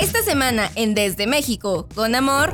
Esta 0.00 0.22
semana 0.22 0.70
en 0.76 0.94
Desde 0.94 1.26
México, 1.26 1.86
con 1.94 2.14
amor. 2.14 2.52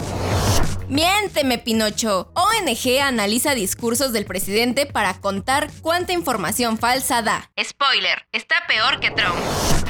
Miénteme, 0.89 1.59
Pinocho. 1.59 2.29
ONG 2.35 3.01
analiza 3.01 3.55
discursos 3.55 4.13
del 4.13 4.25
presidente 4.25 4.85
para 4.85 5.15
contar 5.21 5.71
cuánta 5.81 6.13
información 6.13 6.77
falsa 6.77 7.23
da. 7.23 7.49
Spoiler, 7.63 8.27
está 8.33 8.57
peor 8.67 8.99
que 8.99 9.13
Trump. 9.13 9.37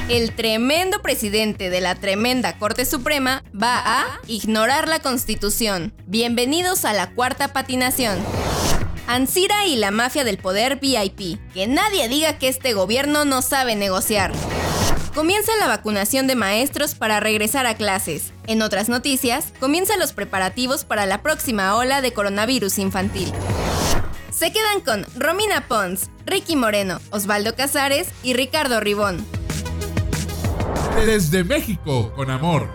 El 0.07 0.35
tremendo 0.35 1.01
presidente 1.01 1.71
de 1.71 1.81
la 1.81 1.95
tremenda 1.95 2.59
Corte 2.59 2.85
Suprema 2.85 3.43
va 3.59 3.81
a 4.01 4.19
ignorar 4.27 4.87
la 4.87 4.99
Constitución. 4.99 5.95
Bienvenidos 6.05 6.85
a 6.85 6.93
la 6.93 7.09
cuarta 7.15 7.53
patinación. 7.53 8.23
Ansira 9.07 9.65
y 9.65 9.77
la 9.77 9.89
mafia 9.89 10.23
del 10.23 10.37
poder 10.37 10.75
VIP. 10.75 11.39
Que 11.55 11.65
nadie 11.65 12.07
diga 12.07 12.37
que 12.37 12.49
este 12.49 12.73
gobierno 12.73 13.25
no 13.25 13.41
sabe 13.41 13.75
negociar. 13.75 14.31
Comienza 15.17 15.51
la 15.59 15.65
vacunación 15.65 16.27
de 16.27 16.35
maestros 16.35 16.93
para 16.93 17.19
regresar 17.19 17.65
a 17.65 17.73
clases. 17.73 18.33
En 18.45 18.61
otras 18.61 18.87
noticias, 18.87 19.51
comienzan 19.59 19.99
los 19.99 20.13
preparativos 20.13 20.85
para 20.85 21.07
la 21.07 21.23
próxima 21.23 21.75
ola 21.75 22.01
de 22.01 22.13
coronavirus 22.13 22.77
infantil. 22.77 23.33
Se 24.29 24.53
quedan 24.53 24.79
con 24.81 25.07
Romina 25.19 25.67
Pons, 25.67 26.11
Ricky 26.27 26.55
Moreno, 26.55 26.99
Osvaldo 27.09 27.55
Casares 27.55 28.09
y 28.21 28.33
Ricardo 28.33 28.79
Ribón. 28.79 29.25
Desde 31.03 31.43
México 31.43 32.13
con 32.15 32.29
amor. 32.29 32.69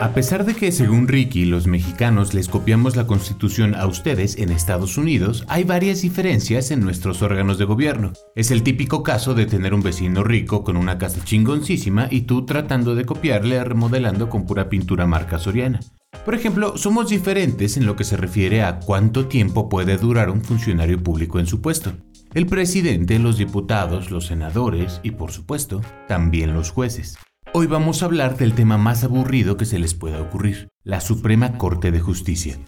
A 0.00 0.14
pesar 0.14 0.44
de 0.44 0.54
que, 0.54 0.70
según 0.70 1.08
Ricky, 1.08 1.44
los 1.44 1.66
mexicanos 1.66 2.32
les 2.32 2.48
copiamos 2.48 2.94
la 2.94 3.08
constitución 3.08 3.74
a 3.74 3.86
ustedes 3.86 4.38
en 4.38 4.50
Estados 4.50 4.96
Unidos, 4.96 5.44
hay 5.48 5.64
varias 5.64 6.02
diferencias 6.02 6.70
en 6.70 6.80
nuestros 6.80 7.20
órganos 7.20 7.58
de 7.58 7.64
gobierno. 7.64 8.12
Es 8.36 8.52
el 8.52 8.62
típico 8.62 9.02
caso 9.02 9.34
de 9.34 9.46
tener 9.46 9.74
un 9.74 9.82
vecino 9.82 10.22
rico 10.22 10.62
con 10.62 10.76
una 10.76 10.98
casa 10.98 11.24
chingoncísima 11.24 12.06
y 12.12 12.22
tú 12.22 12.46
tratando 12.46 12.94
de 12.94 13.04
copiarle 13.04 13.62
remodelando 13.64 14.28
con 14.28 14.46
pura 14.46 14.68
pintura 14.68 15.04
marca 15.06 15.40
soriana. 15.40 15.80
Por 16.24 16.36
ejemplo, 16.36 16.76
somos 16.76 17.08
diferentes 17.08 17.76
en 17.76 17.84
lo 17.84 17.96
que 17.96 18.04
se 18.04 18.16
refiere 18.16 18.62
a 18.62 18.78
cuánto 18.78 19.26
tiempo 19.26 19.68
puede 19.68 19.96
durar 19.96 20.30
un 20.30 20.42
funcionario 20.42 21.02
público 21.02 21.40
en 21.40 21.46
su 21.46 21.60
puesto. 21.60 21.92
El 22.34 22.46
presidente, 22.46 23.18
los 23.18 23.36
diputados, 23.36 24.12
los 24.12 24.26
senadores 24.26 25.00
y, 25.02 25.10
por 25.10 25.32
supuesto, 25.32 25.80
también 26.06 26.54
los 26.54 26.70
jueces. 26.70 27.18
Hoy 27.54 27.66
vamos 27.66 28.02
a 28.02 28.06
hablar 28.06 28.36
del 28.36 28.52
tema 28.52 28.76
más 28.76 29.04
aburrido 29.04 29.56
que 29.56 29.64
se 29.64 29.78
les 29.78 29.94
pueda 29.94 30.20
ocurrir, 30.20 30.68
la 30.84 31.00
Suprema 31.00 31.56
Corte 31.56 31.90
de 31.90 31.98
Justicia. 31.98 32.58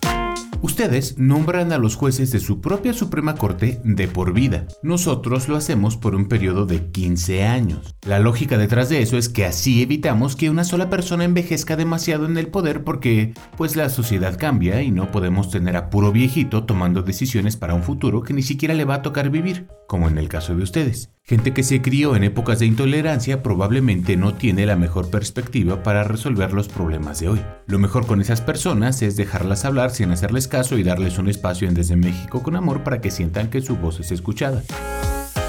Ustedes 0.62 1.18
nombran 1.18 1.72
a 1.72 1.78
los 1.78 1.96
jueces 1.96 2.32
de 2.32 2.40
su 2.40 2.60
propia 2.60 2.92
Suprema 2.92 3.34
Corte 3.34 3.80
de 3.84 4.08
por 4.08 4.32
vida. 4.32 4.66
Nosotros 4.82 5.48
lo 5.48 5.56
hacemos 5.56 5.96
por 5.96 6.14
un 6.14 6.28
periodo 6.28 6.66
de 6.66 6.90
15 6.90 7.44
años. 7.44 7.94
La 8.06 8.18
lógica 8.18 8.58
detrás 8.58 8.88
de 8.88 9.02
eso 9.02 9.16
es 9.16 9.28
que 9.28 9.44
así 9.44 9.82
evitamos 9.82 10.36
que 10.36 10.50
una 10.50 10.64
sola 10.64 10.90
persona 10.90 11.24
envejezca 11.24 11.76
demasiado 11.76 12.26
en 12.26 12.36
el 12.36 12.48
poder 12.48 12.84
porque 12.84 13.32
pues 13.56 13.76
la 13.76 13.88
sociedad 13.88 14.38
cambia 14.38 14.82
y 14.82 14.90
no 14.90 15.10
podemos 15.10 15.50
tener 15.50 15.76
a 15.76 15.88
puro 15.90 16.12
viejito 16.12 16.64
tomando 16.64 17.02
decisiones 17.02 17.56
para 17.56 17.74
un 17.74 17.82
futuro 17.82 18.22
que 18.22 18.34
ni 18.34 18.42
siquiera 18.42 18.74
le 18.74 18.84
va 18.84 18.96
a 18.96 19.02
tocar 19.02 19.30
vivir, 19.30 19.66
como 19.90 20.06
en 20.06 20.18
el 20.18 20.28
caso 20.28 20.54
de 20.54 20.62
ustedes. 20.62 21.10
Gente 21.24 21.52
que 21.52 21.64
se 21.64 21.82
crió 21.82 22.14
en 22.14 22.22
épocas 22.22 22.60
de 22.60 22.66
intolerancia 22.66 23.42
probablemente 23.42 24.16
no 24.16 24.34
tiene 24.34 24.64
la 24.64 24.76
mejor 24.76 25.10
perspectiva 25.10 25.82
para 25.82 26.04
resolver 26.04 26.52
los 26.52 26.68
problemas 26.68 27.18
de 27.18 27.28
hoy. 27.28 27.40
Lo 27.66 27.80
mejor 27.80 28.06
con 28.06 28.20
esas 28.20 28.40
personas 28.40 29.02
es 29.02 29.16
dejarlas 29.16 29.64
hablar 29.64 29.90
sin 29.90 30.12
hacerles 30.12 30.46
caso 30.46 30.78
y 30.78 30.84
darles 30.84 31.18
un 31.18 31.28
espacio 31.28 31.66
en 31.66 31.74
Desde 31.74 31.96
México 31.96 32.40
con 32.40 32.54
amor 32.54 32.84
para 32.84 33.00
que 33.00 33.10
sientan 33.10 33.50
que 33.50 33.62
su 33.62 33.78
voz 33.78 33.98
es 33.98 34.12
escuchada. 34.12 34.62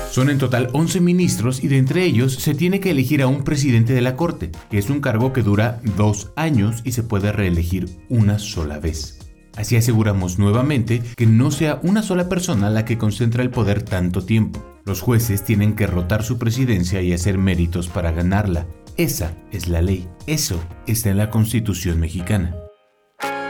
Son 0.09 0.31
en 0.31 0.39
total 0.39 0.69
11 0.73 1.01
ministros 1.01 1.63
y 1.63 1.67
de 1.67 1.77
entre 1.77 2.03
ellos 2.03 2.33
se 2.33 2.55
tiene 2.55 2.79
que 2.79 2.89
elegir 2.89 3.21
a 3.21 3.27
un 3.27 3.43
presidente 3.43 3.93
de 3.93 4.01
la 4.01 4.15
Corte, 4.15 4.49
que 4.71 4.79
es 4.79 4.89
un 4.89 5.01
cargo 5.01 5.33
que 5.33 5.43
dura 5.43 5.81
dos 5.97 6.31
años 6.35 6.81
y 6.83 6.93
se 6.93 7.03
puede 7.03 7.31
reelegir 7.31 7.89
una 8.09 8.39
sola 8.39 8.79
vez. 8.79 9.20
Así 9.55 9.75
aseguramos 9.75 10.39
nuevamente 10.39 11.01
que 11.15 11.25
no 11.25 11.51
sea 11.51 11.79
una 11.83 12.03
sola 12.03 12.29
persona 12.29 12.69
la 12.69 12.85
que 12.85 12.97
concentra 12.97 13.43
el 13.43 13.49
poder 13.49 13.83
tanto 13.83 14.23
tiempo. 14.23 14.63
Los 14.85 15.01
jueces 15.01 15.43
tienen 15.43 15.75
que 15.75 15.87
rotar 15.87 16.23
su 16.23 16.37
presidencia 16.37 17.01
y 17.01 17.13
hacer 17.13 17.37
méritos 17.37 17.87
para 17.87 18.11
ganarla. 18.11 18.65
Esa 18.97 19.33
es 19.51 19.67
la 19.67 19.81
ley. 19.81 20.07
Eso 20.27 20.61
está 20.87 21.09
en 21.09 21.17
la 21.17 21.29
Constitución 21.29 21.99
mexicana. 21.99 22.55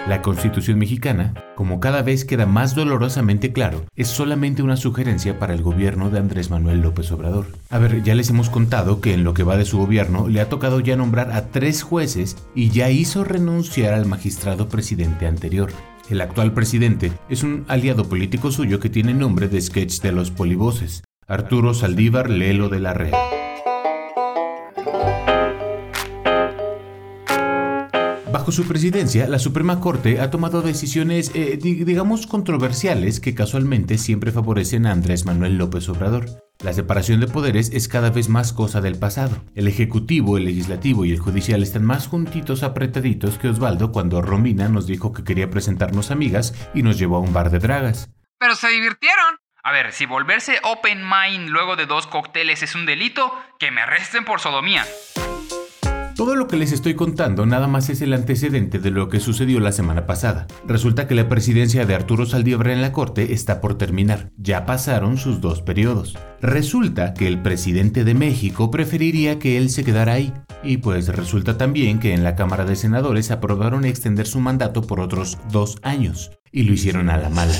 La 0.08 0.24
Constitución 0.24 0.80
mexicana, 0.80 1.34
como 1.56 1.80
cada 1.80 2.02
vez 2.02 2.26
queda 2.26 2.48
más 2.48 2.74
dolorosamente 2.74 3.54
claro, 3.54 3.86
es 3.96 4.08
solamente 4.08 4.64
una 4.64 4.76
sugerencia 4.76 5.38
para 5.38 5.54
el 5.54 5.62
gobierno 5.62 6.10
de 6.10 6.18
Andrés 6.18 6.50
Manuel 6.50 6.82
López 6.82 7.12
Obrador. 7.12 7.46
A 7.70 7.78
ver, 7.78 8.02
ya 8.02 8.16
les 8.16 8.30
hemos 8.32 8.50
contado 8.50 9.00
que 9.00 9.14
en 9.14 9.24
lo 9.24 9.36
que 9.36 9.44
va 9.44 9.58
de 9.58 9.66
su 9.66 9.78
gobierno 9.78 10.28
le 10.28 10.42
ha 10.42 10.50
tocado 10.50 10.80
ya 10.80 10.96
nombrar 10.96 11.32
a 11.32 11.50
tres 11.50 11.84
jueces 11.84 12.36
y 12.56 12.72
ya 12.72 12.90
hizo 12.90 13.24
renunciar 13.24 13.94
al 13.94 14.08
magistrado 14.08 14.70
presidente 14.70 15.28
anterior. 15.28 15.72
El 16.10 16.22
actual 16.22 16.52
presidente 16.52 17.12
es 17.30 17.44
un 17.44 17.64
aliado 17.68 18.10
político 18.10 18.52
suyo 18.52 18.80
que 18.80 18.90
tiene 18.90 19.14
nombre 19.14 19.48
de 19.48 19.62
sketch 19.62 20.02
de 20.02 20.12
los 20.12 20.32
polivoces, 20.32 21.04
Arturo 21.28 21.76
Saldívar 21.76 22.30
Lelo 22.30 22.70
de 22.70 22.80
la 22.80 22.94
Red. 22.96 23.14
Bajo 28.32 28.54
su 28.54 28.66
presidencia, 28.66 29.28
la 29.28 29.40
Suprema 29.40 29.82
Corte 29.82 30.22
ha 30.22 30.32
tomado 30.32 30.62
decisiones, 30.62 31.32
eh, 31.36 31.58
digamos, 31.58 32.28
controversiales 32.28 33.20
que 33.20 33.36
casualmente 33.36 33.98
siempre 33.98 34.32
favorecen 34.32 34.86
a 34.86 34.94
Andrés 34.94 35.26
Manuel 35.26 35.58
López 35.58 35.90
Obrador. 35.90 36.28
La 36.64 36.72
separación 36.72 37.20
de 37.20 37.28
poderes 37.28 37.72
es 37.74 37.90
cada 37.90 38.10
vez 38.10 38.30
más 38.30 38.54
cosa 38.54 38.80
del 38.80 38.98
pasado. 38.98 39.44
El 39.54 39.68
Ejecutivo, 39.68 40.38
el 40.38 40.46
Legislativo 40.46 41.04
y 41.04 41.12
el 41.12 41.20
Judicial 41.20 41.62
están 41.62 41.84
más 41.84 42.08
juntitos 42.08 42.64
apretaditos 42.64 43.38
que 43.38 43.50
Osvaldo 43.50 43.92
cuando 43.92 44.22
Romina 44.22 44.70
nos 44.70 44.88
dijo 44.88 45.12
que 45.12 45.26
quería 45.26 45.50
presentarnos 45.50 46.10
amigas 46.10 46.54
y 46.74 46.84
nos 46.84 46.98
llevó 46.98 47.18
a 47.18 47.22
un 47.22 47.34
bar 47.34 47.50
de 47.50 47.60
dragas. 47.60 48.10
Pero 48.40 48.56
se 48.56 48.70
divirtieron. 48.70 49.40
A 49.62 49.74
ver, 49.74 49.92
si 49.92 50.06
volverse 50.06 50.60
open 50.64 51.04
mind 51.04 51.50
luego 51.50 51.76
de 51.76 51.86
dos 51.86 52.08
cócteles 52.08 52.64
es 52.64 52.76
un 52.76 52.86
delito, 52.86 53.34
que 53.60 53.72
me 53.72 53.82
arresten 53.82 54.24
por 54.24 54.40
sodomía. 54.40 54.86
Todo 56.22 56.36
lo 56.36 56.48
que 56.48 56.56
les 56.56 56.72
estoy 56.72 56.94
contando 56.94 57.48
nada 57.48 57.66
más 57.66 57.90
es 57.90 58.00
el 58.04 58.14
antecedente 58.14 58.78
de 58.78 58.92
lo 58.92 59.10
que 59.10 59.20
sucedió 59.20 59.60
la 59.60 59.72
semana 59.72 60.06
pasada. 60.06 60.46
Resulta 60.68 61.08
que 61.08 61.16
la 61.16 61.28
presidencia 61.28 61.84
de 61.88 61.96
Arturo 61.96 62.28
Saldívar 62.28 62.68
en 62.68 62.84
la 62.84 62.92
Corte 62.92 63.34
está 63.34 63.60
por 63.60 63.76
terminar. 63.76 64.30
Ya 64.38 64.68
pasaron 64.68 65.18
sus 65.18 65.42
dos 65.42 65.64
periodos. 65.64 66.16
Resulta 66.40 67.16
que 67.16 67.26
el 67.26 67.42
presidente 67.42 68.04
de 68.04 68.14
México 68.14 68.70
preferiría 68.70 69.40
que 69.40 69.58
él 69.58 69.72
se 69.72 69.84
quedara 69.84 70.14
ahí. 70.14 70.32
Y 70.64 70.78
pues 70.78 71.08
resulta 71.08 71.58
también 71.58 71.98
que 71.98 72.14
en 72.14 72.24
la 72.24 72.36
Cámara 72.36 72.66
de 72.66 72.76
Senadores 72.76 73.32
aprobaron 73.32 73.84
extender 73.84 74.28
su 74.28 74.40
mandato 74.42 74.84
por 74.84 75.00
otros 75.00 75.40
dos 75.52 75.80
años. 75.82 76.30
Y 76.52 76.62
lo 76.62 76.74
hicieron 76.74 77.10
a 77.10 77.18
la 77.18 77.32
mala. 77.32 77.56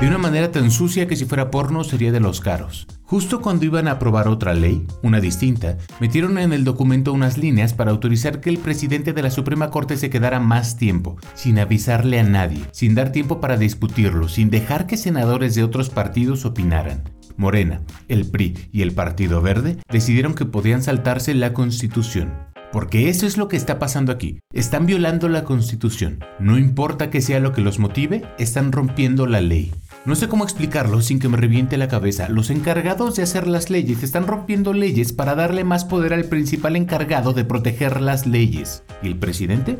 De 0.00 0.08
una 0.08 0.18
manera 0.18 0.50
tan 0.50 0.72
sucia 0.72 1.06
que 1.06 1.14
si 1.14 1.26
fuera 1.26 1.52
porno 1.52 1.84
sería 1.84 2.10
de 2.10 2.18
los 2.18 2.40
caros. 2.40 2.88
Justo 3.10 3.40
cuando 3.40 3.64
iban 3.64 3.88
a 3.88 3.92
aprobar 3.92 4.28
otra 4.28 4.54
ley, 4.54 4.86
una 5.02 5.18
distinta, 5.18 5.78
metieron 5.98 6.38
en 6.38 6.52
el 6.52 6.62
documento 6.62 7.12
unas 7.12 7.38
líneas 7.38 7.74
para 7.74 7.90
autorizar 7.90 8.40
que 8.40 8.50
el 8.50 8.58
presidente 8.58 9.12
de 9.12 9.20
la 9.20 9.32
Suprema 9.32 9.68
Corte 9.70 9.96
se 9.96 10.10
quedara 10.10 10.38
más 10.38 10.76
tiempo, 10.76 11.16
sin 11.34 11.58
avisarle 11.58 12.20
a 12.20 12.22
nadie, 12.22 12.64
sin 12.70 12.94
dar 12.94 13.10
tiempo 13.10 13.40
para 13.40 13.56
discutirlo, 13.56 14.28
sin 14.28 14.48
dejar 14.48 14.86
que 14.86 14.96
senadores 14.96 15.56
de 15.56 15.64
otros 15.64 15.90
partidos 15.90 16.44
opinaran. 16.44 17.02
Morena, 17.36 17.82
el 18.06 18.30
PRI 18.30 18.56
y 18.70 18.82
el 18.82 18.92
Partido 18.92 19.42
Verde 19.42 19.78
decidieron 19.90 20.34
que 20.34 20.44
podían 20.44 20.84
saltarse 20.84 21.34
la 21.34 21.52
Constitución. 21.52 22.32
Porque 22.70 23.08
eso 23.08 23.26
es 23.26 23.36
lo 23.36 23.48
que 23.48 23.56
está 23.56 23.80
pasando 23.80 24.12
aquí. 24.12 24.38
Están 24.52 24.86
violando 24.86 25.28
la 25.28 25.42
Constitución. 25.42 26.20
No 26.38 26.56
importa 26.58 27.10
que 27.10 27.20
sea 27.20 27.40
lo 27.40 27.52
que 27.52 27.60
los 27.60 27.80
motive, 27.80 28.22
están 28.38 28.70
rompiendo 28.70 29.26
la 29.26 29.40
ley. 29.40 29.72
No 30.06 30.16
sé 30.16 30.28
cómo 30.28 30.44
explicarlo 30.44 31.02
sin 31.02 31.18
que 31.18 31.28
me 31.28 31.36
reviente 31.36 31.76
la 31.76 31.88
cabeza. 31.88 32.30
Los 32.30 32.48
encargados 32.48 33.16
de 33.16 33.22
hacer 33.22 33.46
las 33.46 33.68
leyes 33.68 34.02
están 34.02 34.26
rompiendo 34.26 34.72
leyes 34.72 35.12
para 35.12 35.34
darle 35.34 35.62
más 35.62 35.84
poder 35.84 36.14
al 36.14 36.24
principal 36.24 36.76
encargado 36.76 37.34
de 37.34 37.44
proteger 37.44 38.00
las 38.00 38.26
leyes. 38.26 38.82
¿Y 39.02 39.08
el 39.08 39.18
presidente? 39.18 39.78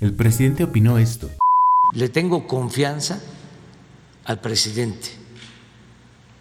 El 0.00 0.14
presidente 0.14 0.62
opinó 0.62 0.98
esto. 0.98 1.28
Le 1.92 2.08
tengo 2.08 2.46
confianza 2.46 3.20
al 4.24 4.40
presidente 4.40 5.08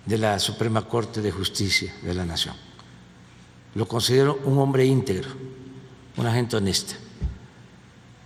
de 0.05 0.19
la 0.19 0.37
Suprema 0.37 0.87
Corte 0.87 1.23
de 1.23 1.31
Justicia 1.31 1.91
de 2.03 2.13
la 2.13 2.25
Nación. 2.25 2.55
Lo 3.73 3.87
considero 3.87 4.39
un 4.45 4.59
hombre 4.59 4.85
íntegro, 4.85 5.29
una 6.15 6.31
gente 6.31 6.57
honesta. 6.57 6.93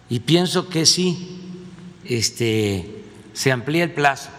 Y 0.09 0.19
pienso 0.19 0.67
que 0.67 0.85
si 0.85 1.39
este, 2.03 3.05
se 3.31 3.53
amplía 3.53 3.85
el 3.85 3.93
plazo 3.93 4.29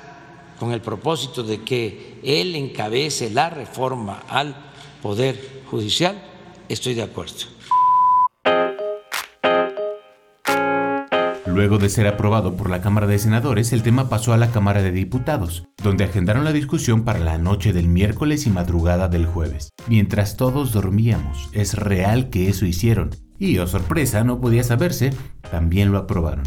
con 0.60 0.72
el 0.72 0.82
propósito 0.82 1.42
de 1.42 1.62
que 1.62 2.20
él 2.22 2.54
encabece 2.54 3.30
la 3.30 3.48
reforma 3.48 4.22
al 4.28 4.54
Poder 5.00 5.62
Judicial, 5.70 6.22
estoy 6.68 6.92
de 6.92 7.02
acuerdo. 7.02 7.46
Luego 11.46 11.78
de 11.78 11.88
ser 11.88 12.06
aprobado 12.06 12.56
por 12.56 12.68
la 12.68 12.82
Cámara 12.82 13.06
de 13.06 13.18
Senadores, 13.18 13.72
el 13.72 13.82
tema 13.82 14.10
pasó 14.10 14.34
a 14.34 14.36
la 14.36 14.50
Cámara 14.50 14.82
de 14.82 14.92
Diputados, 14.92 15.64
donde 15.82 16.04
agendaron 16.04 16.44
la 16.44 16.52
discusión 16.52 17.04
para 17.04 17.18
la 17.18 17.38
noche 17.38 17.72
del 17.72 17.88
miércoles 17.88 18.46
y 18.46 18.50
madrugada 18.50 19.08
del 19.08 19.24
jueves. 19.24 19.70
Mientras 19.88 20.36
todos 20.36 20.72
dormíamos, 20.72 21.48
es 21.52 21.74
real 21.74 22.28
que 22.28 22.50
eso 22.50 22.66
hicieron, 22.66 23.10
y 23.38 23.58
oh 23.58 23.66
sorpresa, 23.66 24.24
no 24.24 24.40
podía 24.42 24.62
saberse, 24.62 25.10
también 25.50 25.90
lo 25.90 25.96
aprobaron. 25.96 26.44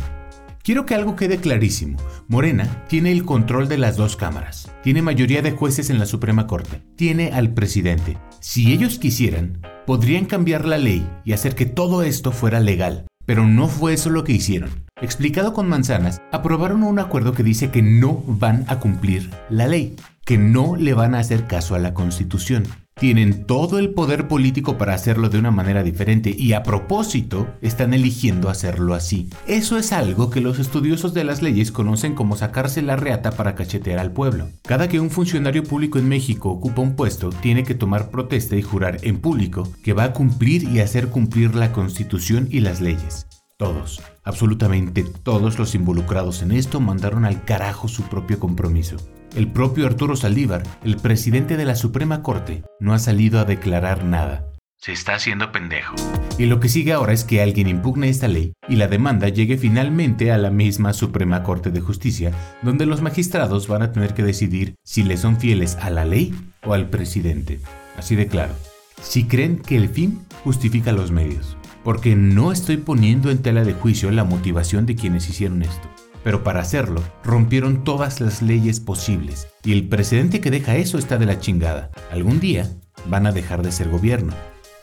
Quiero 0.64 0.86
que 0.86 0.96
algo 0.96 1.18
quede 1.18 1.40
clarísimo. 1.40 1.98
Morena 2.30 2.86
tiene 2.88 3.12
el 3.12 3.26
control 3.26 3.68
de 3.68 3.78
las 3.78 3.98
dos 3.98 4.16
cámaras. 4.16 4.72
Tiene 4.82 5.02
mayoría 5.02 5.42
de 5.42 5.52
jueces 5.52 5.90
en 5.90 6.00
la 6.00 6.06
Suprema 6.06 6.48
Corte. 6.48 6.82
Tiene 6.96 7.34
al 7.34 7.54
presidente. 7.54 8.18
Si 8.40 8.72
ellos 8.72 8.98
quisieran, 8.98 9.60
podrían 9.86 10.24
cambiar 10.24 10.64
la 10.64 10.78
ley 10.78 11.06
y 11.26 11.34
hacer 11.34 11.56
que 11.56 11.66
todo 11.66 12.02
esto 12.02 12.32
fuera 12.32 12.62
legal. 12.62 13.08
Pero 13.26 13.46
no 13.46 13.68
fue 13.68 13.92
eso 13.92 14.10
lo 14.10 14.24
que 14.24 14.32
hicieron. 14.32 14.70
Explicado 15.02 15.52
con 15.52 15.68
manzanas, 15.68 16.22
aprobaron 16.32 16.84
un 16.84 16.98
acuerdo 16.98 17.34
que 17.34 17.44
dice 17.44 17.70
que 17.70 17.82
no 17.82 18.24
van 18.26 18.64
a 18.70 18.80
cumplir 18.80 19.32
la 19.50 19.68
ley, 19.68 19.98
que 20.24 20.38
no 20.38 20.78
le 20.78 20.94
van 20.94 21.14
a 21.14 21.20
hacer 21.20 21.46
caso 21.46 21.76
a 21.76 21.80
la 21.80 21.94
Constitución. 21.94 22.64
Tienen 23.00 23.46
todo 23.46 23.80
el 23.80 23.90
poder 23.90 24.28
político 24.28 24.78
para 24.78 24.94
hacerlo 24.94 25.30
de 25.30 25.40
una 25.40 25.52
manera 25.52 25.84
diferente 25.84 26.34
y 26.38 26.54
a 26.54 26.64
propósito 26.64 27.48
están 27.62 27.94
eligiendo 27.94 28.50
hacerlo 28.50 28.94
así. 28.94 29.30
Eso 29.48 29.78
es 29.78 29.92
algo 29.92 30.30
que 30.30 30.42
los 30.42 30.60
estudiosos 30.60 31.14
de 31.14 31.24
las 31.24 31.42
leyes 31.42 31.72
conocen 31.72 32.16
como 32.16 32.36
sacarse 32.36 32.82
la 32.82 32.96
reata 32.96 33.32
para 33.32 33.56
cachetear 33.56 34.00
al 34.00 34.12
pueblo. 34.12 34.50
Cada 34.62 34.88
que 34.88 35.00
un 35.00 35.10
funcionario 35.10 35.64
público 35.64 36.00
en 36.00 36.08
México 36.08 36.50
ocupa 36.50 36.82
un 36.82 36.96
puesto, 36.96 37.30
tiene 37.30 37.64
que 37.64 37.76
tomar 37.76 38.10
protesta 38.10 38.56
y 38.56 38.62
jurar 38.62 39.00
en 39.02 39.20
público 39.20 39.68
que 39.84 39.94
va 39.94 40.06
a 40.06 40.14
cumplir 40.14 40.64
y 40.64 40.80
hacer 40.80 41.10
cumplir 41.10 41.56
la 41.56 41.72
constitución 41.72 42.48
y 42.52 42.60
las 42.60 42.80
leyes. 42.80 43.28
Todos, 43.58 44.02
absolutamente 44.24 45.04
todos 45.04 45.58
los 45.58 45.76
involucrados 45.76 46.42
en 46.42 46.52
esto 46.52 46.80
mandaron 46.80 47.24
al 47.24 47.44
carajo 47.46 47.88
su 47.88 48.04
propio 48.04 48.40
compromiso. 48.40 48.98
El 49.36 49.48
propio 49.48 49.88
Arturo 49.88 50.16
Saldívar, 50.16 50.62
el 50.84 50.98
presidente 50.98 51.58
de 51.58 51.66
la 51.66 51.76
Suprema 51.76 52.22
Corte, 52.22 52.64
no 52.80 52.94
ha 52.94 53.00
salido 53.00 53.40
a 53.40 53.46
declarar 53.46 54.04
nada. 54.04 54.46
Se 54.78 54.92
está 54.92 55.16
haciendo 55.16 55.52
pendejo. 55.52 55.96
Y 56.38 56.46
lo 56.46 56.60
que 56.60 56.70
sigue 56.70 56.94
ahora 56.94 57.14
es 57.14 57.24
que 57.24 57.42
alguien 57.42 57.68
impugne 57.68 58.10
esta 58.10 58.28
ley 58.28 58.54
y 58.70 58.76
la 58.76 58.88
demanda 58.88 59.30
llegue 59.30 59.58
finalmente 59.58 60.32
a 60.32 60.38
la 60.38 60.52
misma 60.52 60.94
Suprema 60.94 61.42
Corte 61.42 61.72
de 61.72 61.82
Justicia, 61.82 62.32
donde 62.62 62.86
los 62.86 63.02
magistrados 63.02 63.68
van 63.68 63.82
a 63.82 63.92
tener 63.92 64.14
que 64.14 64.22
decidir 64.22 64.76
si 64.84 65.02
le 65.02 65.18
son 65.18 65.40
fieles 65.40 65.78
a 65.78 65.90
la 65.90 66.06
ley 66.06 66.36
o 66.64 66.74
al 66.74 66.90
presidente. 66.90 67.60
Así 67.98 68.16
de 68.16 68.28
claro. 68.28 68.54
Si 69.02 69.26
creen 69.26 69.58
que 69.58 69.78
el 69.78 69.90
fin 69.90 70.22
justifica 70.44 70.92
los 70.92 71.12
medios 71.12 71.58
porque 71.84 72.16
no 72.16 72.52
estoy 72.52 72.78
poniendo 72.78 73.30
en 73.30 73.42
tela 73.42 73.64
de 73.64 73.74
juicio 73.74 74.10
la 74.12 74.24
motivación 74.24 74.86
de 74.86 74.96
quienes 74.96 75.30
hicieron 75.30 75.64
esto. 75.64 75.90
Pero 76.24 76.44
para 76.44 76.62
hacerlo, 76.62 77.02
rompieron 77.24 77.84
todas 77.84 78.22
las 78.22 78.42
leyes 78.42 78.80
posibles, 78.80 79.48
y 79.64 79.74
el 79.74 79.88
precedente 79.88 80.42
que 80.42 80.52
deja 80.52 80.76
eso 80.76 80.98
está 80.98 81.18
de 81.18 81.26
la 81.26 81.40
chingada. 81.40 81.92
Algún 82.12 82.40
día 82.40 82.70
van 83.08 83.28
a 83.28 83.32
dejar 83.32 83.62
de 83.62 83.72
ser 83.72 83.90
gobierno. 83.90 84.34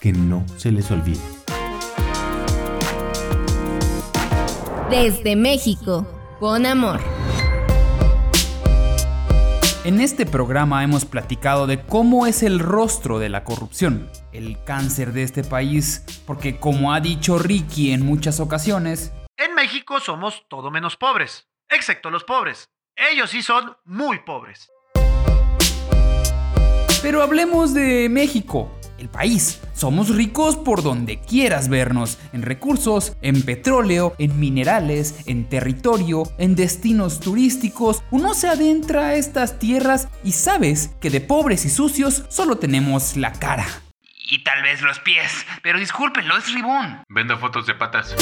Que 0.00 0.12
no 0.12 0.44
se 0.56 0.72
les 0.72 0.90
olvide. 0.90 1.20
Desde 4.90 5.36
México, 5.36 6.06
con 6.40 6.64
amor. 6.64 7.00
En 9.84 10.00
este 10.00 10.26
programa 10.26 10.84
hemos 10.84 11.04
platicado 11.04 11.66
de 11.66 11.80
cómo 11.82 12.26
es 12.26 12.42
el 12.42 12.58
rostro 12.58 13.18
de 13.18 13.28
la 13.28 13.44
corrupción, 13.44 14.08
el 14.32 14.62
cáncer 14.64 15.12
de 15.12 15.22
este 15.22 15.42
país, 15.42 16.04
porque 16.26 16.58
como 16.58 16.92
ha 16.92 17.00
dicho 17.00 17.38
Ricky 17.38 17.92
en 17.92 18.04
muchas 18.04 18.40
ocasiones, 18.40 19.12
México 19.70 20.00
somos 20.00 20.48
todo 20.48 20.72
menos 20.72 20.96
pobres, 20.96 21.46
excepto 21.68 22.10
los 22.10 22.24
pobres. 22.24 22.70
Ellos 22.96 23.30
sí 23.30 23.40
son 23.40 23.76
muy 23.84 24.18
pobres. 24.18 24.68
Pero 27.02 27.22
hablemos 27.22 27.72
de 27.72 28.08
México, 28.08 28.76
el 28.98 29.08
país. 29.08 29.62
Somos 29.72 30.08
ricos 30.08 30.56
por 30.56 30.82
donde 30.82 31.20
quieras 31.20 31.68
vernos, 31.68 32.18
en 32.32 32.42
recursos, 32.42 33.16
en 33.22 33.44
petróleo, 33.44 34.16
en 34.18 34.40
minerales, 34.40 35.24
en 35.28 35.48
territorio, 35.48 36.24
en 36.38 36.56
destinos 36.56 37.20
turísticos. 37.20 38.02
Uno 38.10 38.34
se 38.34 38.48
adentra 38.48 39.10
a 39.10 39.14
estas 39.14 39.60
tierras 39.60 40.08
y 40.24 40.32
sabes 40.32 40.96
que 41.00 41.10
de 41.10 41.20
pobres 41.20 41.64
y 41.64 41.70
sucios 41.70 42.24
solo 42.28 42.58
tenemos 42.58 43.16
la 43.16 43.32
cara. 43.34 43.68
Y 44.32 44.42
tal 44.42 44.64
vez 44.64 44.82
los 44.82 44.98
pies, 44.98 45.46
pero 45.62 45.78
discúlpenlo, 45.78 46.36
es 46.36 46.52
ribón. 46.52 47.04
Vendo 47.08 47.38
fotos 47.38 47.66
de 47.66 47.74
patas. 47.74 48.16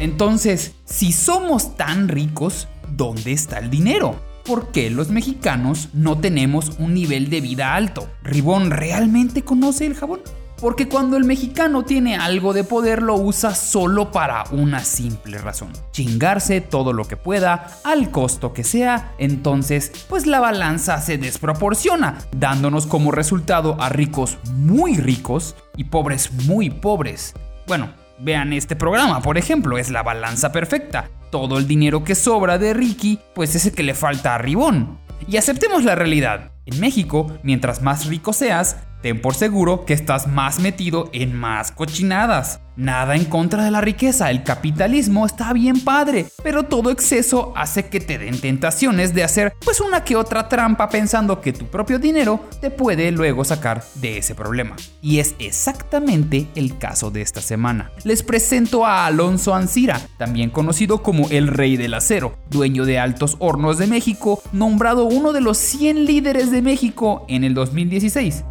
Entonces, 0.00 0.72
si 0.86 1.12
somos 1.12 1.76
tan 1.76 2.08
ricos, 2.08 2.68
¿dónde 2.96 3.32
está 3.32 3.58
el 3.58 3.68
dinero? 3.68 4.18
¿Por 4.46 4.72
qué 4.72 4.88
los 4.88 5.10
mexicanos 5.10 5.90
no 5.92 6.18
tenemos 6.18 6.72
un 6.78 6.94
nivel 6.94 7.28
de 7.28 7.42
vida 7.42 7.74
alto? 7.74 8.08
¿Ribón 8.22 8.70
realmente 8.70 9.42
conoce 9.42 9.84
el 9.84 9.94
jabón? 9.94 10.20
Porque 10.58 10.88
cuando 10.88 11.18
el 11.18 11.24
mexicano 11.24 11.84
tiene 11.84 12.16
algo 12.16 12.54
de 12.54 12.64
poder 12.64 13.02
lo 13.02 13.16
usa 13.16 13.54
solo 13.54 14.10
para 14.10 14.44
una 14.52 14.84
simple 14.84 15.36
razón. 15.36 15.70
Chingarse 15.90 16.62
todo 16.62 16.94
lo 16.94 17.06
que 17.06 17.18
pueda, 17.18 17.66
al 17.84 18.10
costo 18.10 18.54
que 18.54 18.64
sea, 18.64 19.14
entonces 19.18 19.92
pues 20.08 20.26
la 20.26 20.40
balanza 20.40 20.98
se 21.02 21.18
desproporciona, 21.18 22.16
dándonos 22.34 22.86
como 22.86 23.10
resultado 23.10 23.76
a 23.80 23.90
ricos 23.90 24.38
muy 24.54 24.96
ricos 24.96 25.56
y 25.76 25.84
pobres 25.84 26.32
muy 26.46 26.70
pobres. 26.70 27.34
Bueno, 27.66 27.99
vean 28.20 28.52
este 28.52 28.76
programa, 28.76 29.22
por 29.22 29.38
ejemplo, 29.38 29.78
es 29.78 29.90
la 29.90 30.02
balanza 30.02 30.52
perfecta 30.52 31.08
todo 31.30 31.58
el 31.58 31.66
dinero 31.66 32.04
que 32.04 32.14
sobra 32.14 32.58
de 32.58 32.74
Ricky, 32.74 33.20
pues 33.34 33.54
es 33.54 33.66
el 33.66 33.72
que 33.72 33.82
le 33.82 33.94
falta 33.94 34.34
a 34.34 34.38
Ribón. 34.38 34.98
Y 35.26 35.36
aceptemos 35.36 35.84
la 35.84 35.94
realidad. 35.94 36.52
En 36.66 36.80
México, 36.80 37.38
mientras 37.42 37.82
más 37.82 38.06
rico 38.06 38.32
seas, 38.32 38.76
ten 39.02 39.20
por 39.20 39.34
seguro 39.34 39.84
que 39.84 39.94
estás 39.94 40.26
más 40.26 40.60
metido 40.60 41.10
en 41.12 41.34
más 41.34 41.72
cochinadas. 41.72 42.60
Nada 42.76 43.14
en 43.14 43.26
contra 43.26 43.62
de 43.62 43.70
la 43.70 43.82
riqueza, 43.82 44.30
el 44.30 44.42
capitalismo 44.42 45.26
está 45.26 45.52
bien 45.52 45.80
padre, 45.80 46.26
pero 46.42 46.62
todo 46.62 46.90
exceso 46.90 47.52
hace 47.54 47.88
que 47.88 48.00
te 48.00 48.16
den 48.16 48.40
tentaciones 48.40 49.12
de 49.12 49.22
hacer 49.22 49.52
pues 49.62 49.80
una 49.80 50.02
que 50.02 50.16
otra 50.16 50.48
trampa 50.48 50.88
pensando 50.88 51.42
que 51.42 51.52
tu 51.52 51.66
propio 51.66 51.98
dinero 51.98 52.40
te 52.62 52.70
puede 52.70 53.10
luego 53.10 53.44
sacar 53.44 53.84
de 53.96 54.16
ese 54.16 54.34
problema. 54.34 54.76
Y 55.02 55.18
es 55.18 55.34
exactamente 55.38 56.46
el 56.54 56.78
caso 56.78 57.10
de 57.10 57.20
esta 57.20 57.42
semana. 57.42 57.90
Les 58.04 58.22
presento 58.22 58.86
a 58.86 59.04
Alonso 59.04 59.54
Ancira, 59.54 60.00
también 60.16 60.48
conocido 60.48 61.02
como 61.02 61.28
el 61.28 61.48
Rey 61.48 61.76
del 61.76 61.92
Acero, 61.92 62.38
dueño 62.48 62.86
de 62.86 62.98
Altos 62.98 63.36
Hornos 63.40 63.76
de 63.76 63.88
México, 63.88 64.42
nombrado 64.52 65.04
uno 65.04 65.34
de 65.34 65.42
los 65.42 65.58
100 65.58 66.06
líderes 66.06 66.50
de 66.50 66.62
México 66.62 67.26
en 67.28 67.44
el 67.44 67.52
2016. 67.52 68.44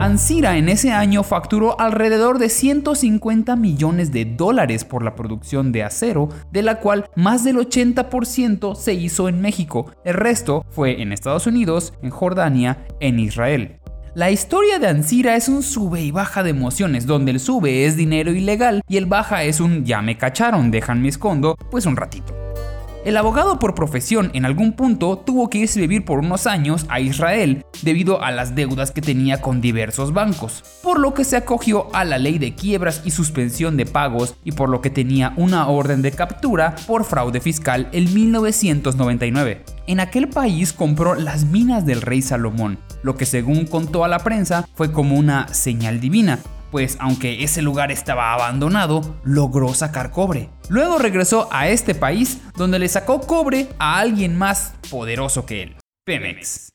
Ansira 0.00 0.56
en 0.58 0.68
ese 0.68 0.92
año 0.92 1.24
facturó 1.24 1.78
alrededor 1.80 2.38
de 2.38 2.50
150 2.50 3.56
millones 3.56 4.12
de 4.12 4.24
dólares 4.24 4.84
por 4.84 5.02
la 5.02 5.16
producción 5.16 5.72
de 5.72 5.82
acero, 5.82 6.28
de 6.52 6.62
la 6.62 6.78
cual 6.78 7.10
más 7.16 7.42
del 7.42 7.56
80% 7.56 8.76
se 8.76 8.94
hizo 8.94 9.28
en 9.28 9.40
México, 9.40 9.90
el 10.04 10.14
resto 10.14 10.64
fue 10.70 11.02
en 11.02 11.12
Estados 11.12 11.48
Unidos, 11.48 11.94
en 12.00 12.10
Jordania, 12.10 12.86
en 13.00 13.18
Israel. 13.18 13.80
La 14.14 14.30
historia 14.30 14.78
de 14.78 14.86
Ansira 14.86 15.34
es 15.34 15.48
un 15.48 15.64
sube 15.64 16.00
y 16.00 16.12
baja 16.12 16.44
de 16.44 16.50
emociones, 16.50 17.04
donde 17.04 17.32
el 17.32 17.40
sube 17.40 17.84
es 17.84 17.96
dinero 17.96 18.32
ilegal 18.32 18.82
y 18.88 18.98
el 18.98 19.06
baja 19.06 19.42
es 19.42 19.58
un 19.58 19.84
ya 19.84 20.00
me 20.00 20.16
cacharon, 20.16 20.70
dejan 20.70 21.02
mi 21.02 21.08
escondo, 21.08 21.56
pues 21.70 21.86
un 21.86 21.96
ratito. 21.96 22.47
El 23.08 23.16
abogado 23.16 23.58
por 23.58 23.74
profesión 23.74 24.30
en 24.34 24.44
algún 24.44 24.74
punto 24.74 25.16
tuvo 25.16 25.48
que 25.48 25.56
irse 25.56 25.80
a 25.80 25.80
vivir 25.80 26.04
por 26.04 26.18
unos 26.18 26.46
años 26.46 26.84
a 26.90 27.00
Israel 27.00 27.64
debido 27.80 28.22
a 28.22 28.30
las 28.30 28.54
deudas 28.54 28.90
que 28.90 29.00
tenía 29.00 29.40
con 29.40 29.62
diversos 29.62 30.12
bancos, 30.12 30.62
por 30.82 31.00
lo 31.00 31.14
que 31.14 31.24
se 31.24 31.38
acogió 31.38 31.88
a 31.94 32.04
la 32.04 32.18
ley 32.18 32.36
de 32.36 32.54
quiebras 32.54 33.00
y 33.06 33.10
suspensión 33.10 33.78
de 33.78 33.86
pagos 33.86 34.34
y 34.44 34.52
por 34.52 34.68
lo 34.68 34.82
que 34.82 34.90
tenía 34.90 35.32
una 35.38 35.68
orden 35.68 36.02
de 36.02 36.12
captura 36.12 36.76
por 36.86 37.06
fraude 37.06 37.40
fiscal 37.40 37.88
en 37.92 38.12
1999. 38.12 39.64
En 39.86 40.00
aquel 40.00 40.28
país 40.28 40.74
compró 40.74 41.14
las 41.14 41.46
minas 41.46 41.86
del 41.86 42.02
rey 42.02 42.20
Salomón, 42.20 42.78
lo 43.02 43.16
que 43.16 43.24
según 43.24 43.64
contó 43.64 44.04
a 44.04 44.08
la 44.08 44.18
prensa 44.18 44.68
fue 44.74 44.92
como 44.92 45.16
una 45.16 45.48
señal 45.54 45.98
divina, 45.98 46.40
pues 46.70 46.96
aunque 47.00 47.42
ese 47.44 47.62
lugar 47.62 47.90
estaba 47.90 48.32
abandonado, 48.32 49.20
logró 49.24 49.74
sacar 49.74 50.10
cobre. 50.10 50.50
Luego 50.68 50.98
regresó 50.98 51.48
a 51.50 51.68
este 51.68 51.94
país 51.94 52.40
donde 52.56 52.78
le 52.78 52.88
sacó 52.88 53.20
cobre 53.20 53.68
a 53.78 53.98
alguien 53.98 54.36
más 54.36 54.74
poderoso 54.90 55.46
que 55.46 55.62
él, 55.62 55.76
Pemex. 56.04 56.70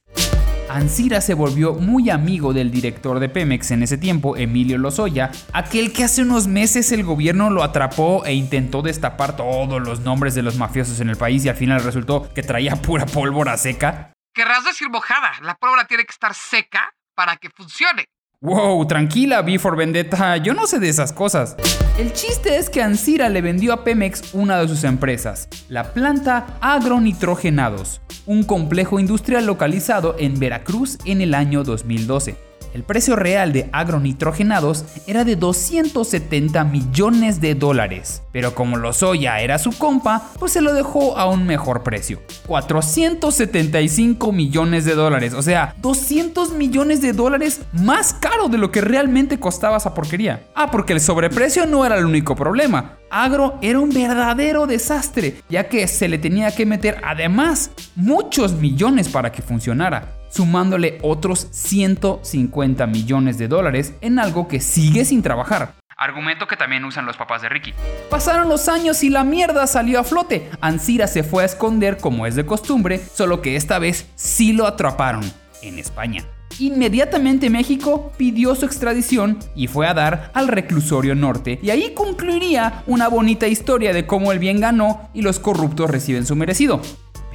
Ancira 0.69 1.21
se 1.21 1.33
volvió 1.33 1.73
muy 1.75 2.09
amigo 2.09 2.53
del 2.53 2.71
director 2.71 3.19
de 3.19 3.29
Pemex 3.29 3.71
en 3.71 3.83
ese 3.83 3.97
tiempo, 3.97 4.37
Emilio 4.37 4.77
Lozoya, 4.77 5.31
aquel 5.53 5.91
que 5.91 6.03
hace 6.03 6.23
unos 6.23 6.47
meses 6.47 6.91
el 6.91 7.03
gobierno 7.03 7.49
lo 7.49 7.63
atrapó 7.63 8.25
e 8.25 8.33
intentó 8.33 8.81
destapar 8.81 9.35
todos 9.35 9.81
los 9.81 9.99
nombres 9.99 10.35
de 10.35 10.41
los 10.41 10.55
mafiosos 10.55 10.99
en 10.99 11.09
el 11.09 11.17
país 11.17 11.45
y 11.45 11.49
al 11.49 11.57
final 11.57 11.83
resultó 11.83 12.33
que 12.33 12.43
traía 12.43 12.75
pura 12.77 13.05
pólvora 13.05 13.57
seca. 13.57 14.13
Querrás 14.33 14.63
decir 14.63 14.89
mojada, 14.89 15.33
la 15.41 15.55
pólvora 15.55 15.85
tiene 15.85 16.05
que 16.05 16.11
estar 16.11 16.33
seca 16.33 16.91
para 17.13 17.37
que 17.37 17.49
funcione. 17.49 18.05
Wow, 18.43 18.85
tranquila, 18.87 19.41
V 19.41 19.57
for 19.57 19.77
Vendetta, 19.77 20.35
yo 20.35 20.53
no 20.53 20.67
sé 20.67 20.77
de 20.77 20.89
esas 20.89 21.13
cosas. 21.13 21.55
El 21.97 22.11
chiste 22.11 22.57
es 22.57 22.69
que 22.69 22.81
Ancira 22.81 23.29
le 23.29 23.41
vendió 23.41 23.71
a 23.71 23.85
Pemex 23.85 24.33
una 24.33 24.59
de 24.59 24.67
sus 24.67 24.83
empresas, 24.83 25.47
la 25.69 25.93
planta 25.93 26.57
Agronitrogenados, 26.59 28.01
un 28.25 28.43
complejo 28.43 28.99
industrial 28.99 29.45
localizado 29.45 30.17
en 30.19 30.37
Veracruz 30.39 30.97
en 31.05 31.21
el 31.21 31.35
año 31.35 31.63
2012. 31.63 32.52
El 32.73 32.83
precio 32.83 33.15
real 33.15 33.53
de 33.53 33.69
agronitrogenados 33.71 34.83
era 35.05 35.23
de 35.23 35.35
270 35.35 36.63
millones 36.63 37.39
de 37.39 37.53
dólares, 37.53 38.23
pero 38.31 38.55
como 38.55 38.77
Lozoya 38.77 39.39
era 39.41 39.59
su 39.59 39.77
compa, 39.77 40.31
pues 40.39 40.53
se 40.53 40.61
lo 40.61 40.73
dejó 40.73 41.15
a 41.15 41.29
un 41.29 41.45
mejor 41.45 41.83
precio. 41.83 42.19
475 42.47 44.31
millones 44.31 44.85
de 44.85 44.95
dólares, 44.95 45.35
o 45.35 45.43
sea, 45.43 45.75
200 45.77 46.53
millones 46.53 46.99
de 47.01 47.13
dólares 47.13 47.61
más 47.73 48.15
caro 48.15 48.47
de 48.47 48.57
lo 48.57 48.71
que 48.71 48.81
realmente 48.81 49.39
costaba 49.39 49.77
esa 49.77 49.93
porquería. 49.93 50.47
Ah, 50.55 50.71
porque 50.71 50.93
el 50.93 51.01
sobreprecio 51.01 51.67
no 51.67 51.85
era 51.85 51.99
el 51.99 52.05
único 52.05 52.35
problema. 52.35 52.97
Agro 53.11 53.59
era 53.61 53.79
un 53.79 53.91
verdadero 53.91 54.65
desastre, 54.65 55.35
ya 55.47 55.69
que 55.69 55.87
se 55.87 56.07
le 56.07 56.17
tenía 56.17 56.49
que 56.55 56.65
meter 56.65 56.99
además 57.03 57.69
muchos 57.95 58.53
millones 58.53 59.09
para 59.09 59.31
que 59.31 59.43
funcionara 59.43 60.22
sumándole 60.33 60.97
otros 61.01 61.47
150 61.51 62.87
millones 62.87 63.37
de 63.37 63.47
dólares 63.47 63.93
en 64.01 64.19
algo 64.19 64.47
que 64.47 64.59
sigue 64.59 65.05
sin 65.05 65.21
trabajar. 65.21 65.75
Argumento 65.95 66.47
que 66.47 66.57
también 66.57 66.83
usan 66.85 67.05
los 67.05 67.17
papás 67.17 67.43
de 67.43 67.49
Ricky. 67.49 67.73
Pasaron 68.09 68.49
los 68.49 68.67
años 68.67 69.03
y 69.03 69.09
la 69.09 69.23
mierda 69.23 69.67
salió 69.67 69.99
a 69.99 70.03
flote. 70.03 70.49
Ansira 70.59 71.07
se 71.07 71.23
fue 71.23 71.43
a 71.43 71.45
esconder 71.45 71.97
como 71.97 72.25
es 72.25 72.35
de 72.35 72.45
costumbre, 72.45 72.99
solo 73.13 73.41
que 73.41 73.55
esta 73.55 73.77
vez 73.77 74.09
sí 74.15 74.53
lo 74.53 74.65
atraparon 74.65 75.23
en 75.61 75.77
España. 75.77 76.25
Inmediatamente 76.59 77.49
México 77.49 78.11
pidió 78.17 78.55
su 78.55 78.65
extradición 78.65 79.39
y 79.55 79.67
fue 79.67 79.87
a 79.87 79.93
dar 79.93 80.31
al 80.33 80.47
reclusorio 80.47 81.15
norte. 81.15 81.59
Y 81.61 81.69
ahí 81.69 81.93
concluiría 81.93 82.83
una 82.87 83.07
bonita 83.07 83.47
historia 83.47 83.93
de 83.93 84.05
cómo 84.05 84.31
el 84.31 84.39
bien 84.39 84.59
ganó 84.59 85.09
y 85.13 85.21
los 85.21 85.39
corruptos 85.39 85.89
reciben 85.89 86.25
su 86.25 86.35
merecido. 86.35 86.81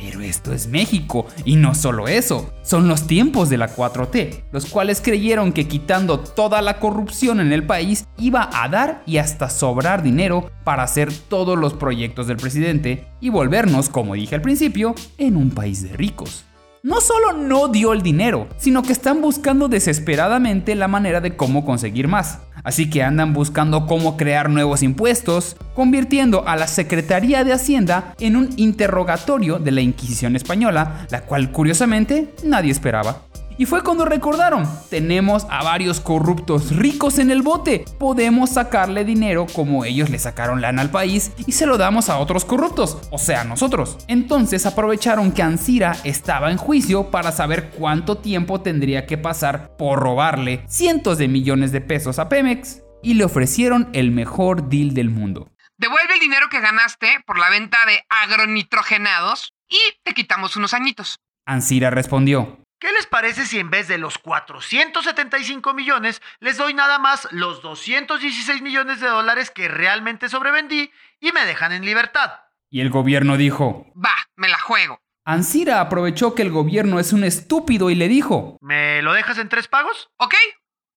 Pero 0.00 0.20
esto 0.20 0.52
es 0.52 0.68
México, 0.68 1.26
y 1.44 1.56
no 1.56 1.74
solo 1.74 2.06
eso, 2.06 2.52
son 2.62 2.86
los 2.86 3.08
tiempos 3.08 3.48
de 3.48 3.58
la 3.58 3.74
4T, 3.74 4.44
los 4.52 4.66
cuales 4.66 5.00
creyeron 5.00 5.52
que 5.52 5.66
quitando 5.66 6.20
toda 6.20 6.62
la 6.62 6.78
corrupción 6.78 7.40
en 7.40 7.52
el 7.52 7.66
país 7.66 8.06
iba 8.16 8.48
a 8.52 8.68
dar 8.68 9.02
y 9.06 9.16
hasta 9.16 9.50
sobrar 9.50 10.04
dinero 10.04 10.52
para 10.62 10.84
hacer 10.84 11.12
todos 11.12 11.58
los 11.58 11.74
proyectos 11.74 12.28
del 12.28 12.36
presidente 12.36 13.08
y 13.20 13.30
volvernos, 13.30 13.88
como 13.88 14.14
dije 14.14 14.36
al 14.36 14.42
principio, 14.42 14.94
en 15.18 15.36
un 15.36 15.50
país 15.50 15.82
de 15.82 15.96
ricos 15.96 16.44
no 16.82 17.00
solo 17.00 17.32
no 17.32 17.68
dio 17.68 17.92
el 17.92 18.02
dinero, 18.02 18.48
sino 18.56 18.82
que 18.82 18.92
están 18.92 19.20
buscando 19.20 19.68
desesperadamente 19.68 20.74
la 20.74 20.88
manera 20.88 21.20
de 21.20 21.36
cómo 21.36 21.64
conseguir 21.64 22.08
más. 22.08 22.38
Así 22.64 22.90
que 22.90 23.02
andan 23.02 23.32
buscando 23.32 23.86
cómo 23.86 24.16
crear 24.16 24.50
nuevos 24.50 24.82
impuestos, 24.82 25.56
convirtiendo 25.74 26.46
a 26.46 26.56
la 26.56 26.66
Secretaría 26.66 27.44
de 27.44 27.52
Hacienda 27.52 28.14
en 28.18 28.36
un 28.36 28.50
interrogatorio 28.56 29.58
de 29.58 29.70
la 29.70 29.80
Inquisición 29.80 30.36
española, 30.36 31.06
la 31.10 31.22
cual 31.22 31.52
curiosamente 31.52 32.34
nadie 32.44 32.72
esperaba. 32.72 33.27
Y 33.58 33.66
fue 33.66 33.82
cuando 33.82 34.04
recordaron, 34.04 34.68
tenemos 34.88 35.44
a 35.50 35.64
varios 35.64 35.98
corruptos 35.98 36.76
ricos 36.76 37.18
en 37.18 37.32
el 37.32 37.42
bote, 37.42 37.84
podemos 37.98 38.50
sacarle 38.50 39.04
dinero 39.04 39.46
como 39.52 39.84
ellos 39.84 40.10
le 40.10 40.20
sacaron 40.20 40.60
lana 40.60 40.80
al 40.80 40.90
país 40.90 41.32
y 41.44 41.50
se 41.52 41.66
lo 41.66 41.76
damos 41.76 42.08
a 42.08 42.18
otros 42.18 42.44
corruptos, 42.44 42.98
o 43.10 43.18
sea, 43.18 43.42
nosotros. 43.42 43.98
Entonces 44.06 44.64
aprovecharon 44.64 45.32
que 45.32 45.42
Ansira 45.42 45.96
estaba 46.04 46.52
en 46.52 46.56
juicio 46.56 47.10
para 47.10 47.32
saber 47.32 47.70
cuánto 47.70 48.18
tiempo 48.18 48.60
tendría 48.60 49.06
que 49.06 49.18
pasar 49.18 49.76
por 49.76 49.98
robarle 49.98 50.64
cientos 50.68 51.18
de 51.18 51.26
millones 51.26 51.72
de 51.72 51.80
pesos 51.80 52.20
a 52.20 52.28
Pemex 52.28 52.82
y 53.02 53.14
le 53.14 53.24
ofrecieron 53.24 53.88
el 53.92 54.12
mejor 54.12 54.68
deal 54.68 54.94
del 54.94 55.10
mundo. 55.10 55.50
Devuelve 55.76 56.14
el 56.14 56.20
dinero 56.20 56.46
que 56.48 56.60
ganaste 56.60 57.08
por 57.26 57.40
la 57.40 57.50
venta 57.50 57.78
de 57.86 58.04
agronitrogenados 58.08 59.52
y 59.68 59.78
te 60.04 60.14
quitamos 60.14 60.56
unos 60.56 60.74
añitos. 60.74 61.18
Ansira 61.44 61.90
respondió, 61.90 62.60
¿Qué 62.80 62.92
les 62.92 63.06
parece 63.06 63.44
si 63.44 63.58
en 63.58 63.70
vez 63.70 63.88
de 63.88 63.98
los 63.98 64.18
475 64.18 65.74
millones 65.74 66.22
les 66.38 66.58
doy 66.58 66.74
nada 66.74 67.00
más 67.00 67.26
los 67.32 67.60
216 67.60 68.62
millones 68.62 69.00
de 69.00 69.08
dólares 69.08 69.50
que 69.50 69.66
realmente 69.66 70.28
sobrevendí 70.28 70.92
y 71.18 71.32
me 71.32 71.44
dejan 71.44 71.72
en 71.72 71.84
libertad? 71.84 72.34
Y 72.70 72.80
el 72.80 72.90
gobierno 72.90 73.36
dijo, 73.36 73.92
Va, 73.96 74.14
me 74.36 74.48
la 74.48 74.60
juego. 74.60 75.00
Ansira 75.24 75.80
aprovechó 75.80 76.36
que 76.36 76.42
el 76.42 76.52
gobierno 76.52 77.00
es 77.00 77.12
un 77.12 77.24
estúpido 77.24 77.90
y 77.90 77.96
le 77.96 78.06
dijo, 78.06 78.58
¿Me 78.60 79.02
lo 79.02 79.12
dejas 79.12 79.38
en 79.38 79.48
tres 79.48 79.66
pagos? 79.66 80.10
¿Ok? 80.16 80.34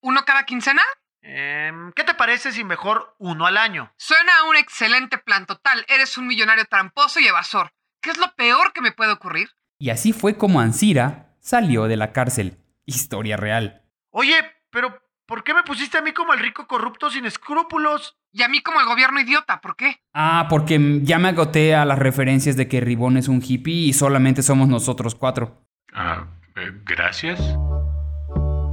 ¿Uno 0.04 0.24
cada 0.24 0.46
quincena? 0.46 0.84
Em, 1.24 1.92
¿Qué 1.94 2.04
te 2.04 2.14
parece 2.14 2.52
si 2.52 2.64
mejor 2.64 3.16
uno 3.18 3.48
al 3.48 3.58
año? 3.58 3.92
Suena 3.98 4.38
a 4.38 4.44
un 4.44 4.56
excelente 4.56 5.18
plan 5.18 5.48
total. 5.48 5.84
Eres 5.88 6.16
un 6.20 6.28
millonario 6.28 6.66
tramposo 6.66 7.20
y 7.20 7.26
evasor. 7.26 7.72
¿Qué 8.04 8.12
es 8.12 8.20
lo 8.20 8.36
peor 8.36 8.72
que 8.72 8.82
me 8.82 8.92
puede 8.92 9.14
ocurrir? 9.14 9.50
Y 9.80 9.90
así 9.90 10.14
fue 10.14 10.38
como 10.38 10.62
Ansira 10.62 11.31
salió 11.42 11.88
de 11.88 11.98
la 11.98 12.14
cárcel. 12.14 12.58
Historia 12.86 13.36
real. 13.36 13.82
Oye, 14.12 14.36
pero 14.70 15.02
¿por 15.26 15.44
qué 15.44 15.54
me 15.54 15.64
pusiste 15.64 15.98
a 15.98 16.02
mí 16.02 16.14
como 16.14 16.34
el 16.34 16.40
rico 16.40 16.68
corrupto 16.68 17.10
sin 17.10 17.26
escrúpulos? 17.26 18.18
Y 18.32 18.44
a 18.44 18.48
mí 18.48 18.62
como 18.62 18.80
el 18.80 18.86
gobierno 18.86 19.20
idiota, 19.20 19.60
¿por 19.60 19.76
qué? 19.76 20.02
Ah, 20.14 20.48
porque 20.50 21.00
ya 21.04 21.20
me 21.20 21.30
agoté 21.30 21.76
a 21.76 21.84
las 21.84 22.00
referencias 22.00 22.56
de 22.56 22.70
que 22.70 22.80
Ribón 22.80 23.18
es 23.18 23.28
un 23.28 23.42
hippie 23.46 23.88
y 23.88 23.94
solamente 23.94 24.42
somos 24.42 24.70
nosotros 24.70 25.16
cuatro. 25.16 25.66
Ah, 25.94 26.28
eh, 26.56 26.72
gracias 26.86 27.42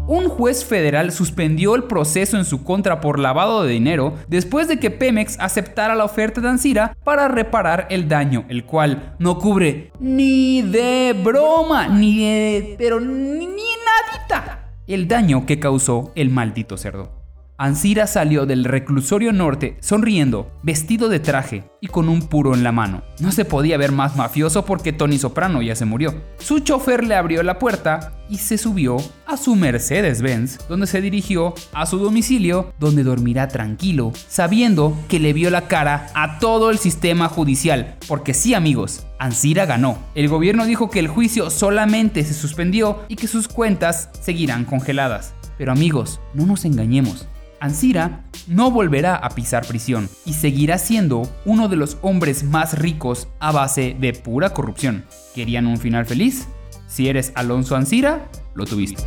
un 0.09 0.29
juez 0.29 0.65
federal 0.65 1.13
suspendió 1.13 1.77
el 1.77 1.85
proceso 1.85 2.37
en 2.37 2.45
su 2.45 2.65
contra 2.65 3.01
por 3.01 3.21
lavado 3.21 3.63
de 3.63 3.73
dinero 3.73 4.15
después 4.27 4.67
de 4.67 4.81
que 4.81 4.91
Pemex 4.91 5.39
aceptara 5.39 5.95
la 5.95 6.05
oferta 6.05 6.41
de 6.41 6.49
Ansira 6.49 6.97
para 7.05 7.29
reparar 7.29 7.87
el 7.91 8.09
daño, 8.09 8.45
el 8.49 8.65
cual 8.65 9.15
no 9.19 9.39
cubre 9.39 9.93
ni 10.01 10.63
de 10.63 11.15
broma, 11.23 11.89
ni 11.89 12.19
de... 12.19 12.75
pero 12.79 12.99
ni, 12.99 13.47
ni 13.47 13.47
nadita 13.47 14.73
el 14.87 15.07
daño 15.07 15.45
que 15.45 15.61
causó 15.61 16.13
el 16.15 16.31
maldito 16.31 16.79
cerdo. 16.79 17.18
Ansira 17.61 18.07
salió 18.07 18.47
del 18.47 18.65
reclusorio 18.65 19.33
norte 19.33 19.79
sonriendo, 19.81 20.49
vestido 20.63 21.09
de 21.09 21.19
traje 21.19 21.65
y 21.81 21.89
con 21.89 22.09
un 22.09 22.29
puro 22.29 22.55
en 22.55 22.63
la 22.63 22.71
mano. 22.71 23.03
No 23.19 23.33
se 23.33 23.45
podía 23.45 23.77
ver 23.77 23.91
más 23.91 24.15
mafioso 24.15 24.65
porque 24.65 24.93
Tony 24.93 25.19
Soprano 25.19 25.61
ya 25.61 25.75
se 25.75 25.85
murió. 25.85 26.15
Su 26.39 26.61
chofer 26.61 27.03
le 27.03 27.17
abrió 27.17 27.43
la 27.43 27.59
puerta 27.59 28.13
y 28.31 28.37
se 28.37 28.59
subió 28.59 28.99
a 29.27 29.37
su 29.37 29.57
Mercedes-Benz, 29.57 30.69
donde 30.69 30.87
se 30.87 31.01
dirigió 31.01 31.53
a 31.73 31.87
su 31.87 31.99
domicilio, 31.99 32.73
donde 32.79 33.03
dormirá 33.03 33.49
tranquilo, 33.49 34.13
sabiendo 34.29 34.97
que 35.09 35.19
le 35.19 35.33
vio 35.33 35.51
la 35.51 35.67
cara 35.67 36.13
a 36.15 36.39
todo 36.39 36.71
el 36.71 36.79
sistema 36.79 37.29
judicial. 37.29 37.97
Porque 38.07 38.35
sí, 38.35 38.55
amigos, 38.55 39.05
Ansira 39.19 39.67
ganó. 39.67 39.99
El 40.15 40.29
gobierno 40.29 40.65
dijo 40.65 40.91
que 40.91 41.01
el 41.01 41.09
juicio 41.09 41.51
solamente 41.51 42.23
se 42.23 42.35
suspendió 42.35 43.01
y 43.09 43.17
que 43.17 43.27
sus 43.27 43.49
cuentas 43.49 44.11
seguirán 44.21 44.65
congeladas. 44.65 45.35
Pero 45.59 45.73
amigos, 45.73 46.21
no 46.35 46.47
nos 46.47 46.65
engañemos. 46.65 47.27
Ansira 47.61 48.25
no 48.47 48.71
volverá 48.71 49.17
a 49.17 49.31
pisar 49.31 49.67
prisión 49.67 50.09
y 50.25 50.35
seguirá 50.35 50.79
siendo 50.79 51.23
uno 51.45 51.69
de 51.69 51.77
los 51.77 51.99
hombres 52.03 52.45
más 52.45 52.79
ricos 52.79 53.29
a 53.41 53.53
base 53.53 53.97
de 53.99 54.13
pura 54.13 54.51
corrupción. 54.51 55.05
¿Querían 55.35 55.67
un 55.67 55.79
final 55.79 56.07
feliz? 56.07 56.49
Si 56.87 57.09
eres 57.09 57.33
Alonso 57.35 57.77
Ansira, 57.77 58.31
lo 58.55 58.65
tuviste. 58.65 59.03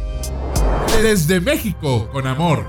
Desde 1.02 1.40
México, 1.40 2.10
con 2.12 2.28
amor. 2.28 2.66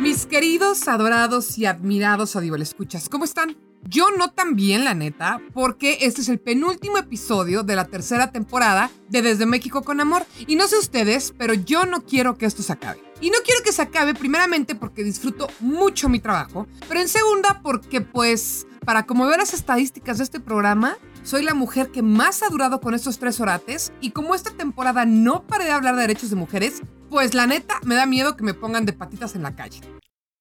Mis 0.00 0.26
queridos, 0.26 0.88
adorados 0.88 1.58
y 1.58 1.66
admirados 1.66 2.36
escuchas, 2.62 3.08
¿cómo 3.08 3.24
están? 3.24 3.56
Yo 3.88 4.10
no 4.16 4.30
tan 4.30 4.56
bien, 4.56 4.84
la 4.84 4.94
neta, 4.94 5.40
porque 5.52 5.98
este 6.00 6.22
es 6.22 6.28
el 6.28 6.40
penúltimo 6.40 6.98
episodio 6.98 7.62
de 7.62 7.76
la 7.76 7.84
tercera 7.84 8.32
temporada 8.32 8.90
de 9.08 9.22
Desde 9.22 9.46
México 9.46 9.82
con 9.82 10.00
Amor. 10.00 10.24
Y 10.46 10.56
no 10.56 10.66
sé 10.66 10.78
ustedes, 10.78 11.34
pero 11.36 11.54
yo 11.54 11.84
no 11.84 12.04
quiero 12.04 12.38
que 12.38 12.46
esto 12.46 12.62
se 12.62 12.72
acabe. 12.72 13.00
Y 13.20 13.30
no 13.30 13.38
quiero 13.44 13.62
que 13.62 13.72
se 13.72 13.82
acabe 13.82 14.14
primeramente 14.14 14.74
porque 14.74 15.04
disfruto 15.04 15.48
mucho 15.60 16.08
mi 16.08 16.18
trabajo, 16.18 16.66
pero 16.88 17.00
en 17.00 17.08
segunda 17.08 17.60
porque 17.62 18.00
pues, 18.00 18.66
para 18.84 19.06
como 19.06 19.26
veo 19.26 19.36
las 19.36 19.54
estadísticas 19.54 20.18
de 20.18 20.24
este 20.24 20.40
programa, 20.40 20.96
soy 21.22 21.42
la 21.42 21.54
mujer 21.54 21.90
que 21.90 22.02
más 22.02 22.42
ha 22.42 22.48
durado 22.48 22.80
con 22.80 22.94
estos 22.94 23.18
tres 23.18 23.40
orates 23.40 23.92
y 24.00 24.10
como 24.10 24.34
esta 24.34 24.50
temporada 24.50 25.06
no 25.06 25.46
paré 25.46 25.64
de 25.64 25.72
hablar 25.72 25.94
de 25.94 26.02
derechos 26.02 26.30
de 26.30 26.36
mujeres, 26.36 26.82
pues 27.10 27.34
la 27.34 27.46
neta 27.46 27.80
me 27.84 27.94
da 27.94 28.06
miedo 28.06 28.36
que 28.36 28.44
me 28.44 28.54
pongan 28.54 28.84
de 28.84 28.92
patitas 28.92 29.34
en 29.36 29.42
la 29.42 29.54
calle. 29.54 29.80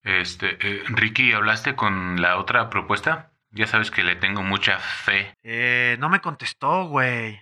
Este, 0.03 0.57
eh, 0.62 0.83
Ricky, 0.88 1.31
¿hablaste 1.31 1.75
con 1.75 2.21
la 2.21 2.38
otra 2.38 2.69
propuesta? 2.69 3.32
Ya 3.55 3.67
sabes 3.67 3.91
que 3.91 4.03
le 4.03 4.15
tengo 4.15 4.41
mucha 4.41 4.79
fe. 4.79 5.36
Eh, 5.43 5.95
no 6.00 6.10
me 6.10 6.22
contestó, 6.22 6.88
güey. 6.88 7.39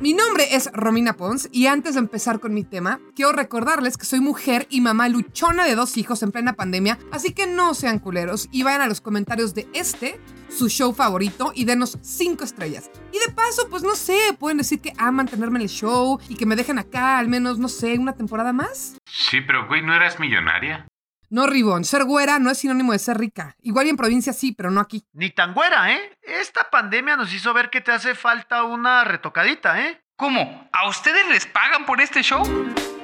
Mi 0.00 0.14
nombre 0.14 0.54
es 0.54 0.70
Romina 0.72 1.12
Pons 1.12 1.50
y 1.52 1.66
antes 1.66 1.94
de 1.94 2.00
empezar 2.00 2.40
con 2.40 2.54
mi 2.54 2.64
tema, 2.64 3.00
quiero 3.14 3.32
recordarles 3.32 3.98
que 3.98 4.06
soy 4.06 4.20
mujer 4.20 4.66
y 4.70 4.80
mamá 4.80 5.08
luchona 5.10 5.64
de 5.64 5.74
dos 5.74 5.98
hijos 5.98 6.22
en 6.22 6.32
plena 6.32 6.54
pandemia, 6.54 6.98
así 7.12 7.32
que 7.34 7.46
no 7.46 7.74
sean 7.74 7.98
culeros 7.98 8.48
y 8.52 8.62
vayan 8.62 8.82
a 8.82 8.86
los 8.86 9.02
comentarios 9.02 9.54
de 9.54 9.66
este, 9.74 10.18
su 10.48 10.68
show 10.68 10.94
favorito, 10.94 11.52
y 11.54 11.64
denos 11.64 11.98
5 12.02 12.44
estrellas. 12.44 12.90
Y 13.12 13.18
de 13.18 13.34
paso, 13.34 13.68
pues 13.70 13.82
no 13.82 13.94
sé, 13.96 14.18
pueden 14.38 14.58
decir 14.58 14.80
que 14.80 14.92
aman 14.98 15.28
tenerme 15.28 15.58
en 15.58 15.62
el 15.62 15.70
show 15.70 16.18
y 16.28 16.36
que 16.36 16.46
me 16.46 16.56
dejen 16.56 16.78
acá 16.78 17.18
al 17.18 17.28
menos, 17.28 17.58
no 17.58 17.68
sé, 17.68 17.98
una 17.98 18.12
temporada 18.12 18.52
más. 18.52 18.96
Sí, 19.06 19.40
pero 19.40 19.66
güey, 19.68 19.82
¿no 19.82 19.94
eras 19.94 20.20
millonaria? 20.20 20.86
No, 21.34 21.48
Ribón, 21.48 21.84
ser 21.84 22.04
güera 22.04 22.38
no 22.38 22.48
es 22.48 22.58
sinónimo 22.58 22.92
de 22.92 23.00
ser 23.00 23.18
rica. 23.18 23.56
Igual 23.60 23.88
y 23.88 23.90
en 23.90 23.96
provincia 23.96 24.32
sí, 24.32 24.52
pero 24.52 24.70
no 24.70 24.80
aquí. 24.80 25.04
Ni 25.14 25.30
tan 25.30 25.52
güera, 25.52 25.92
¿eh? 25.92 26.16
Esta 26.22 26.70
pandemia 26.70 27.16
nos 27.16 27.34
hizo 27.34 27.52
ver 27.52 27.70
que 27.70 27.80
te 27.80 27.90
hace 27.90 28.14
falta 28.14 28.62
una 28.62 29.02
retocadita, 29.02 29.84
¿eh? 29.84 30.00
¿Cómo? 30.14 30.68
¿A 30.72 30.88
ustedes 30.88 31.26
les 31.28 31.44
pagan 31.46 31.86
por 31.86 32.00
este 32.00 32.22
show? 32.22 32.44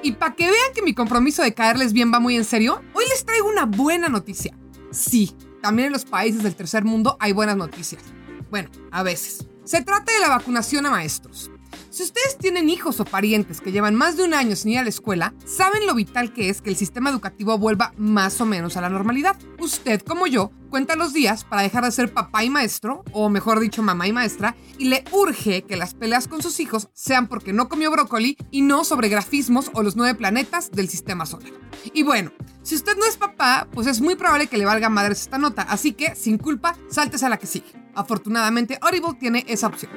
Y 0.05 0.13
para 0.13 0.37
que 0.37 0.45
vean 0.45 0.73
que 0.73 0.83
mi 0.83 0.95
compromiso 0.95 1.43
de 1.43 1.55
caerles 1.55 1.93
bien 1.93 2.15
va 2.15 2.21
muy 2.21 2.37
en 2.37 2.45
serio, 2.45 2.85
hoy 2.93 3.05
les 3.09 3.27
traigo 3.27 3.49
una 3.49 3.65
buena 3.65 4.09
noticia. 4.09 4.57
Sí, 4.93 5.37
también 5.61 5.87
en 5.87 5.93
los 5.95 6.05
países 6.05 6.45
del 6.45 6.55
tercer 6.55 6.85
mundo 6.85 7.17
hay 7.19 7.33
buenas 7.33 7.57
noticias. 7.57 8.05
Bueno, 8.49 8.71
a 8.93 9.03
veces. 9.03 9.45
Se 9.65 9.83
trata 9.83 10.13
de 10.13 10.21
la 10.21 10.29
vacunación 10.29 10.87
a 10.87 10.91
maestros. 10.91 11.50
Si 11.91 12.03
ustedes 12.03 12.39
tienen 12.39 12.69
hijos 12.69 13.01
o 13.01 13.05
parientes 13.05 13.61
que 13.61 13.73
llevan 13.73 13.95
más 13.95 14.17
de 14.17 14.25
un 14.25 14.35
año 14.35 14.57
sin 14.57 14.73
ir 14.73 14.79
a 14.79 14.83
la 14.83 14.89
escuela, 14.89 15.35
saben 15.45 15.87
lo 15.87 15.95
vital 15.95 16.33
que 16.33 16.49
es 16.49 16.63
que 16.63 16.71
el 16.71 16.77
sistema 16.77 17.11
educativo 17.11 17.59
vuelva 17.59 17.93
más 17.97 18.41
o 18.41 18.47
menos 18.47 18.77
a 18.77 18.81
la 18.81 18.89
normalidad. 18.89 19.37
Usted, 19.59 20.01
como 20.03 20.27
yo, 20.27 20.51
cuenta 20.71 20.97
los 20.97 21.13
días 21.13 21.45
para 21.45 21.63
dejar 21.63 21.85
de 21.85 21.93
ser 21.93 22.13
papá 22.13 22.45
y 22.45 22.51
maestro, 22.51 23.05
o 23.13 23.29
mejor 23.29 23.61
dicho, 23.61 23.83
mamá 23.83 24.07
y 24.07 24.13
maestra, 24.13 24.57
y 24.79 24.87
le 24.87 25.05
urge 25.13 25.63
que 25.63 25.77
las 25.77 25.95
peleas 25.95 26.29
con 26.29 26.43
sus 26.43 26.61
hijos 26.61 26.89
sean 26.95 27.27
porque 27.27 27.53
no 27.53 27.69
comió 27.69 27.91
brócoli 27.91 28.37
y 28.51 28.63
no 28.63 28.85
sobre 28.85 29.09
grafismos 29.09 29.71
o 29.75 29.83
los 29.83 29.97
nueve 29.97 30.15
planetas 30.15 30.71
del 30.71 30.89
sistema 30.89 31.27
solar. 31.27 31.53
Y 31.93 32.03
bueno, 32.03 32.33
si 32.63 32.75
usted 32.77 32.97
no 32.97 33.07
es 33.07 33.17
papá, 33.17 33.69
pues 33.73 33.87
es 33.87 34.01
muy 34.01 34.15
probable 34.15 34.47
que 34.47 34.59
le 34.59 34.65
valga 34.65 34.89
madres 34.89 35.23
esta 35.23 35.39
nota, 35.39 35.63
así 35.63 35.93
que, 35.93 36.15
sin 36.15 36.39
culpa, 36.39 36.77
saltes 36.89 37.23
a 37.23 37.29
la 37.29 37.39
que 37.39 37.47
sigue. 37.47 37.73
Afortunadamente, 37.95 38.79
Audible 38.81 39.15
tiene 39.19 39.45
esa 39.49 39.67
opción. 39.67 39.91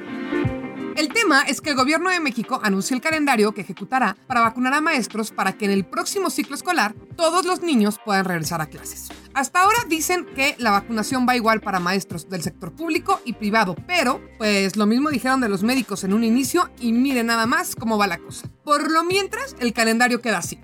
El 0.96 1.08
tema 1.08 1.42
es 1.42 1.60
que 1.60 1.70
el 1.70 1.76
gobierno 1.76 2.08
de 2.08 2.20
México 2.20 2.60
anunció 2.62 2.94
el 2.94 3.02
calendario 3.02 3.52
que 3.52 3.62
ejecutará 3.62 4.16
para 4.28 4.42
vacunar 4.42 4.74
a 4.74 4.80
maestros 4.80 5.32
para 5.32 5.52
que 5.52 5.64
en 5.64 5.72
el 5.72 5.84
próximo 5.84 6.30
ciclo 6.30 6.54
escolar 6.54 6.94
todos 7.16 7.44
los 7.44 7.62
niños 7.62 7.98
puedan 8.04 8.24
regresar 8.24 8.60
a 8.60 8.66
clases. 8.66 9.08
Hasta 9.34 9.62
ahora 9.62 9.78
dicen 9.88 10.24
que 10.36 10.54
la 10.58 10.70
vacunación 10.70 11.26
va 11.28 11.34
igual 11.34 11.60
para 11.60 11.80
maestros 11.80 12.28
del 12.28 12.44
sector 12.44 12.72
público 12.72 13.20
y 13.24 13.32
privado, 13.32 13.74
pero 13.88 14.20
pues 14.38 14.76
lo 14.76 14.86
mismo 14.86 15.10
dijeron 15.10 15.40
de 15.40 15.48
los 15.48 15.64
médicos 15.64 16.04
en 16.04 16.14
un 16.14 16.22
inicio 16.22 16.70
y 16.78 16.92
miren 16.92 17.26
nada 17.26 17.46
más 17.46 17.74
cómo 17.74 17.98
va 17.98 18.06
la 18.06 18.18
cosa. 18.18 18.48
Por 18.62 18.92
lo 18.92 19.02
mientras, 19.02 19.56
el 19.58 19.72
calendario 19.72 20.20
queda 20.20 20.38
así. 20.38 20.60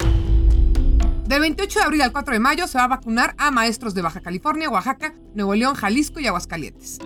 De 1.27 1.41
28 1.41 1.81
de 1.81 1.85
abril 1.85 2.03
al 2.03 2.13
4 2.13 2.35
de 2.35 2.41
mayo 2.41 2.69
se 2.69 2.79
va 2.79 2.85
a 2.85 2.89
vacunar 2.89 3.35
a 3.37 3.51
maestros 3.51 3.95
de 3.95 4.03
Baja 4.03 4.21
California, 4.21 4.71
Oaxaca, 4.71 5.13
Nuevo 5.35 5.57
León, 5.57 5.75
Jalisco 5.75 6.21
y 6.21 6.29
Aguascalientes. 6.29 7.01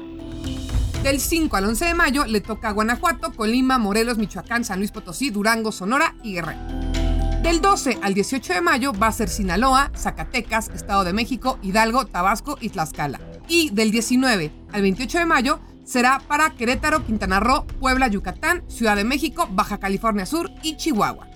Del 1.05 1.21
5 1.21 1.55
al 1.59 1.67
11 1.67 1.85
de 1.85 1.95
mayo 1.95 2.25
le 2.25 2.41
toca 2.41 2.71
a 2.71 2.73
Guanajuato, 2.73 3.31
Colima, 3.35 3.77
Morelos, 3.77 4.17
Michoacán, 4.17 4.65
San 4.65 4.79
Luis 4.79 4.91
Potosí, 4.91 5.29
Durango, 5.29 5.71
Sonora 5.71 6.17
y 6.23 6.33
Guerrero. 6.33 6.59
Del 7.43 7.61
12 7.61 7.99
al 8.01 8.15
18 8.15 8.55
de 8.55 8.63
mayo 8.63 8.95
va 8.95 9.09
a 9.09 9.13
ser 9.13 9.29
Sinaloa, 9.29 9.93
Zacatecas, 9.95 10.71
Estado 10.71 11.05
de 11.05 11.13
México, 11.13 11.59
Hidalgo, 11.61 12.07
Tabasco 12.07 12.57
y 12.59 12.71
Tlaxcala. 12.71 13.21
Y 13.49 13.69
del 13.69 13.91
19 13.91 14.51
al 14.73 14.81
28 14.81 15.19
de 15.19 15.27
mayo 15.27 15.61
será 15.85 16.23
para 16.27 16.55
Querétaro, 16.55 17.05
Quintana 17.05 17.39
Roo, 17.39 17.67
Puebla, 17.67 18.09
Yucatán, 18.09 18.65
Ciudad 18.69 18.97
de 18.97 19.05
México, 19.05 19.47
Baja 19.51 19.77
California 19.77 20.25
Sur 20.25 20.51
y 20.63 20.79
Chihuahua. 20.79 21.29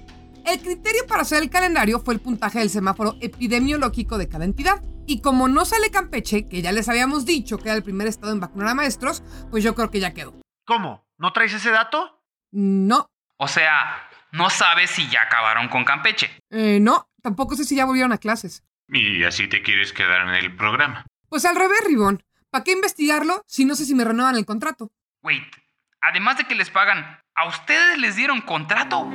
El 0.46 0.60
criterio 0.60 1.06
para 1.06 1.20
hacer 1.20 1.42
el 1.42 1.50
calendario 1.50 2.00
fue 2.00 2.14
el 2.14 2.20
puntaje 2.20 2.60
del 2.60 2.70
semáforo 2.70 3.16
epidemiológico 3.20 4.16
de 4.16 4.28
cada 4.28 4.46
entidad. 4.46 4.82
Y 5.08 5.22
como 5.22 5.48
no 5.48 5.64
sale 5.64 5.90
Campeche, 5.90 6.46
que 6.50 6.60
ya 6.60 6.70
les 6.70 6.86
habíamos 6.86 7.24
dicho 7.24 7.56
que 7.56 7.70
era 7.70 7.76
el 7.76 7.82
primer 7.82 8.06
estado 8.06 8.30
en 8.30 8.40
vacunar 8.40 8.68
a 8.68 8.74
maestros, 8.74 9.22
pues 9.50 9.64
yo 9.64 9.74
creo 9.74 9.90
que 9.90 10.00
ya 10.00 10.12
quedó. 10.12 10.38
¿Cómo? 10.66 11.02
¿No 11.16 11.32
traes 11.32 11.54
ese 11.54 11.70
dato? 11.70 12.22
No. 12.50 13.08
O 13.38 13.48
sea, 13.48 14.06
no 14.32 14.50
sabes 14.50 14.90
si 14.90 15.08
ya 15.08 15.22
acabaron 15.22 15.68
con 15.68 15.86
Campeche. 15.86 16.30
Eh, 16.50 16.78
no, 16.82 17.08
tampoco 17.22 17.56
sé 17.56 17.64
si 17.64 17.74
ya 17.74 17.86
volvieron 17.86 18.12
a 18.12 18.18
clases. 18.18 18.64
Y 18.86 19.24
así 19.24 19.48
te 19.48 19.62
quieres 19.62 19.94
quedar 19.94 20.28
en 20.28 20.34
el 20.34 20.54
programa. 20.54 21.06
Pues 21.30 21.46
al 21.46 21.56
revés, 21.56 21.80
Ribón. 21.86 22.22
¿Para 22.50 22.64
qué 22.64 22.72
investigarlo 22.72 23.42
si 23.46 23.64
no 23.64 23.76
sé 23.76 23.86
si 23.86 23.94
me 23.94 24.04
renuevan 24.04 24.36
el 24.36 24.44
contrato? 24.44 24.90
Wait, 25.22 25.56
además 26.02 26.36
de 26.36 26.44
que 26.44 26.54
les 26.54 26.68
pagan, 26.68 27.18
¿a 27.34 27.48
ustedes 27.48 27.96
les 27.96 28.14
dieron 28.14 28.42
contrato? 28.42 29.10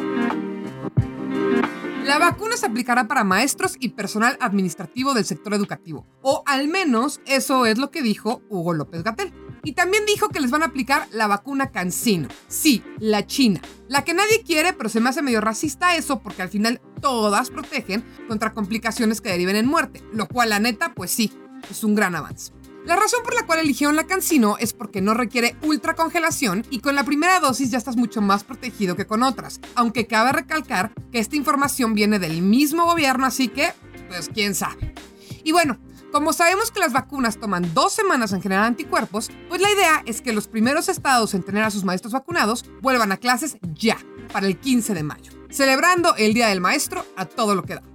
La 2.04 2.20
vacuna 2.20 2.58
se 2.58 2.66
aplicará 2.66 3.08
para 3.08 3.24
maestros 3.24 3.78
y 3.80 3.90
personal 3.90 4.38
administrativo 4.42 5.14
del 5.14 5.24
sector 5.24 5.54
educativo. 5.54 6.06
O 6.22 6.44
al 6.46 6.68
menos 6.68 7.22
eso 7.26 7.66
es 7.66 7.78
lo 7.78 7.92
que 7.92 8.02
dijo 8.02 8.42
Hugo 8.50 8.74
López 8.74 9.04
Gatel. 9.04 9.34
Y 9.64 9.72
también 9.72 10.06
dijo 10.06 10.28
que 10.28 10.42
les 10.42 10.52
van 10.52 10.64
a 10.64 10.68
aplicar 10.68 11.08
la 11.14 11.28
vacuna 11.28 11.72
Cancino. 11.72 12.28
Sí, 12.50 12.84
la 13.00 13.26
china. 13.26 13.62
La 13.88 14.04
que 14.04 14.14
nadie 14.14 14.44
quiere, 14.44 14.74
pero 14.74 14.90
se 14.90 15.00
me 15.00 15.10
hace 15.10 15.22
medio 15.22 15.40
racista 15.40 15.96
eso 15.96 16.20
porque 16.20 16.42
al 16.42 16.50
final 16.50 16.82
todas 17.00 17.50
protegen 17.50 18.04
contra 18.28 18.54
complicaciones 18.54 19.22
que 19.22 19.30
deriven 19.30 19.56
en 19.56 19.68
muerte. 19.68 20.04
Lo 20.12 20.28
cual, 20.28 20.50
la 20.50 20.60
neta, 20.60 20.94
pues 20.94 21.12
sí, 21.12 21.32
es 21.72 21.86
un 21.86 21.96
gran 21.96 22.16
avance. 22.16 22.52
La 22.86 22.98
razón 22.98 23.22
por 23.24 23.34
la 23.34 23.46
cual 23.46 23.60
eligieron 23.60 23.96
la 23.96 24.08
Cancino 24.08 24.58
es 24.60 24.74
porque 24.74 25.02
no 25.02 25.14
requiere 25.14 25.56
ultracongelación 25.62 26.66
y 26.70 26.80
con 26.80 26.96
la 26.96 27.06
primera 27.06 27.40
dosis 27.40 27.72
ya 27.72 27.78
estás 27.78 27.96
mucho 27.96 28.22
más 28.22 28.44
protegido 28.44 28.98
que 28.98 29.08
con 29.08 29.24
otras, 29.24 29.62
aunque 29.76 30.06
cabe 30.06 30.34
recalcar 30.34 30.92
que 31.10 31.20
esta 31.20 31.38
información 31.38 31.94
viene 31.94 32.20
del 32.20 32.42
mismo 32.42 32.86
gobierno, 32.86 33.26
así 33.26 33.48
que, 33.48 33.72
pues 34.10 34.30
quién 34.34 34.54
sabe. 34.54 34.94
Y 35.46 35.54
bueno, 35.54 35.80
como 36.12 36.34
sabemos 36.34 36.72
que 36.72 36.82
las 36.82 36.92
vacunas 36.92 37.40
toman 37.40 37.74
dos 37.74 37.94
semanas 37.94 38.34
en 38.34 38.42
generar 38.42 38.66
anticuerpos, 38.66 39.32
pues 39.48 39.62
la 39.62 39.72
idea 39.72 40.04
es 40.06 40.22
que 40.22 40.34
los 40.34 40.50
primeros 40.50 40.90
estados 40.90 41.34
en 41.34 41.44
tener 41.44 41.64
a 41.64 41.72
sus 41.72 41.86
maestros 41.86 42.12
vacunados 42.12 42.66
vuelvan 42.82 43.14
a 43.14 43.18
clases 43.18 43.58
ya, 43.74 43.98
para 44.34 44.46
el 44.46 44.60
15 44.60 44.94
de 44.94 45.04
mayo, 45.04 45.32
celebrando 45.50 46.16
el 46.18 46.34
Día 46.34 46.50
del 46.50 46.60
Maestro 46.60 47.06
a 47.16 47.26
todo 47.26 47.56
lo 47.56 47.64
que 47.64 47.76
da. 47.76 47.93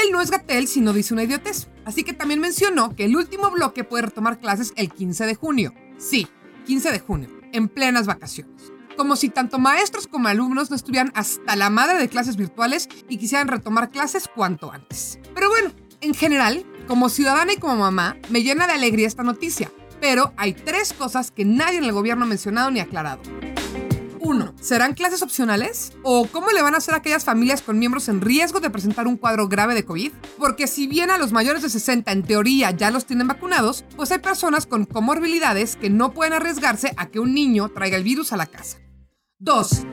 Gatel 0.00 0.12
no 0.12 0.22
es 0.22 0.30
Gatel 0.30 0.66
si 0.66 0.80
no 0.80 0.94
dice 0.94 1.12
una 1.12 1.24
idiotez. 1.24 1.68
Así 1.84 2.04
que 2.04 2.14
también 2.14 2.40
mencionó 2.40 2.96
que 2.96 3.04
el 3.04 3.16
último 3.16 3.50
bloque 3.50 3.84
puede 3.84 4.04
retomar 4.04 4.38
clases 4.38 4.72
el 4.76 4.90
15 4.90 5.26
de 5.26 5.34
junio. 5.34 5.74
Sí, 5.98 6.26
15 6.64 6.90
de 6.90 7.00
junio, 7.00 7.28
en 7.52 7.68
plenas 7.68 8.06
vacaciones. 8.06 8.72
Como 8.96 9.14
si 9.14 9.28
tanto 9.28 9.58
maestros 9.58 10.06
como 10.06 10.28
alumnos 10.28 10.70
no 10.70 10.76
estuvieran 10.76 11.12
hasta 11.14 11.54
la 11.54 11.68
madre 11.68 11.98
de 11.98 12.08
clases 12.08 12.36
virtuales 12.36 12.88
y 13.10 13.18
quisieran 13.18 13.48
retomar 13.48 13.90
clases 13.90 14.26
cuanto 14.34 14.72
antes. 14.72 15.18
Pero 15.34 15.50
bueno, 15.50 15.70
en 16.00 16.14
general, 16.14 16.64
como 16.88 17.10
ciudadana 17.10 17.52
y 17.52 17.58
como 17.58 17.76
mamá, 17.76 18.16
me 18.30 18.42
llena 18.42 18.66
de 18.66 18.72
alegría 18.72 19.06
esta 19.06 19.22
noticia. 19.22 19.70
Pero 20.00 20.32
hay 20.38 20.54
tres 20.54 20.94
cosas 20.94 21.30
que 21.30 21.44
nadie 21.44 21.76
en 21.76 21.84
el 21.84 21.92
gobierno 21.92 22.24
ha 22.24 22.28
mencionado 22.28 22.70
ni 22.70 22.80
aclarado. 22.80 23.20
1. 24.20 24.54
¿Serán 24.60 24.94
clases 24.94 25.22
opcionales? 25.22 25.92
¿O 26.02 26.26
cómo 26.26 26.50
le 26.50 26.62
van 26.62 26.74
a 26.74 26.78
hacer 26.78 26.94
a 26.94 26.98
aquellas 26.98 27.24
familias 27.24 27.62
con 27.62 27.78
miembros 27.78 28.08
en 28.08 28.20
riesgo 28.20 28.60
de 28.60 28.70
presentar 28.70 29.06
un 29.06 29.16
cuadro 29.16 29.48
grave 29.48 29.74
de 29.74 29.84
COVID? 29.84 30.12
Porque 30.38 30.66
si 30.66 30.86
bien 30.86 31.10
a 31.10 31.18
los 31.18 31.32
mayores 31.32 31.62
de 31.62 31.70
60 31.70 32.12
en 32.12 32.22
teoría 32.22 32.70
ya 32.70 32.90
los 32.90 33.06
tienen 33.06 33.28
vacunados, 33.28 33.84
pues 33.96 34.10
hay 34.12 34.18
personas 34.18 34.66
con 34.66 34.84
comorbilidades 34.84 35.76
que 35.76 35.90
no 35.90 36.12
pueden 36.12 36.34
arriesgarse 36.34 36.92
a 36.96 37.06
que 37.06 37.20
un 37.20 37.34
niño 37.34 37.68
traiga 37.70 37.96
el 37.96 38.04
virus 38.04 38.32
a 38.32 38.36
la 38.36 38.46
casa. 38.46 38.78
2. 39.38 39.86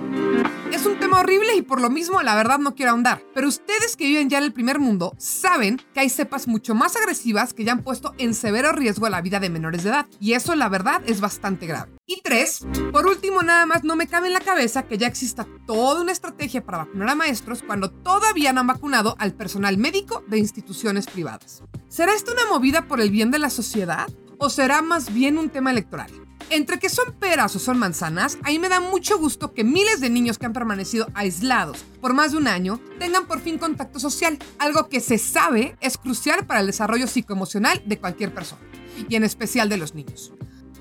Es 0.71 0.85
un 0.85 0.99
tema 0.99 1.21
horrible 1.21 1.55
y 1.55 1.61
por 1.61 1.79
lo 1.79 1.89
mismo 1.89 2.21
la 2.21 2.35
verdad 2.35 2.59
no 2.59 2.75
quiero 2.75 2.91
ahondar, 2.91 3.23
pero 3.33 3.47
ustedes 3.47 3.95
que 3.95 4.05
viven 4.05 4.29
ya 4.29 4.37
en 4.37 4.43
el 4.43 4.53
primer 4.53 4.79
mundo 4.79 5.13
saben 5.17 5.81
que 5.93 6.01
hay 6.01 6.09
cepas 6.09 6.47
mucho 6.47 6.75
más 6.75 6.95
agresivas 6.95 7.53
que 7.53 7.63
ya 7.63 7.71
han 7.71 7.83
puesto 7.83 8.13
en 8.17 8.33
severo 8.33 8.73
riesgo 8.73 9.05
a 9.05 9.09
la 9.09 9.21
vida 9.21 9.39
de 9.39 9.49
menores 9.49 9.83
de 9.83 9.89
edad, 9.89 10.07
y 10.19 10.33
eso 10.33 10.55
la 10.55 10.67
verdad 10.69 11.01
es 11.05 11.21
bastante 11.21 11.67
grave. 11.67 11.93
Y 12.05 12.21
tres, 12.21 12.65
por 12.91 13.07
último 13.07 13.43
nada 13.43 13.65
más 13.65 13.83
no 13.83 13.95
me 13.95 14.07
cabe 14.07 14.27
en 14.27 14.33
la 14.33 14.41
cabeza 14.41 14.83
que 14.83 14.97
ya 14.97 15.07
exista 15.07 15.47
toda 15.65 16.01
una 16.01 16.11
estrategia 16.11 16.63
para 16.63 16.79
vacunar 16.79 17.09
a 17.09 17.15
maestros 17.15 17.63
cuando 17.63 17.89
todavía 17.89 18.51
no 18.51 18.61
han 18.61 18.67
vacunado 18.67 19.15
al 19.19 19.33
personal 19.33 19.77
médico 19.77 20.23
de 20.27 20.37
instituciones 20.37 21.07
privadas. 21.07 21.63
¿Será 21.87 22.13
esto 22.13 22.33
una 22.33 22.45
movida 22.45 22.87
por 22.87 22.99
el 22.99 23.09
bien 23.09 23.31
de 23.31 23.39
la 23.39 23.49
sociedad? 23.49 24.07
¿O 24.37 24.49
será 24.49 24.81
más 24.81 25.13
bien 25.13 25.37
un 25.37 25.49
tema 25.49 25.71
electoral? 25.71 26.26
Entre 26.49 26.79
que 26.79 26.87
son 26.87 27.13
peras 27.13 27.53
o 27.57 27.59
son 27.59 27.77
manzanas, 27.77 28.37
ahí 28.43 28.57
me 28.57 28.69
da 28.69 28.79
mucho 28.79 29.17
gusto 29.17 29.53
que 29.53 29.65
miles 29.65 29.99
de 29.99 30.09
niños 30.09 30.37
que 30.37 30.45
han 30.45 30.53
permanecido 30.53 31.07
aislados 31.13 31.83
por 31.99 32.13
más 32.13 32.31
de 32.31 32.37
un 32.37 32.47
año 32.47 32.79
tengan 32.99 33.27
por 33.27 33.41
fin 33.41 33.57
contacto 33.57 33.99
social, 33.99 34.39
algo 34.57 34.87
que 34.87 35.01
se 35.01 35.17
sabe 35.17 35.75
es 35.81 35.97
crucial 35.97 36.45
para 36.45 36.61
el 36.61 36.67
desarrollo 36.67 37.07
psicoemocional 37.07 37.81
de 37.85 37.99
cualquier 37.99 38.33
persona, 38.33 38.61
y 39.09 39.15
en 39.15 39.25
especial 39.25 39.67
de 39.67 39.75
los 39.75 39.93
niños. 39.93 40.31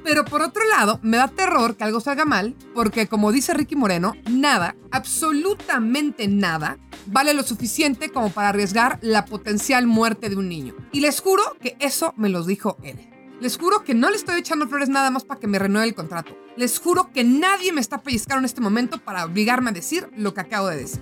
Pero 0.04 0.24
por 0.24 0.40
otro 0.40 0.62
lado, 0.68 1.00
me 1.02 1.16
da 1.16 1.26
terror 1.26 1.76
que 1.76 1.82
algo 1.82 1.98
salga 1.98 2.24
mal, 2.24 2.54
porque 2.72 3.08
como 3.08 3.32
dice 3.32 3.52
Ricky 3.52 3.74
Moreno, 3.74 4.12
nada, 4.30 4.76
absolutamente 4.92 6.28
nada, 6.28 6.78
vale 7.06 7.34
lo 7.34 7.42
suficiente 7.42 8.10
como 8.10 8.30
para 8.30 8.50
arriesgar 8.50 9.00
la 9.02 9.24
potencial 9.24 9.88
muerte 9.88 10.28
de 10.28 10.36
un 10.36 10.48
niño. 10.48 10.76
Y 10.92 11.00
les 11.00 11.20
juro 11.20 11.42
que 11.60 11.76
eso 11.80 12.14
me 12.16 12.28
lo 12.28 12.44
dijo 12.44 12.76
él. 12.84 13.15
Les 13.40 13.58
juro 13.58 13.84
que 13.84 13.94
no 13.94 14.08
le 14.08 14.16
estoy 14.16 14.38
echando 14.38 14.66
flores 14.66 14.88
nada 14.88 15.10
más 15.10 15.24
para 15.24 15.38
que 15.38 15.46
me 15.46 15.58
renueve 15.58 15.88
el 15.88 15.94
contrato. 15.94 16.34
Les 16.56 16.78
juro 16.78 17.10
que 17.12 17.22
nadie 17.22 17.70
me 17.70 17.82
está 17.82 18.02
pellizcando 18.02 18.40
en 18.40 18.44
este 18.46 18.62
momento 18.62 18.98
para 18.98 19.26
obligarme 19.26 19.70
a 19.70 19.72
decir 19.74 20.08
lo 20.16 20.32
que 20.32 20.40
acabo 20.40 20.68
de 20.68 20.76
decir. 20.78 21.00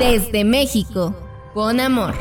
Desde 0.00 0.44
México, 0.44 1.14
con 1.54 1.78
amor. 1.78 2.14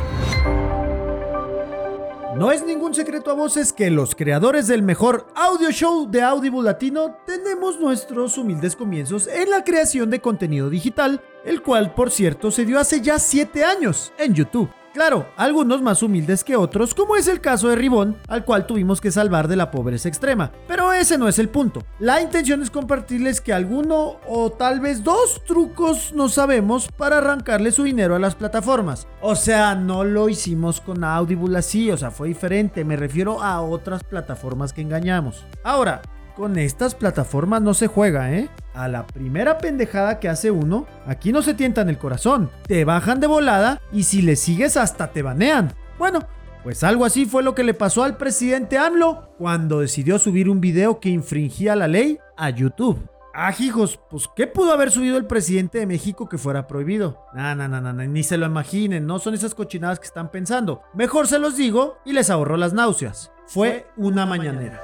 No 2.36 2.52
es 2.52 2.63
ningún 2.63 2.93
secreto 2.93 3.32
a 3.32 3.34
voces 3.34 3.73
que 3.73 3.89
los 3.89 4.13
creadores 4.13 4.67
del 4.67 4.84
mejor 4.84 5.28
audio 5.36 5.71
show 5.71 6.10
de 6.10 6.21
Audible 6.21 6.62
Latino 6.62 7.17
tenemos 7.25 7.80
nuestros 7.80 8.38
humildes 8.38 8.75
comienzos 8.75 9.28
en 9.28 9.49
la 9.49 9.63
creación 9.63 10.12
de 10.12 10.21
contenido 10.21 10.69
digital, 10.69 11.23
el 11.43 11.63
cual 11.63 11.95
por 11.95 12.12
cierto 12.12 12.52
se 12.52 12.65
dio 12.65 12.80
hace 12.80 13.02
ya 13.02 13.17
7 13.17 13.65
años 13.65 14.13
en 14.19 14.36
YouTube. 14.36 14.69
Claro, 14.93 15.28
algunos 15.38 15.84
más 15.84 16.02
humildes 16.02 16.43
que 16.43 16.56
otros, 16.56 16.95
como 16.95 17.15
es 17.15 17.28
el 17.28 17.41
caso 17.41 17.67
de 17.69 17.75
Ribón, 17.75 18.17
al 18.28 18.43
cual 18.43 18.65
tuvimos 18.65 18.99
que 18.99 19.12
salvar 19.12 19.47
de 19.47 19.56
la 19.56 19.69
pobreza 19.69 20.10
extrema. 20.10 20.52
Pero 20.67 20.91
ese 20.93 21.17
no 21.17 21.28
es 21.28 21.38
el 21.38 21.49
punto. 21.49 21.84
La 21.99 22.21
intención 22.21 22.63
es 22.63 22.71
compartirles 22.71 23.39
que 23.39 23.54
alguno 23.54 24.19
o 24.28 24.52
tal 24.52 24.80
vez 24.80 25.04
dos 25.04 25.43
trucos 25.45 26.12
no 26.13 26.28
sabemos 26.28 26.89
para 26.97 27.19
arrancarle 27.19 27.71
su 27.71 27.84
dinero 27.84 28.15
a 28.15 28.19
las 28.19 28.34
plataformas. 28.34 29.08
O 29.21 29.36
sea, 29.36 29.75
no 29.75 30.04
lo 30.04 30.28
hicimos 30.28 30.82
con 30.82 31.04
Audible 31.04 31.60
así, 31.60 31.91
o 31.91 31.97
sea, 31.97 32.10
fue 32.10 32.30
diferente. 32.30 32.84
Me 32.84 32.95
refiero 32.95 33.43
a 33.43 33.62
otras 33.62 34.04
plataformas 34.04 34.73
que 34.73 34.82
engañamos. 34.82 35.45
Ahora, 35.63 36.02
con 36.39 36.58
estas 36.58 36.95
plataformas 36.95 37.62
no 37.62 37.73
se 37.73 37.88
juega, 37.88 38.32
¿eh? 38.32 38.47
A 38.73 38.88
la 38.88 39.06
primera 39.06 39.58
pendejada 39.58 40.21
que 40.21 40.30
hace 40.30 40.52
uno, 40.52 40.88
aquí 41.06 41.34
no 41.34 41.41
se 41.41 41.54
tientan 41.54 41.89
el 41.89 41.97
corazón. 41.97 42.49
Te 42.65 42.86
bajan 42.86 43.19
de 43.19 43.28
volada 43.28 43.82
y 43.91 44.04
si 44.04 44.21
le 44.21 44.38
sigues 44.38 44.78
hasta 44.78 45.12
te 45.12 45.21
banean. 45.21 45.73
Bueno, 45.97 46.19
pues 46.63 46.86
algo 46.86 47.04
así 47.04 47.25
fue 47.25 47.43
lo 47.43 47.56
que 47.56 47.65
le 47.65 47.73
pasó 47.73 48.06
al 48.06 48.15
presidente 48.15 48.78
AMLO 48.78 49.34
cuando 49.38 49.82
decidió 49.82 50.17
subir 50.17 50.49
un 50.49 50.62
video 50.62 51.02
que 51.02 51.10
infringía 51.10 51.75
la 51.75 51.89
ley 51.89 52.19
a 52.38 52.52
YouTube. 52.52 53.06
Ah, 53.34 53.54
hijos, 53.60 53.99
pues 54.10 54.30
¿qué 54.34 54.47
pudo 54.47 54.71
haber 54.71 54.91
subido 54.91 55.17
el 55.17 55.25
presidente 55.25 55.80
de 55.80 55.88
México 55.88 56.30
que 56.30 56.38
fuera 56.38 56.67
prohibido? 56.67 57.19
No, 57.34 57.54
no, 57.54 57.67
no, 57.67 57.82
no, 57.82 57.91
ni 57.91 58.23
se 58.23 58.38
lo 58.38 58.45
imaginen, 58.45 59.06
no 59.06 59.19
son 59.19 59.34
esas 59.34 59.54
cochinadas 59.54 59.99
que 59.99 60.08
están 60.08 60.32
pensando. 60.32 60.84
Mejor 60.93 61.28
se 61.28 61.38
los 61.38 61.58
digo 61.58 61.97
y 62.06 62.13
les 62.13 62.30
ahorro 62.30 62.56
las 62.56 62.71
náuseas. 62.71 63.30
Fue 63.45 63.88
una 63.97 64.25
mañanera 64.25 64.80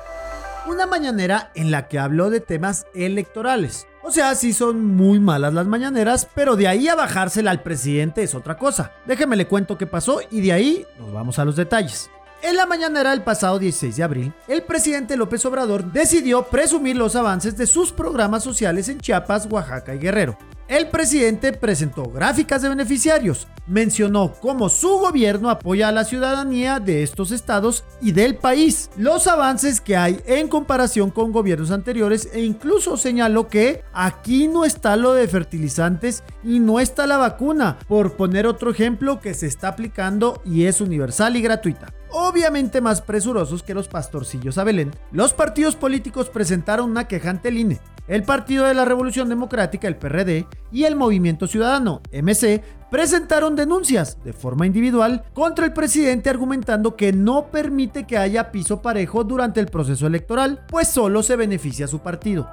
una 0.68 0.86
mañanera 0.86 1.52
en 1.56 1.72
la 1.72 1.88
que 1.88 2.00
habló 2.00 2.30
de 2.30 2.40
temas 2.40 2.86
electorales. 2.94 3.88
O 4.04 4.12
sea, 4.12 4.36
sí 4.36 4.54
son 4.54 4.86
muy 4.86 5.20
malas 5.20 5.54
las 5.54 5.66
mañaneras, 5.66 6.28
pero 6.36 6.56
de 6.56 6.68
ahí 6.68 6.88
a 6.88 6.96
bajársela 6.96 7.52
al 7.52 7.64
presidente 7.64 8.24
es 8.24 8.36
otra 8.36 8.58
cosa. 8.58 8.92
Déjeme 9.06 9.36
le 9.36 9.48
cuento 9.48 9.78
qué 9.78 9.88
pasó 9.88 10.20
y 10.30 10.42
de 10.42 10.54
ahí 10.54 10.86
nos 11.00 11.12
vamos 11.12 11.40
a 11.40 11.46
los 11.46 11.56
detalles. 11.56 12.10
En 12.42 12.56
la 12.56 12.68
mañanera 12.68 13.10
del 13.10 13.24
pasado 13.24 13.58
16 13.58 13.96
de 13.96 14.04
abril, 14.04 14.34
el 14.48 14.62
presidente 14.62 15.18
López 15.18 15.44
Obrador 15.46 15.92
decidió 15.92 16.44
presumir 16.44 16.96
los 16.96 17.16
avances 17.16 17.58
de 17.58 17.66
sus 17.66 17.92
programas 17.92 18.44
sociales 18.44 18.88
en 18.90 19.00
Chiapas, 19.00 19.48
Oaxaca 19.50 19.96
y 19.96 20.00
Guerrero. 20.00 20.38
El 20.68 20.88
presidente 20.88 21.54
presentó 21.54 22.06
gráficas 22.06 22.64
de 22.64 22.70
beneficiarios, 22.70 23.48
mencionó 23.68 24.34
cómo 24.42 24.68
su 24.70 24.98
gobierno 24.98 25.52
apoya 25.52 25.90
a 25.90 25.92
la 25.92 26.06
ciudadanía 26.06 26.80
de 26.80 27.04
estos 27.04 27.32
estados 27.32 27.84
y 28.02 28.14
del 28.14 28.36
país, 28.36 28.90
los 28.98 29.28
avances 29.28 29.80
que 29.80 29.96
hay 29.96 30.20
en 30.26 30.48
comparación 30.48 31.12
con 31.12 31.32
gobiernos 31.32 31.70
anteriores 31.70 32.30
e 32.34 32.42
incluso 32.42 32.98
señaló 32.98 33.48
que 33.48 33.84
aquí 33.94 34.48
no 34.48 34.66
está 34.66 34.96
lo 34.96 35.14
de 35.14 35.28
fertilizantes 35.28 36.24
y 36.44 36.60
no 36.60 36.80
está 36.80 37.06
la 37.06 37.18
vacuna, 37.18 37.78
por 37.88 38.14
poner 38.14 38.48
otro 38.48 38.72
ejemplo 38.72 39.20
que 39.20 39.36
se 39.36 39.46
está 39.46 39.68
aplicando 39.68 40.42
y 40.46 40.66
es 40.66 40.82
universal 40.82 41.36
y 41.36 41.44
gratuita 41.44 41.94
obviamente 42.18 42.80
más 42.80 43.02
presurosos 43.02 43.62
que 43.62 43.74
los 43.74 43.90
pastorcillos 43.90 44.58
a 44.58 44.64
Belén, 44.64 44.92
los 45.12 45.34
partidos 45.34 45.76
políticos 45.76 46.30
presentaron 46.30 46.90
una 46.90 47.10
queja 47.10 47.30
ante 47.30 47.50
el 47.50 47.58
INE. 47.58 47.80
El 48.08 48.24
Partido 48.24 48.66
de 48.66 48.74
la 48.74 48.86
Revolución 48.86 49.28
Democrática, 49.28 49.88
el 49.88 49.98
PRD, 49.98 50.48
y 50.72 50.86
el 50.86 50.96
Movimiento 50.96 51.46
Ciudadano, 51.48 52.02
MC, 52.14 52.64
presentaron 52.90 53.58
denuncias 53.58 54.24
de 54.24 54.32
forma 54.32 54.66
individual 54.66 55.26
contra 55.34 55.66
el 55.66 55.74
presidente 55.74 56.30
argumentando 56.30 56.96
que 56.96 57.12
no 57.12 57.48
permite 57.48 58.08
que 58.08 58.18
haya 58.18 58.52
piso 58.52 58.82
parejo 58.82 59.26
durante 59.26 59.60
el 59.60 59.66
proceso 59.66 60.08
electoral, 60.08 60.64
pues 60.70 60.88
solo 60.88 61.22
se 61.22 61.36
beneficia 61.36 61.86
a 61.86 61.90
su 61.90 62.00
partido. 62.00 62.48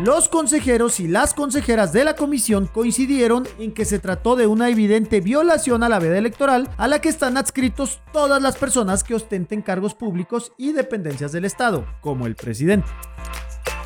Los 0.00 0.30
consejeros 0.30 1.00
y 1.00 1.06
las 1.06 1.34
consejeras 1.34 1.92
de 1.92 2.04
la 2.04 2.16
comisión 2.16 2.66
coincidieron 2.66 3.46
en 3.58 3.72
que 3.72 3.84
se 3.84 3.98
trató 3.98 4.36
de 4.36 4.46
una 4.46 4.70
evidente 4.70 5.20
violación 5.20 5.82
a 5.82 5.90
la 5.90 5.98
veda 5.98 6.16
electoral 6.16 6.70
a 6.78 6.88
la 6.88 7.02
que 7.02 7.10
están 7.10 7.36
adscritos 7.36 8.00
todas 8.10 8.40
las 8.40 8.56
personas 8.56 9.04
que 9.04 9.14
ostenten 9.14 9.60
cargos 9.60 9.94
públicos 9.94 10.52
y 10.56 10.72
dependencias 10.72 11.32
del 11.32 11.44
Estado, 11.44 11.84
como 12.00 12.26
el 12.26 12.36
presidente. 12.36 12.88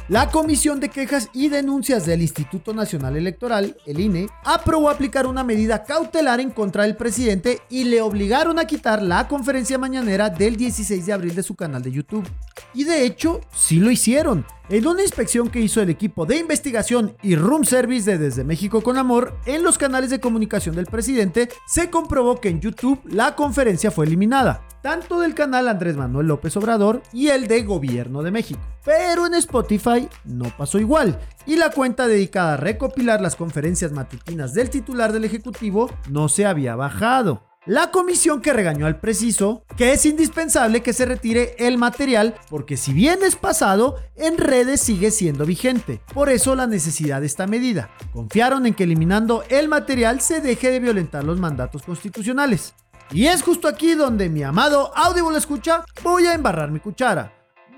La 0.09 0.31
Comisión 0.31 0.79
de 0.79 0.89
Quejas 0.89 1.29
y 1.33 1.49
Denuncias 1.49 2.07
del 2.07 2.23
Instituto 2.23 2.73
Nacional 2.73 3.17
Electoral, 3.17 3.77
el 3.87 3.99
INE, 3.99 4.29
aprobó 4.45 4.89
aplicar 4.89 5.27
una 5.27 5.43
medida 5.43 5.83
cautelar 5.83 6.39
en 6.39 6.51
contra 6.51 6.85
del 6.85 6.95
presidente 6.95 7.59
y 7.69 7.83
le 7.83 8.01
obligaron 8.01 8.61
a 8.61 8.67
quitar 8.67 9.03
la 9.03 9.27
conferencia 9.27 9.79
mañanera 9.79 10.31
del 10.31 10.57
16 10.57 11.05
de 11.05 11.13
abril 11.13 11.35
de 11.35 11.43
su 11.43 11.57
canal 11.57 11.83
de 11.83 11.91
YouTube. 11.91 12.25
Y 12.73 12.85
de 12.85 13.05
hecho, 13.05 13.41
sí 13.53 13.81
lo 13.81 13.91
hicieron. 13.91 14.47
En 14.69 14.85
una 14.85 15.03
inspección 15.03 15.49
que 15.49 15.61
hizo 15.61 15.81
el 15.81 15.91
equipo 15.91 16.27
de 16.27 16.39
investigación 16.39 17.17
y 17.23 17.37
room 17.37 17.65
service 17.65 18.11
de 18.11 18.19
Desde 18.19 18.43
México 18.43 18.83
con 18.83 18.99
Amor 18.99 19.39
en 19.47 19.63
los 19.63 19.79
canales 19.79 20.11
de 20.11 20.19
comunicación 20.19 20.75
del 20.75 20.87
presidente, 20.87 21.49
se 21.69 21.89
comprobó 21.89 22.41
que 22.41 22.49
en 22.49 22.61
YouTube 22.61 23.01
la 23.05 23.37
conferencia 23.37 23.93
fue 23.93 24.07
eliminada 24.07 24.67
tanto 24.83 25.21
del 25.21 25.35
canal 25.35 25.67
Andrés 25.67 25.97
Manuel 25.97 26.29
López 26.29 26.57
Obrador 26.57 27.03
y 27.13 27.29
el 27.29 27.49
de 27.49 27.63
Gobierno 27.63 28.23
de 28.23 28.31
México. 28.31 28.61
Pero 28.85 29.27
en 29.27 29.35
Spotify 29.35 30.09
no 30.25 30.45
pasó 30.57 30.79
igual, 30.79 31.19
y 31.45 31.57
la 31.57 31.71
cuenta 31.71 32.07
dedicada 32.07 32.55
a 32.55 32.57
recopilar 32.57 33.21
las 33.21 33.35
conferencias 33.35 33.91
matutinas 33.91 34.55
del 34.55 34.71
titular 34.71 35.13
del 35.13 35.25
Ejecutivo 35.25 35.91
no 36.09 36.29
se 36.29 36.47
había 36.47 36.77
bajado. 36.77 37.43
La 37.67 37.91
comisión 37.91 38.43
que 38.43 38.53
regañó 38.53 38.87
al 38.87 39.01
preciso 39.01 39.65
que 39.77 39.93
es 39.93 40.07
indispensable 40.07 40.85
que 40.85 40.93
se 40.93 41.05
retire 41.05 41.57
el 41.59 41.79
material 41.79 42.37
porque 42.49 42.77
si 42.77 42.93
bien 42.93 43.19
es 43.25 43.35
pasado, 43.35 43.97
en 44.15 44.39
redes 44.39 44.81
sigue 44.81 45.11
siendo 45.11 45.45
vigente. 45.45 46.01
Por 46.15 46.29
eso 46.29 46.55
la 46.55 46.69
necesidad 46.69 47.21
de 47.21 47.27
esta 47.27 47.49
medida. 47.49 47.91
Confiaron 48.13 48.67
en 48.67 48.75
que 48.75 48.85
eliminando 48.85 49.43
el 49.49 49.67
material 49.67 50.21
se 50.21 50.41
deje 50.41 50.71
de 50.71 50.79
violentar 50.79 51.25
los 51.25 51.41
mandatos 51.41 51.83
constitucionales. 51.83 52.73
Y 53.11 53.27
es 53.27 53.43
justo 53.43 53.67
aquí 53.67 53.95
donde 53.95 54.29
mi 54.29 54.45
amado 54.45 54.93
Audible 54.97 55.37
escucha, 55.37 55.85
voy 56.05 56.27
a 56.27 56.35
embarrar 56.35 56.71
mi 56.71 56.79
cuchara. 56.79 57.33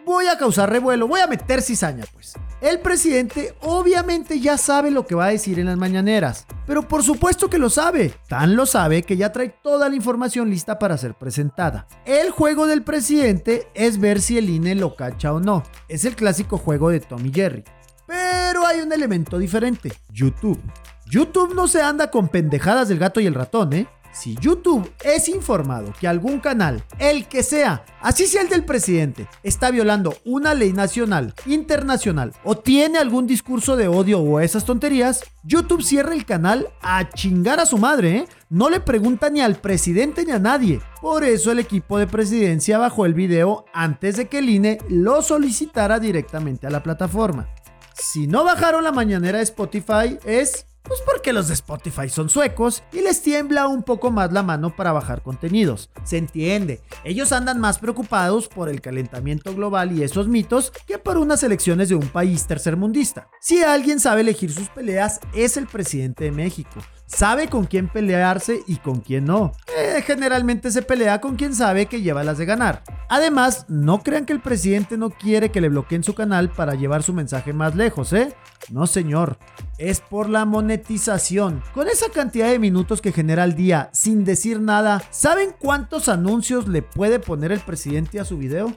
Voy 0.04 0.26
a 0.26 0.36
causar 0.36 0.70
revuelo, 0.70 1.08
voy 1.08 1.20
a 1.20 1.26
meter 1.26 1.62
cizaña, 1.62 2.04
pues. 2.12 2.34
El 2.60 2.80
presidente 2.80 3.54
obviamente 3.60 4.40
ya 4.40 4.58
sabe 4.58 4.90
lo 4.90 5.06
que 5.06 5.14
va 5.14 5.26
a 5.26 5.30
decir 5.30 5.60
en 5.60 5.66
las 5.66 5.76
mañaneras, 5.76 6.44
pero 6.66 6.88
por 6.88 7.04
supuesto 7.04 7.48
que 7.48 7.58
lo 7.58 7.70
sabe. 7.70 8.14
Tan 8.28 8.56
lo 8.56 8.66
sabe 8.66 9.04
que 9.04 9.16
ya 9.16 9.30
trae 9.30 9.50
toda 9.62 9.88
la 9.88 9.94
información 9.94 10.50
lista 10.50 10.76
para 10.76 10.98
ser 10.98 11.14
presentada. 11.14 11.86
El 12.04 12.30
juego 12.30 12.66
del 12.66 12.82
presidente 12.82 13.68
es 13.74 14.00
ver 14.00 14.20
si 14.20 14.38
el 14.38 14.50
INE 14.50 14.74
lo 14.74 14.96
cacha 14.96 15.32
o 15.32 15.38
no. 15.38 15.62
Es 15.88 16.04
el 16.04 16.16
clásico 16.16 16.58
juego 16.58 16.90
de 16.90 16.98
Tommy 16.98 17.30
Jerry. 17.32 17.62
Pero 18.08 18.66
hay 18.66 18.80
un 18.80 18.92
elemento 18.92 19.38
diferente, 19.38 19.92
YouTube. 20.10 20.60
YouTube 21.06 21.54
no 21.54 21.68
se 21.68 21.80
anda 21.80 22.10
con 22.10 22.28
pendejadas 22.28 22.88
del 22.88 22.98
gato 22.98 23.20
y 23.20 23.26
el 23.26 23.34
ratón, 23.34 23.72
¿eh? 23.72 23.86
Si 24.12 24.36
YouTube 24.36 24.90
es 25.04 25.28
informado 25.28 25.92
que 26.00 26.08
algún 26.08 26.40
canal, 26.40 26.82
el 26.98 27.26
que 27.26 27.42
sea, 27.42 27.84
así 28.00 28.26
sea 28.26 28.42
el 28.42 28.48
del 28.48 28.64
presidente, 28.64 29.28
está 29.42 29.70
violando 29.70 30.16
una 30.24 30.54
ley 30.54 30.72
nacional, 30.72 31.34
internacional 31.46 32.32
o 32.44 32.56
tiene 32.56 32.98
algún 32.98 33.26
discurso 33.26 33.76
de 33.76 33.88
odio 33.88 34.20
o 34.20 34.40
esas 34.40 34.64
tonterías, 34.64 35.24
YouTube 35.44 35.82
cierra 35.82 36.14
el 36.14 36.24
canal 36.24 36.68
a 36.80 37.08
chingar 37.10 37.60
a 37.60 37.66
su 37.66 37.78
madre, 37.78 38.16
¿eh? 38.16 38.28
No 38.50 38.70
le 38.70 38.80
pregunta 38.80 39.30
ni 39.30 39.40
al 39.40 39.56
presidente 39.56 40.24
ni 40.24 40.32
a 40.32 40.38
nadie. 40.38 40.80
Por 41.00 41.22
eso 41.22 41.52
el 41.52 41.58
equipo 41.58 41.98
de 41.98 42.06
presidencia 42.06 42.78
bajó 42.78 43.06
el 43.06 43.14
video 43.14 43.66
antes 43.72 44.16
de 44.16 44.28
que 44.28 44.38
el 44.38 44.48
INE 44.48 44.78
lo 44.88 45.22
solicitara 45.22 45.98
directamente 46.00 46.66
a 46.66 46.70
la 46.70 46.82
plataforma. 46.82 47.48
Si 47.94 48.26
no 48.26 48.44
bajaron 48.44 48.84
la 48.84 48.92
mañanera 48.92 49.38
de 49.38 49.44
Spotify 49.44 50.18
es 50.24 50.67
pues 50.88 51.00
porque 51.02 51.32
los 51.32 51.48
de 51.48 51.54
Spotify 51.54 52.08
son 52.08 52.28
suecos 52.28 52.82
y 52.92 53.02
les 53.02 53.22
tiembla 53.22 53.68
un 53.68 53.82
poco 53.82 54.10
más 54.10 54.32
la 54.32 54.42
mano 54.42 54.74
para 54.74 54.92
bajar 54.92 55.22
contenidos. 55.22 55.90
Se 56.02 56.16
entiende, 56.16 56.80
ellos 57.04 57.32
andan 57.32 57.60
más 57.60 57.78
preocupados 57.78 58.48
por 58.48 58.68
el 58.68 58.80
calentamiento 58.80 59.54
global 59.54 59.92
y 59.92 60.02
esos 60.02 60.26
mitos 60.26 60.72
que 60.86 60.98
por 60.98 61.18
unas 61.18 61.42
elecciones 61.42 61.90
de 61.90 61.94
un 61.94 62.08
país 62.08 62.46
tercermundista. 62.46 63.28
Si 63.40 63.62
alguien 63.62 64.00
sabe 64.00 64.22
elegir 64.22 64.52
sus 64.52 64.68
peleas 64.70 65.20
es 65.34 65.56
el 65.56 65.66
presidente 65.66 66.24
de 66.24 66.32
México. 66.32 66.80
Sabe 67.08 67.48
con 67.48 67.64
quién 67.64 67.88
pelearse 67.88 68.62
y 68.66 68.76
con 68.76 69.00
quién 69.00 69.24
no. 69.24 69.52
Eh, 69.76 70.02
generalmente 70.02 70.70
se 70.70 70.82
pelea 70.82 71.20
con 71.20 71.36
quien 71.36 71.54
sabe 71.54 71.86
que 71.86 72.02
lleva 72.02 72.22
las 72.22 72.38
de 72.38 72.46
ganar. 72.46 72.84
Además, 73.08 73.64
no 73.68 74.02
crean 74.02 74.26
que 74.26 74.34
el 74.34 74.40
presidente 74.40 74.96
no 74.96 75.10
quiere 75.10 75.50
que 75.50 75.60
le 75.60 75.70
bloqueen 75.70 76.04
su 76.04 76.14
canal 76.14 76.50
para 76.50 76.74
llevar 76.74 77.02
su 77.02 77.12
mensaje 77.12 77.52
más 77.52 77.74
lejos, 77.74 78.12
¿eh? 78.12 78.36
No, 78.70 78.86
señor. 78.86 79.38
Es 79.78 80.00
por 80.00 80.28
la 80.28 80.44
monetización. 80.44 81.62
Con 81.72 81.88
esa 81.88 82.10
cantidad 82.10 82.48
de 82.48 82.58
minutos 82.58 83.00
que 83.00 83.12
genera 83.12 83.42
al 83.42 83.54
día 83.54 83.88
sin 83.92 84.24
decir 84.24 84.60
nada, 84.60 85.02
¿saben 85.10 85.54
cuántos 85.58 86.08
anuncios 86.08 86.68
le 86.68 86.82
puede 86.82 87.18
poner 87.18 87.50
el 87.50 87.60
presidente 87.60 88.20
a 88.20 88.24
su 88.24 88.36
video? 88.36 88.72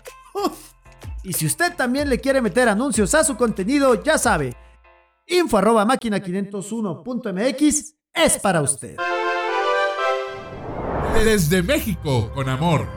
Y 1.24 1.34
si 1.34 1.46
usted 1.46 1.76
también 1.76 2.10
le 2.10 2.20
quiere 2.20 2.41
meter 2.41 2.70
anuncios 2.70 3.13
a 3.13 3.24
su 3.24 3.36
contenido, 3.36 4.02
ya 4.04 4.17
sabe. 4.17 4.56
Info 5.28 5.58
arroba 5.58 5.86
máquina 5.86 6.20
501.mx 6.20 8.01
es 8.13 8.38
para 8.39 8.62
usted. 8.62 8.97
Desde 11.24 11.63
México, 11.63 12.32
con 12.34 12.50
amor. 12.50 12.88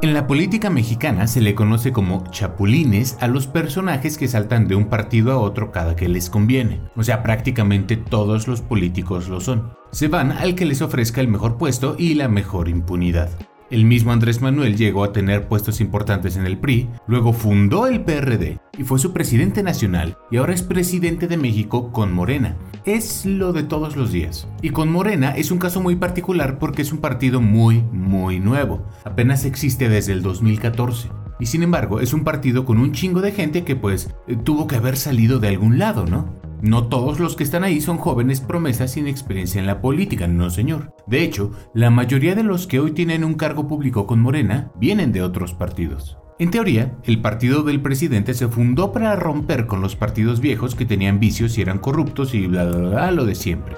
En 0.00 0.14
la 0.14 0.28
política 0.28 0.70
mexicana 0.70 1.26
se 1.26 1.40
le 1.40 1.56
conoce 1.56 1.92
como 1.92 2.24
chapulines 2.30 3.16
a 3.20 3.26
los 3.26 3.48
personajes 3.48 4.16
que 4.16 4.28
saltan 4.28 4.68
de 4.68 4.76
un 4.76 4.86
partido 4.86 5.32
a 5.32 5.38
otro 5.38 5.72
cada 5.72 5.96
que 5.96 6.08
les 6.08 6.30
conviene. 6.30 6.80
O 6.94 7.02
sea, 7.02 7.22
prácticamente 7.22 7.96
todos 7.96 8.46
los 8.46 8.60
políticos 8.60 9.28
lo 9.28 9.40
son. 9.40 9.72
Se 9.90 10.06
van 10.06 10.30
al 10.30 10.54
que 10.54 10.66
les 10.66 10.82
ofrezca 10.82 11.20
el 11.20 11.28
mejor 11.28 11.58
puesto 11.58 11.96
y 11.98 12.14
la 12.14 12.28
mejor 12.28 12.68
impunidad. 12.68 13.30
El 13.70 13.84
mismo 13.84 14.12
Andrés 14.12 14.40
Manuel 14.40 14.76
llegó 14.76 15.02
a 15.02 15.12
tener 15.12 15.48
puestos 15.48 15.80
importantes 15.80 16.36
en 16.36 16.46
el 16.46 16.58
PRI, 16.58 16.88
luego 17.06 17.32
fundó 17.32 17.86
el 17.86 18.02
PRD 18.02 18.60
y 18.78 18.84
fue 18.84 18.98
su 18.98 19.12
presidente 19.12 19.62
nacional 19.62 20.16
y 20.30 20.36
ahora 20.36 20.54
es 20.54 20.62
presidente 20.62 21.26
de 21.26 21.36
México 21.36 21.92
con 21.92 22.12
Morena. 22.12 22.56
Es 22.84 23.26
lo 23.26 23.52
de 23.52 23.64
todos 23.64 23.96
los 23.96 24.12
días. 24.12 24.48
Y 24.62 24.70
con 24.70 24.90
Morena 24.90 25.32
es 25.32 25.50
un 25.50 25.58
caso 25.58 25.82
muy 25.82 25.96
particular 25.96 26.58
porque 26.58 26.82
es 26.82 26.92
un 26.92 26.98
partido 26.98 27.40
muy, 27.40 27.82
muy 27.92 28.40
nuevo. 28.40 28.86
Apenas 29.04 29.44
existe 29.44 29.88
desde 29.88 30.12
el 30.12 30.22
2014. 30.22 31.10
Y 31.40 31.46
sin 31.46 31.62
embargo 31.62 32.00
es 32.00 32.14
un 32.14 32.24
partido 32.24 32.64
con 32.64 32.78
un 32.78 32.92
chingo 32.92 33.20
de 33.20 33.32
gente 33.32 33.64
que 33.64 33.76
pues 33.76 34.14
eh, 34.26 34.36
tuvo 34.36 34.66
que 34.66 34.76
haber 34.76 34.96
salido 34.96 35.40
de 35.40 35.48
algún 35.48 35.78
lado, 35.78 36.06
¿no? 36.06 36.32
No 36.62 36.88
todos 36.88 37.20
los 37.20 37.36
que 37.36 37.44
están 37.44 37.62
ahí 37.62 37.80
son 37.80 37.98
jóvenes 37.98 38.40
promesas 38.40 38.92
sin 38.92 39.06
experiencia 39.06 39.60
en 39.60 39.66
la 39.66 39.80
política, 39.80 40.26
no 40.26 40.50
señor. 40.50 40.92
De 41.06 41.22
hecho, 41.22 41.52
la 41.72 41.90
mayoría 41.90 42.34
de 42.34 42.42
los 42.42 42.66
que 42.66 42.80
hoy 42.80 42.92
tienen 42.92 43.22
un 43.22 43.34
cargo 43.34 43.68
público 43.68 44.06
con 44.06 44.20
Morena 44.20 44.72
vienen 44.76 45.12
de 45.12 45.22
otros 45.22 45.54
partidos. 45.54 46.18
En 46.40 46.52
teoría, 46.52 46.94
el 47.02 47.20
partido 47.20 47.64
del 47.64 47.80
presidente 47.80 48.32
se 48.32 48.46
fundó 48.46 48.92
para 48.92 49.16
romper 49.16 49.66
con 49.66 49.80
los 49.80 49.96
partidos 49.96 50.38
viejos 50.38 50.76
que 50.76 50.86
tenían 50.86 51.18
vicios 51.18 51.58
y 51.58 51.62
eran 51.62 51.80
corruptos 51.80 52.32
y 52.32 52.46
bla 52.46 52.64
bla 52.64 52.90
bla 52.90 53.10
lo 53.10 53.26
de 53.26 53.34
siempre. 53.34 53.76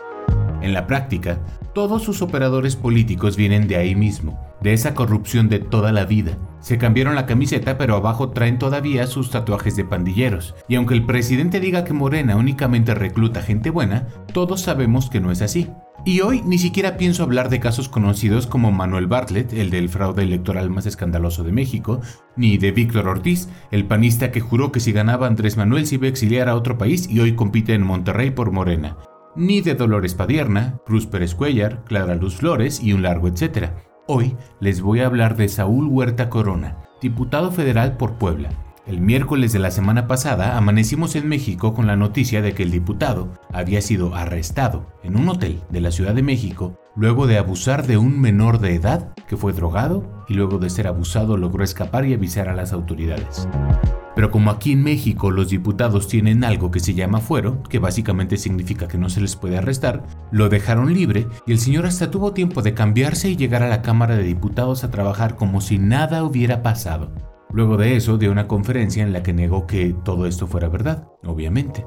En 0.61 0.75
la 0.75 0.87
práctica, 0.87 1.40
todos 1.73 2.03
sus 2.03 2.20
operadores 2.20 2.77
políticos 2.77 3.38
vienen 3.38 3.66
de 3.66 3.77
ahí 3.77 3.94
mismo, 3.94 4.38
de 4.61 4.75
esa 4.75 4.94
corrupción 4.94 5.49
de 5.49 5.59
toda 5.59 5.90
la 5.90 6.05
vida. 6.05 6.37
Se 6.61 6.77
cambiaron 6.77 7.14
la 7.14 7.25
camiseta 7.25 7.79
pero 7.79 7.96
abajo 7.96 8.29
traen 8.29 8.59
todavía 8.59 9.07
sus 9.07 9.31
tatuajes 9.31 9.75
de 9.77 9.87
pandilleros. 9.87 10.55
Y 10.68 10.75
aunque 10.75 10.92
el 10.92 11.07
presidente 11.07 11.61
diga 11.61 11.85
que 11.85 11.94
Morena 11.94 12.37
únicamente 12.37 12.92
recluta 12.94 13.40
gente 13.40 13.70
buena, 13.70 14.07
todos 14.35 14.61
sabemos 14.61 15.09
que 15.09 15.20
no 15.20 15.31
es 15.33 15.40
así. 15.40 15.70
Y 16.05 16.23
hoy 16.23 16.41
ni 16.43 16.57
siquiera 16.57 16.97
pienso 16.97 17.23
hablar 17.23 17.51
de 17.51 17.61
casos 17.61 17.91
conocidos 17.91 18.47
como 18.47 18.73
Manuel 18.73 19.07
Bartlett, 19.07 19.53
el 19.53 19.69
del 19.69 19.91
fraude 19.91 20.23
electoral 20.23 20.71
más 20.71 20.87
escandaloso 20.87 21.45
de 21.45 21.53
México, 21.53 22.01
ni 22.37 22.57
de 22.57 22.73
Víctor 22.73 23.07
Ortiz, 23.07 23.51
el 23.71 23.85
panista 23.85 24.31
que 24.31 24.41
juró 24.41 24.73
que 24.73 24.81
si 24.81 24.93
ganaba 24.93 25.27
Andrés 25.27 25.59
Manuel 25.59 25.87
se 25.87 25.97
iba 25.97 26.07
a 26.07 26.09
exiliar 26.09 26.49
a 26.49 26.57
otro 26.57 26.79
país 26.79 27.07
y 27.11 27.21
hoy 27.21 27.35
compite 27.35 27.75
en 27.75 27.83
Monterrey 27.83 28.31
por 28.31 28.51
Morena, 28.51 28.97
ni 29.37 29.61
de 29.61 29.75
Dolores 29.75 30.15
Padierna, 30.15 30.79
Cruz 30.87 31.07
Pérez 31.07 31.35
Cuellar, 31.35 31.85
Clara 31.85 32.15
Luz 32.15 32.37
Flores 32.37 32.83
y 32.83 32.95
un 32.95 33.03
largo 33.03 33.29
etcétera. 33.29 33.77
Hoy 34.07 34.37
les 34.59 34.81
voy 34.81 35.01
a 35.01 35.07
hablar 35.07 35.37
de 35.37 35.49
Saúl 35.49 35.87
Huerta 35.87 36.31
Corona, 36.31 36.79
diputado 37.03 37.53
federal 37.53 37.99
por 37.99 38.15
Puebla. 38.15 38.49
El 38.90 39.00
miércoles 39.00 39.53
de 39.53 39.61
la 39.61 39.70
semana 39.70 40.09
pasada 40.09 40.57
amanecimos 40.57 41.14
en 41.14 41.29
México 41.29 41.74
con 41.74 41.87
la 41.87 41.94
noticia 41.94 42.42
de 42.42 42.55
que 42.55 42.64
el 42.64 42.72
diputado 42.72 43.29
había 43.53 43.81
sido 43.83 44.16
arrestado 44.16 44.85
en 45.05 45.16
un 45.16 45.29
hotel 45.29 45.61
de 45.70 45.81
la 45.81 45.92
Ciudad 45.92 46.12
de 46.12 46.24
México 46.24 46.76
luego 46.96 47.29
de 47.29 47.38
abusar 47.38 47.87
de 47.87 47.98
un 47.98 48.20
menor 48.20 48.59
de 48.59 48.74
edad 48.74 49.14
que 49.29 49.37
fue 49.37 49.53
drogado 49.53 50.24
y 50.29 50.35
luego 50.35 50.59
de 50.59 50.70
ser 50.70 50.88
abusado 50.88 51.37
logró 51.37 51.62
escapar 51.62 52.05
y 52.05 52.14
avisar 52.14 52.48
a 52.48 52.53
las 52.53 52.72
autoridades. 52.72 53.46
Pero 54.16 54.33
como 54.33 54.50
aquí 54.50 54.72
en 54.72 54.83
México 54.83 55.31
los 55.31 55.50
diputados 55.50 56.09
tienen 56.09 56.42
algo 56.42 56.72
que 56.72 56.81
se 56.81 56.94
llama 56.94 57.20
fuero, 57.20 57.62
que 57.62 57.79
básicamente 57.79 58.37
significa 58.38 58.88
que 58.88 58.98
no 58.98 59.09
se 59.09 59.20
les 59.20 59.37
puede 59.37 59.57
arrestar, 59.57 60.03
lo 60.33 60.48
dejaron 60.48 60.92
libre 60.92 61.29
y 61.46 61.53
el 61.53 61.61
señor 61.61 61.87
hasta 61.87 62.11
tuvo 62.11 62.33
tiempo 62.33 62.61
de 62.61 62.74
cambiarse 62.74 63.31
y 63.31 63.37
llegar 63.37 63.62
a 63.62 63.68
la 63.68 63.83
Cámara 63.83 64.16
de 64.16 64.24
Diputados 64.24 64.83
a 64.83 64.90
trabajar 64.90 65.37
como 65.37 65.61
si 65.61 65.79
nada 65.79 66.24
hubiera 66.24 66.64
pasado. 66.64 67.30
Luego 67.53 67.77
de 67.77 67.97
eso 67.97 68.19
dio 68.19 68.31
una 68.31 68.47
conferencia 68.47 69.03
en 69.03 69.13
la 69.13 69.23
que 69.23 69.33
negó 69.33 69.67
que 69.67 69.95
todo 70.05 70.27
esto 70.27 70.47
fuera 70.47 70.69
verdad, 70.69 71.09
obviamente. 71.25 71.85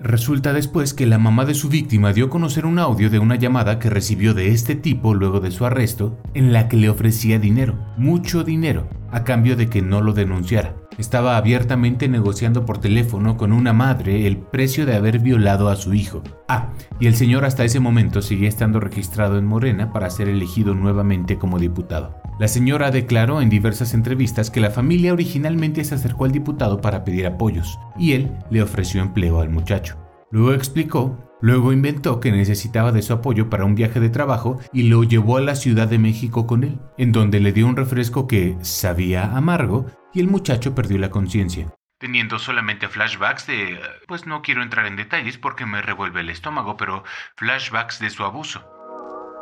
Resulta 0.00 0.52
después 0.52 0.94
que 0.94 1.06
la 1.06 1.18
mamá 1.18 1.44
de 1.44 1.54
su 1.54 1.68
víctima 1.68 2.12
dio 2.12 2.26
a 2.26 2.30
conocer 2.30 2.66
un 2.66 2.78
audio 2.78 3.10
de 3.10 3.18
una 3.18 3.34
llamada 3.34 3.80
que 3.80 3.90
recibió 3.90 4.32
de 4.32 4.52
este 4.52 4.76
tipo 4.76 5.12
luego 5.12 5.40
de 5.40 5.50
su 5.50 5.66
arresto, 5.66 6.20
en 6.34 6.52
la 6.52 6.68
que 6.68 6.76
le 6.76 6.88
ofrecía 6.88 7.40
dinero, 7.40 7.76
mucho 7.96 8.44
dinero, 8.44 8.88
a 9.10 9.24
cambio 9.24 9.56
de 9.56 9.68
que 9.68 9.82
no 9.82 10.00
lo 10.00 10.12
denunciara. 10.12 10.76
Estaba 10.98 11.36
abiertamente 11.36 12.08
negociando 12.08 12.64
por 12.64 12.78
teléfono 12.78 13.36
con 13.36 13.52
una 13.52 13.72
madre 13.72 14.28
el 14.28 14.36
precio 14.36 14.86
de 14.86 14.94
haber 14.94 15.18
violado 15.18 15.68
a 15.68 15.74
su 15.74 15.94
hijo. 15.94 16.22
Ah, 16.48 16.70
y 17.00 17.08
el 17.08 17.16
señor 17.16 17.44
hasta 17.44 17.64
ese 17.64 17.80
momento 17.80 18.22
seguía 18.22 18.48
estando 18.48 18.78
registrado 18.78 19.36
en 19.36 19.46
Morena 19.46 19.92
para 19.92 20.10
ser 20.10 20.28
elegido 20.28 20.74
nuevamente 20.74 21.38
como 21.38 21.58
diputado. 21.58 22.27
La 22.38 22.48
señora 22.48 22.90
declaró 22.90 23.40
en 23.40 23.50
diversas 23.50 23.94
entrevistas 23.94 24.50
que 24.50 24.60
la 24.60 24.70
familia 24.70 25.12
originalmente 25.12 25.84
se 25.84 25.96
acercó 25.96 26.24
al 26.24 26.32
diputado 26.32 26.80
para 26.80 27.04
pedir 27.04 27.26
apoyos, 27.26 27.78
y 27.98 28.12
él 28.12 28.30
le 28.50 28.62
ofreció 28.62 29.02
empleo 29.02 29.40
al 29.40 29.50
muchacho. 29.50 29.98
Luego 30.30 30.52
explicó 30.52 31.28
Luego 31.40 31.72
inventó 31.72 32.18
que 32.18 32.32
necesitaba 32.32 32.90
de 32.90 33.02
su 33.02 33.12
apoyo 33.12 33.48
para 33.48 33.64
un 33.64 33.76
viaje 33.76 34.00
de 34.00 34.10
trabajo 34.10 34.58
y 34.72 34.84
lo 34.84 35.04
llevó 35.04 35.36
a 35.36 35.40
la 35.40 35.54
Ciudad 35.54 35.86
de 35.86 35.98
México 35.98 36.48
con 36.48 36.64
él, 36.64 36.80
en 36.96 37.12
donde 37.12 37.38
le 37.38 37.52
dio 37.52 37.66
un 37.66 37.76
refresco 37.76 38.26
que 38.26 38.56
sabía 38.62 39.36
amargo 39.36 39.86
y 40.12 40.20
el 40.20 40.26
muchacho 40.26 40.74
perdió 40.74 40.98
la 40.98 41.10
conciencia. 41.10 41.68
Teniendo 42.00 42.38
solamente 42.38 42.88
flashbacks 42.88 43.46
de... 43.46 43.78
pues 44.06 44.26
no 44.26 44.42
quiero 44.42 44.62
entrar 44.62 44.86
en 44.86 44.96
detalles 44.96 45.38
porque 45.38 45.66
me 45.66 45.82
revuelve 45.82 46.20
el 46.20 46.30
estómago, 46.30 46.76
pero 46.76 47.04
flashbacks 47.36 48.00
de 48.00 48.10
su 48.10 48.24
abuso. 48.24 48.77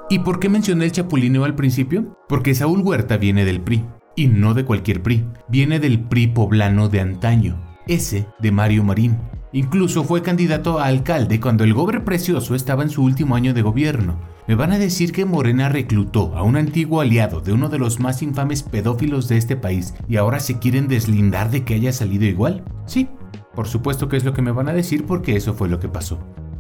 ¿Y 0.08 0.20
por 0.20 0.38
qué 0.38 0.48
mencioné 0.48 0.84
el 0.84 0.92
chapulineo 0.92 1.44
al 1.44 1.54
principio? 1.54 2.16
Porque 2.28 2.54
Saúl 2.54 2.80
Huerta 2.80 3.16
viene 3.16 3.44
del 3.44 3.60
PRI, 3.60 3.84
y 4.14 4.28
no 4.28 4.54
de 4.54 4.64
cualquier 4.64 5.02
PRI, 5.02 5.24
viene 5.48 5.80
del 5.80 6.00
PRI 6.00 6.28
poblano 6.28 6.88
de 6.88 7.00
antaño, 7.00 7.60
ese 7.86 8.26
de 8.38 8.52
Mario 8.52 8.84
Marín, 8.84 9.18
Incluso 9.56 10.04
fue 10.04 10.20
candidato 10.20 10.80
a 10.80 10.84
alcalde 10.84 11.40
cuando 11.40 11.64
el 11.64 11.72
gober 11.72 12.04
precioso 12.04 12.54
estaba 12.54 12.82
en 12.82 12.90
su 12.90 13.02
último 13.02 13.36
año 13.36 13.54
de 13.54 13.62
gobierno. 13.62 14.20
¿Me 14.46 14.54
van 14.54 14.72
a 14.72 14.78
decir 14.78 15.12
que 15.12 15.24
Morena 15.24 15.70
reclutó 15.70 16.36
a 16.36 16.42
un 16.42 16.56
antiguo 16.56 17.00
aliado 17.00 17.40
de 17.40 17.54
uno 17.54 17.70
de 17.70 17.78
los 17.78 17.98
más 17.98 18.20
infames 18.20 18.62
pedófilos 18.62 19.28
de 19.28 19.38
este 19.38 19.56
país 19.56 19.94
y 20.08 20.16
ahora 20.16 20.40
se 20.40 20.58
quieren 20.58 20.88
deslindar 20.88 21.50
de 21.50 21.64
que 21.64 21.72
haya 21.72 21.94
salido 21.94 22.26
igual? 22.26 22.64
Sí, 22.84 23.08
por 23.54 23.66
supuesto 23.66 24.10
que 24.10 24.18
es 24.18 24.24
lo 24.24 24.34
que 24.34 24.42
me 24.42 24.52
van 24.52 24.68
a 24.68 24.74
decir 24.74 25.06
porque 25.06 25.36
eso 25.36 25.54
fue 25.54 25.70
lo 25.70 25.80
que 25.80 25.88
pasó. 25.88 26.18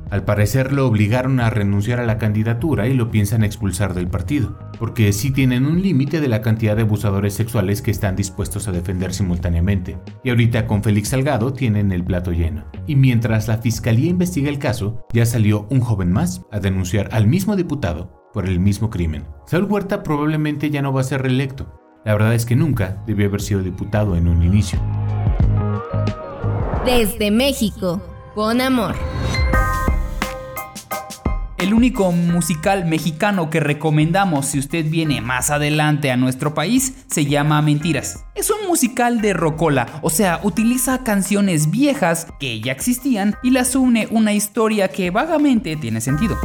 Al 0.08 0.24
parecer 0.24 0.72
lo 0.72 0.86
obligaron 0.86 1.40
a 1.40 1.50
renunciar 1.50 1.98
a 1.98 2.06
la 2.06 2.16
candidatura 2.16 2.86
y 2.86 2.94
lo 2.94 3.10
piensan 3.10 3.42
expulsar 3.42 3.92
del 3.92 4.06
partido, 4.06 4.56
porque 4.78 5.12
sí 5.12 5.32
tienen 5.32 5.66
un 5.66 5.82
límite 5.82 6.20
de 6.20 6.28
la 6.28 6.42
cantidad 6.42 6.76
de 6.76 6.82
abusadores 6.82 7.34
sexuales 7.34 7.82
que 7.82 7.90
están 7.90 8.14
dispuestos 8.14 8.68
a 8.68 8.72
defender 8.72 9.12
simultáneamente. 9.12 9.98
Y 10.22 10.30
ahorita 10.30 10.68
con 10.68 10.84
Félix 10.84 11.08
Salgado 11.08 11.52
tienen 11.52 11.90
el 11.90 12.04
plato 12.04 12.30
lleno. 12.30 12.64
Y 12.86 12.94
mientras 12.94 13.48
la 13.48 13.58
fiscalía 13.58 14.10
investiga 14.10 14.48
el 14.48 14.60
caso, 14.60 15.04
ya 15.12 15.26
salió 15.26 15.66
un 15.70 15.80
joven 15.80 16.12
más 16.12 16.42
a 16.52 16.60
denunciar 16.60 17.08
al 17.10 17.26
mismo 17.26 17.56
diputado 17.56 18.30
por 18.32 18.46
el 18.46 18.60
mismo 18.60 18.90
crimen. 18.90 19.24
Saúl 19.46 19.64
Huerta 19.64 20.04
probablemente 20.04 20.70
ya 20.70 20.82
no 20.82 20.92
va 20.92 21.00
a 21.00 21.04
ser 21.04 21.22
reelecto. 21.22 21.80
La 22.04 22.12
verdad 22.12 22.34
es 22.34 22.46
que 22.46 22.54
nunca 22.54 23.02
debió 23.08 23.26
haber 23.26 23.40
sido 23.40 23.60
diputado 23.60 24.14
en 24.14 24.28
un 24.28 24.44
inicio. 24.44 24.78
Desde 26.84 27.32
México, 27.32 28.00
con 28.36 28.60
amor. 28.60 28.94
El 31.58 31.72
único 31.72 32.12
musical 32.12 32.84
mexicano 32.84 33.48
que 33.48 33.60
recomendamos 33.60 34.44
si 34.44 34.58
usted 34.58 34.84
viene 34.84 35.22
más 35.22 35.50
adelante 35.50 36.10
a 36.10 36.16
nuestro 36.18 36.52
país 36.52 37.06
se 37.06 37.24
llama 37.24 37.62
Mentiras. 37.62 38.26
Es 38.34 38.50
un 38.50 38.68
musical 38.68 39.22
de 39.22 39.32
rocola, 39.32 39.86
o 40.02 40.10
sea, 40.10 40.40
utiliza 40.42 41.02
canciones 41.02 41.70
viejas 41.70 42.26
que 42.38 42.60
ya 42.60 42.72
existían 42.72 43.36
y 43.42 43.52
las 43.52 43.74
une 43.74 44.06
una 44.10 44.34
historia 44.34 44.88
que 44.88 45.10
vagamente 45.10 45.76
tiene 45.76 46.02
sentido. 46.02 46.36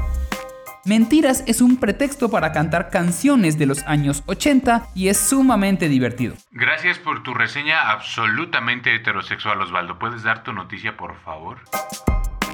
Mentiras 0.85 1.43
es 1.45 1.59
un 1.59 1.75
pretexto 1.75 2.31
para 2.31 2.53
cantar 2.53 2.89
canciones 2.89 3.59
de 3.59 3.65
los 3.65 3.83
años 3.83 4.23
80 4.27 4.87
y 4.95 5.09
es 5.09 5.17
sumamente 5.17 5.89
divertido. 5.89 6.35
Gracias 6.51 6.97
por 6.99 7.21
tu 7.21 7.33
reseña 7.33 7.91
absolutamente 7.91 8.95
heterosexual, 8.95 9.59
Osvaldo. 9.59 9.99
¿Puedes 9.99 10.23
dar 10.23 10.41
tu 10.41 10.53
noticia, 10.53 10.95
por 10.95 11.19
favor? 11.19 11.59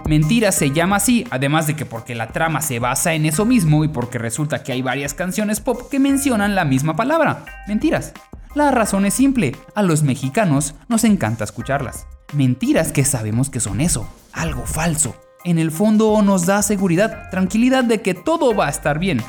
Mentiras 0.05 0.55
se 0.55 0.71
llama 0.71 0.97
así, 0.97 1.25
además 1.31 1.67
de 1.67 1.75
que 1.75 1.85
porque 1.85 2.15
la 2.15 2.27
trama 2.27 2.61
se 2.61 2.79
basa 2.79 3.13
en 3.13 3.25
eso 3.25 3.45
mismo 3.45 3.83
y 3.83 3.87
porque 3.87 4.17
resulta 4.17 4.63
que 4.63 4.71
hay 4.71 4.81
varias 4.81 5.13
canciones 5.13 5.59
pop 5.59 5.89
que 5.89 5.99
mencionan 5.99 6.55
la 6.55 6.65
misma 6.65 6.95
palabra, 6.95 7.45
mentiras. 7.67 8.13
La 8.55 8.71
razón 8.71 9.05
es 9.05 9.13
simple, 9.13 9.55
a 9.75 9.83
los 9.83 10.03
mexicanos 10.03 10.75
nos 10.87 11.03
encanta 11.03 11.43
escucharlas. 11.43 12.07
Mentiras 12.33 12.91
que 12.91 13.05
sabemos 13.05 13.49
que 13.49 13.59
son 13.59 13.81
eso, 13.81 14.09
algo 14.33 14.65
falso. 14.65 15.15
En 15.43 15.59
el 15.59 15.71
fondo 15.71 16.21
nos 16.21 16.45
da 16.45 16.61
seguridad, 16.61 17.29
tranquilidad 17.29 17.83
de 17.83 18.01
que 18.01 18.13
todo 18.13 18.55
va 18.55 18.67
a 18.67 18.71
estar 18.71 18.99
bien. 18.99 19.21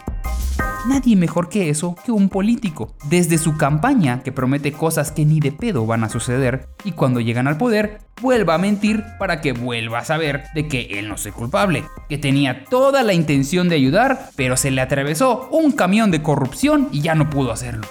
Nadie 0.86 1.16
mejor 1.16 1.48
que 1.48 1.70
eso 1.70 1.96
que 2.04 2.12
un 2.12 2.28
político. 2.28 2.94
Desde 3.08 3.38
su 3.38 3.56
campaña, 3.56 4.22
que 4.22 4.32
promete 4.32 4.72
cosas 4.72 5.10
que 5.10 5.24
ni 5.24 5.40
de 5.40 5.52
pedo 5.52 5.86
van 5.86 6.04
a 6.04 6.08
suceder, 6.08 6.68
y 6.84 6.92
cuando 6.92 7.20
llegan 7.20 7.48
al 7.48 7.58
poder, 7.58 7.98
vuelva 8.22 8.54
a 8.54 8.58
mentir 8.58 9.04
para 9.18 9.40
que 9.40 9.52
vuelva 9.52 9.98
a 9.98 10.04
saber 10.04 10.44
de 10.54 10.68
que 10.68 10.98
él 10.98 11.08
no 11.08 11.16
es 11.16 11.26
culpable, 11.28 11.84
que 12.08 12.18
tenía 12.18 12.64
toda 12.64 13.02
la 13.02 13.12
intención 13.12 13.68
de 13.68 13.76
ayudar, 13.76 14.30
pero 14.36 14.56
se 14.56 14.70
le 14.70 14.80
atravesó 14.80 15.48
un 15.50 15.72
camión 15.72 16.10
de 16.10 16.22
corrupción 16.22 16.88
y 16.92 17.00
ya 17.00 17.14
no 17.14 17.28
pudo 17.28 17.52
hacerlo. 17.52 17.86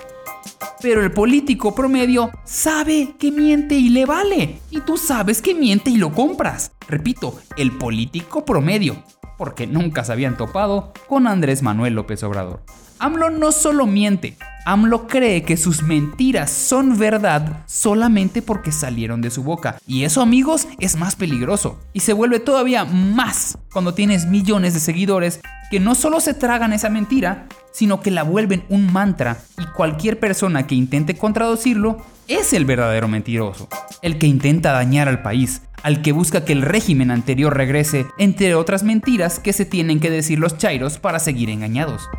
Pero 0.82 1.04
el 1.04 1.12
político 1.12 1.73
promedio 1.73 2.32
sabe 2.45 3.15
que 3.19 3.32
miente 3.32 3.76
y 3.76 3.89
le 3.89 4.06
vale. 4.06 4.60
Y 4.69 4.82
tú 4.82 4.97
sabes 4.97 5.41
que 5.41 5.56
miente 5.56 5.89
y 5.89 5.97
lo 5.97 6.12
compras. 6.12 6.71
Repito, 6.88 7.39
el 7.58 7.71
político 7.71 8.45
promedio. 8.45 9.04
Porque 9.38 9.67
nunca 9.67 10.04
se 10.04 10.12
habían 10.12 10.38
topado 10.38 10.93
con 11.08 11.28
Andrés 11.28 11.62
Manuel 11.62 11.93
López 11.93 12.23
Obrador. 12.23 12.62
AMLO 13.00 13.30
no 13.30 13.52
solo 13.52 13.86
miente, 13.86 14.38
AMLO 14.65 15.08
cree 15.08 15.43
que 15.43 15.56
sus 15.56 15.84
mentiras 15.84 16.52
son 16.52 16.97
verdad 16.97 17.63
solamente 17.67 18.41
porque 18.41 18.71
salieron 18.71 19.21
de 19.21 19.30
su 19.30 19.43
boca. 19.43 19.78
Y 19.86 20.04
eso 20.04 20.21
amigos 20.21 20.67
es 20.80 20.95
más 20.95 21.15
peligroso. 21.15 21.80
Y 21.93 22.00
se 22.00 22.13
vuelve 22.13 22.39
todavía 22.39 22.86
más 22.86 23.58
cuando 23.71 23.93
tienes 23.93 24.26
millones 24.26 24.73
de 24.73 24.80
seguidores 24.80 25.41
que 25.69 25.80
no 25.80 25.95
solo 25.95 26.19
se 26.19 26.34
tragan 26.34 26.73
esa 26.73 26.89
mentira, 26.89 27.47
sino 27.71 28.02
que 28.02 28.12
la 28.12 28.23
vuelven 28.23 28.65
un 28.69 28.91
mantra 28.91 29.38
y 29.60 29.65
cualquier 29.67 30.19
persona 30.19 30.65
que 30.65 30.76
intente 30.76 31.15
contradecirlo 31.17 31.97
es 32.28 32.54
el 32.54 32.65
verdadero 32.65 33.08
mentiroso, 33.08 33.69
el 34.02 34.17
que 34.17 34.28
intenta 34.28 34.71
dañar 34.71 35.08
al 35.08 35.21
país, 35.21 35.62
al 35.83 36.01
que 36.01 36.11
busca 36.11 36.45
que 36.45 36.53
el 36.53 36.61
régimen 36.61 37.11
anterior 37.11 37.55
regrese, 37.55 38.05
entre 38.17 38.55
otras 38.55 38.83
mentiras 38.83 39.39
que 39.39 39.53
se 39.53 39.65
tienen 39.65 39.99
que 39.99 40.09
decir 40.09 40.39
los 40.39 40.57
chairos 40.57 40.97
para 40.99 41.19
seguir 41.19 41.49
engañados. 41.49 42.09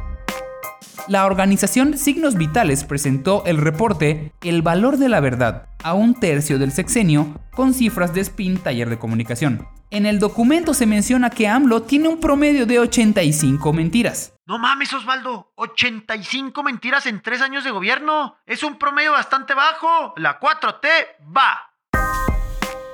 La 1.08 1.24
organización 1.24 1.96
Signos 1.96 2.34
Vitales 2.34 2.84
presentó 2.84 3.42
el 3.46 3.56
reporte 3.56 4.32
El 4.42 4.60
valor 4.60 4.98
de 4.98 5.08
la 5.08 5.20
verdad 5.20 5.68
a 5.82 5.94
un 5.94 6.14
tercio 6.14 6.58
del 6.58 6.70
sexenio 6.70 7.40
con 7.50 7.72
cifras 7.72 8.12
de 8.12 8.20
Spin 8.20 8.58
Taller 8.58 8.90
de 8.90 8.98
Comunicación. 8.98 9.66
En 9.90 10.04
el 10.04 10.18
documento 10.18 10.74
se 10.74 10.84
menciona 10.84 11.30
que 11.30 11.48
AMLO 11.48 11.82
tiene 11.82 12.08
un 12.08 12.20
promedio 12.20 12.66
de 12.66 12.78
85 12.78 13.72
mentiras. 13.72 14.34
No 14.44 14.58
mames, 14.58 14.92
Osvaldo. 14.92 15.52
85 15.54 16.62
mentiras 16.62 17.06
en 17.06 17.22
tres 17.22 17.40
años 17.40 17.64
de 17.64 17.70
gobierno. 17.70 18.36
Es 18.44 18.62
un 18.62 18.78
promedio 18.78 19.12
bastante 19.12 19.54
bajo. 19.54 20.12
La 20.16 20.38
4T 20.38 20.88
va. 21.34 21.67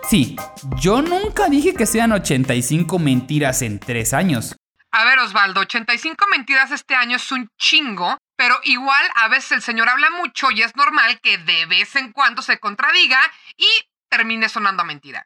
Sí, 0.09 0.37
yo 0.77 1.01
nunca 1.01 1.49
dije 1.49 1.75
que 1.75 1.87
sean 1.87 2.12
85 2.12 2.99
mentiras 2.99 3.62
en 3.62 3.79
tres 3.79 4.12
años. 4.12 4.55
A 4.90 5.05
ver, 5.05 5.19
Osvaldo, 5.19 5.61
85 5.61 6.27
mentiras 6.31 6.71
este 6.71 6.95
año 6.95 7.17
es 7.17 7.33
un 7.33 7.49
chingo, 7.59 8.19
pero 8.37 8.55
igual 8.64 9.03
a 9.17 9.29
veces 9.29 9.53
el 9.53 9.62
señor 9.62 9.88
habla 9.88 10.11
mucho 10.11 10.51
y 10.51 10.62
es 10.62 10.77
normal 10.77 11.21
que 11.21 11.38
de 11.38 11.67
vez 11.67 11.97
en 11.97 12.12
cuando 12.12 12.43
se 12.43 12.59
contradiga 12.59 13.19
y 13.57 13.67
termine 14.09 14.49
sonando 14.49 14.83
a 14.83 14.87
mentira. 14.87 15.25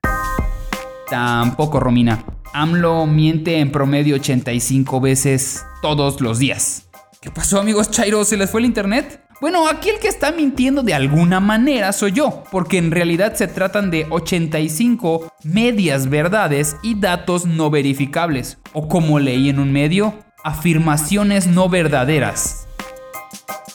Tampoco, 1.11 1.81
Romina. 1.81 2.25
AMLO 2.55 3.07
miente 3.07 3.59
en 3.59 3.73
promedio 3.73 4.17
85 4.17 5.01
veces 5.01 5.67
todos 5.83 6.21
los 6.21 6.39
días. 6.39 6.89
¿Qué 7.21 7.31
pasó, 7.31 7.61
amigos 7.61 7.91
Chairo? 7.91 8.25
¿Se 8.25 8.37
les 8.37 8.51
fue 8.51 8.61
el 8.61 8.67
internet? 8.67 9.28
Bueno, 9.41 9.69
aquí 9.69 9.89
el 9.89 10.01
que 10.01 10.09
está 10.09 10.33
mintiendo 10.33 10.83
de 10.83 10.95
alguna 10.95 11.39
manera 11.39 11.93
soy 11.93 12.11
yo, 12.11 12.43
porque 12.51 12.77
en 12.77 12.91
realidad 12.91 13.35
se 13.35 13.47
tratan 13.47 13.89
de 13.89 14.05
85 14.11 15.33
medias 15.45 16.11
verdades 16.11 16.77
y 16.83 16.99
datos 16.99 17.47
no 17.47 17.71
verificables, 17.71 18.59
o 18.73 18.89
como 18.89 19.21
leí 19.21 19.49
en 19.49 19.61
un 19.61 19.73
medio, 19.73 20.13
afirmaciones 20.43 21.47
no 21.47 21.69
verdaderas. 21.69 22.67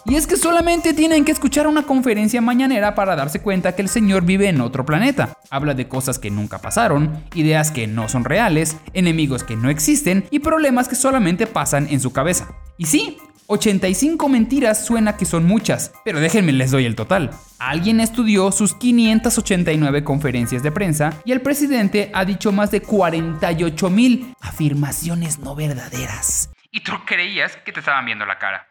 Y 0.05 0.15
es 0.15 0.27
que 0.27 0.35
solamente 0.35 0.93
tienen 0.93 1.23
que 1.23 1.31
escuchar 1.31 1.65
una 1.65 1.83
conferencia 1.83 2.41
mañanera 2.41 2.93
para 2.93 3.15
darse 3.15 3.41
cuenta 3.41 3.73
que 3.73 3.81
el 3.83 3.87
señor 3.87 4.25
vive 4.25 4.49
en 4.49 4.59
otro 4.59 4.85
planeta. 4.85 5.37
Habla 5.49 5.75
de 5.75 5.87
cosas 5.87 6.19
que 6.19 6.29
nunca 6.29 6.57
pasaron, 6.57 7.23
ideas 7.35 7.71
que 7.71 7.87
no 7.87 8.09
son 8.09 8.25
reales, 8.25 8.75
enemigos 8.93 9.45
que 9.45 9.55
no 9.55 9.69
existen 9.69 10.25
y 10.29 10.39
problemas 10.39 10.89
que 10.89 10.95
solamente 10.95 11.47
pasan 11.47 11.87
en 11.89 12.01
su 12.01 12.11
cabeza. 12.11 12.49
Y 12.77 12.87
sí, 12.87 13.17
85 13.47 14.29
mentiras 14.29 14.85
suena 14.85 15.17
que 15.17 15.25
son 15.25 15.45
muchas, 15.45 15.91
pero 16.05 16.19
déjenme 16.19 16.51
les 16.53 16.71
doy 16.71 16.85
el 16.85 16.95
total. 16.95 17.31
Alguien 17.59 17.99
estudió 17.99 18.51
sus 18.51 18.73
589 18.73 20.03
conferencias 20.03 20.63
de 20.63 20.71
prensa 20.71 21.13
y 21.25 21.31
el 21.31 21.41
presidente 21.41 22.11
ha 22.13 22.25
dicho 22.25 22.51
más 22.51 22.71
de 22.71 22.81
48 22.81 23.89
mil 23.89 24.33
afirmaciones 24.41 25.39
no 25.39 25.55
verdaderas. 25.55 26.49
Y 26.71 26.81
tú 26.81 26.93
creías 27.05 27.57
que 27.57 27.71
te 27.71 27.79
estaban 27.79 28.05
viendo 28.05 28.25
la 28.25 28.39
cara. 28.39 28.67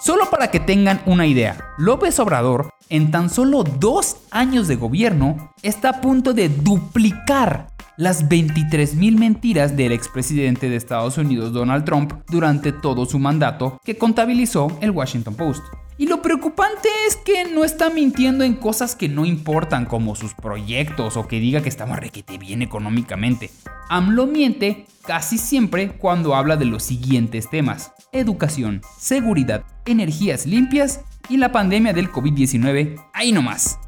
Solo 0.00 0.28
para 0.30 0.50
que 0.50 0.58
tengan 0.58 1.00
una 1.06 1.26
idea, 1.26 1.56
López 1.78 2.18
Obrador, 2.18 2.70
en 2.88 3.12
tan 3.12 3.30
solo 3.30 3.62
dos 3.62 4.16
años 4.32 4.66
de 4.66 4.74
gobierno, 4.74 5.54
está 5.62 5.90
a 5.90 6.00
punto 6.00 6.32
de 6.34 6.48
duplicar 6.48 7.68
las 7.96 8.28
23.000 8.28 9.18
mentiras 9.18 9.76
del 9.76 9.92
expresidente 9.92 10.68
de 10.68 10.76
Estados 10.76 11.18
Unidos 11.18 11.52
Donald 11.52 11.84
Trump 11.84 12.12
durante 12.28 12.72
todo 12.72 13.04
su 13.04 13.18
mandato 13.18 13.80
que 13.84 13.98
contabilizó 13.98 14.76
el 14.80 14.90
Washington 14.90 15.34
Post. 15.34 15.62
Y 15.98 16.06
lo 16.06 16.22
preocupante 16.22 16.88
es 17.06 17.16
que 17.16 17.44
no 17.44 17.64
está 17.64 17.90
mintiendo 17.90 18.44
en 18.44 18.54
cosas 18.54 18.96
que 18.96 19.08
no 19.08 19.24
importan 19.24 19.84
como 19.84 20.16
sus 20.16 20.34
proyectos 20.34 21.16
o 21.16 21.28
que 21.28 21.38
diga 21.38 21.60
que 21.62 21.68
estamos 21.68 21.98
requete 21.98 22.38
bien 22.38 22.62
económicamente. 22.62 23.50
AMLO 23.88 24.26
miente 24.26 24.86
casi 25.06 25.36
siempre 25.36 25.92
cuando 25.92 26.34
habla 26.34 26.56
de 26.56 26.64
los 26.64 26.82
siguientes 26.82 27.50
temas. 27.50 27.92
Educación, 28.10 28.80
seguridad, 28.98 29.64
energías 29.84 30.46
limpias 30.46 31.02
y 31.28 31.36
la 31.36 31.52
pandemia 31.52 31.92
del 31.92 32.10
COVID-19. 32.10 32.96
Ahí 33.12 33.32
nomás. 33.32 33.78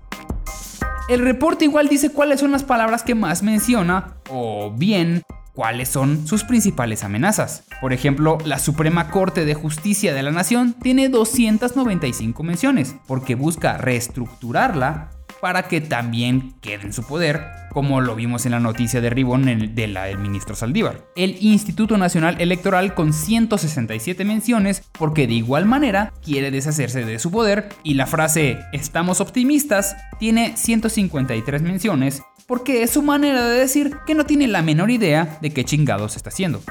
El 1.06 1.20
reporte 1.20 1.66
igual 1.66 1.88
dice 1.88 2.10
cuáles 2.10 2.40
son 2.40 2.50
las 2.50 2.64
palabras 2.64 3.02
que 3.02 3.14
más 3.14 3.42
menciona 3.42 4.14
o 4.30 4.72
bien 4.74 5.22
cuáles 5.52 5.90
son 5.90 6.26
sus 6.26 6.44
principales 6.44 7.04
amenazas. 7.04 7.64
Por 7.82 7.92
ejemplo, 7.92 8.38
la 8.46 8.58
Suprema 8.58 9.10
Corte 9.10 9.44
de 9.44 9.52
Justicia 9.52 10.14
de 10.14 10.22
la 10.22 10.30
Nación 10.30 10.72
tiene 10.72 11.10
295 11.10 12.42
menciones 12.42 12.96
porque 13.06 13.34
busca 13.34 13.76
reestructurarla 13.76 15.10
para 15.44 15.68
que 15.68 15.82
también 15.82 16.54
quede 16.62 16.86
en 16.86 16.94
su 16.94 17.02
poder, 17.02 17.44
como 17.70 18.00
lo 18.00 18.16
vimos 18.16 18.46
en 18.46 18.52
la 18.52 18.60
noticia 18.60 19.02
de 19.02 19.10
Ribón 19.10 19.74
de 19.74 19.88
la 19.88 20.04
del 20.04 20.16
ministro 20.16 20.56
Saldívar. 20.56 21.04
El 21.16 21.36
Instituto 21.38 21.98
Nacional 21.98 22.40
Electoral 22.40 22.94
con 22.94 23.12
167 23.12 24.24
menciones, 24.24 24.84
porque 24.92 25.26
de 25.26 25.34
igual 25.34 25.66
manera 25.66 26.14
quiere 26.24 26.50
deshacerse 26.50 27.04
de 27.04 27.18
su 27.18 27.30
poder, 27.30 27.68
y 27.82 27.92
la 27.92 28.06
frase 28.06 28.60
estamos 28.72 29.20
optimistas 29.20 29.94
tiene 30.18 30.56
153 30.56 31.60
menciones, 31.60 32.22
porque 32.46 32.82
es 32.82 32.92
su 32.92 33.02
manera 33.02 33.46
de 33.46 33.58
decir 33.58 33.98
que 34.06 34.14
no 34.14 34.24
tiene 34.24 34.46
la 34.46 34.62
menor 34.62 34.90
idea 34.90 35.36
de 35.42 35.50
qué 35.50 35.62
chingados 35.66 36.16
está 36.16 36.30
haciendo. 36.30 36.62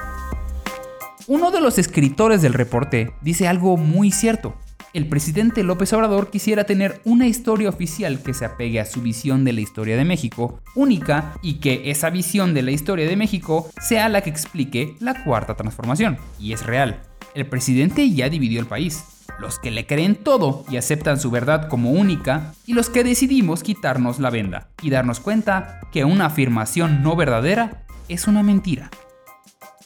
Uno 1.28 1.52
de 1.52 1.60
los 1.60 1.78
escritores 1.78 2.42
del 2.42 2.54
reporte 2.54 3.14
dice 3.22 3.46
algo 3.46 3.76
muy 3.76 4.10
cierto 4.10 4.56
el 4.94 5.08
presidente 5.08 5.64
López 5.64 5.92
Obrador 5.92 6.30
quisiera 6.30 6.64
tener 6.64 7.00
una 7.04 7.26
historia 7.26 7.68
oficial 7.68 8.22
que 8.22 8.32
se 8.32 8.44
apegue 8.44 8.78
a 8.78 8.86
su 8.86 9.02
visión 9.02 9.44
de 9.44 9.52
la 9.52 9.60
historia 9.60 9.96
de 9.96 10.04
México, 10.04 10.60
única, 10.76 11.34
y 11.42 11.54
que 11.54 11.90
esa 11.90 12.10
visión 12.10 12.54
de 12.54 12.62
la 12.62 12.70
historia 12.70 13.08
de 13.08 13.16
México 13.16 13.68
sea 13.80 14.08
la 14.08 14.20
que 14.20 14.30
explique 14.30 14.96
la 15.00 15.24
cuarta 15.24 15.56
transformación. 15.56 16.16
Y 16.38 16.52
es 16.52 16.64
real. 16.64 17.02
El 17.34 17.46
presidente 17.46 18.08
ya 18.08 18.28
dividió 18.28 18.60
el 18.60 18.66
país. 18.66 19.04
Los 19.40 19.58
que 19.58 19.72
le 19.72 19.84
creen 19.84 20.14
todo 20.14 20.64
y 20.70 20.76
aceptan 20.76 21.18
su 21.18 21.32
verdad 21.32 21.68
como 21.68 21.90
única, 21.90 22.54
y 22.64 22.74
los 22.74 22.88
que 22.88 23.02
decidimos 23.02 23.64
quitarnos 23.64 24.20
la 24.20 24.30
venda 24.30 24.68
y 24.80 24.90
darnos 24.90 25.18
cuenta 25.18 25.80
que 25.90 26.04
una 26.04 26.26
afirmación 26.26 27.02
no 27.02 27.16
verdadera 27.16 27.84
es 28.08 28.28
una 28.28 28.44
mentira. 28.44 28.92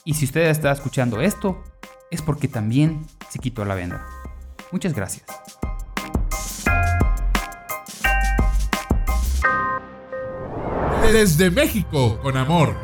Y 0.05 0.13
si 0.13 0.25
usted 0.25 0.49
está 0.49 0.71
escuchando 0.71 1.19
esto, 1.19 1.63
es 2.11 2.21
porque 2.21 2.47
también 2.47 3.07
se 3.29 3.39
quitó 3.39 3.65
la 3.65 3.73
venda. 3.73 4.18
Muchas 4.71 4.93
gracias. 4.93 5.25
Desde 11.11 11.49
México, 11.49 12.19
con 12.21 12.37
amor. 12.37 12.75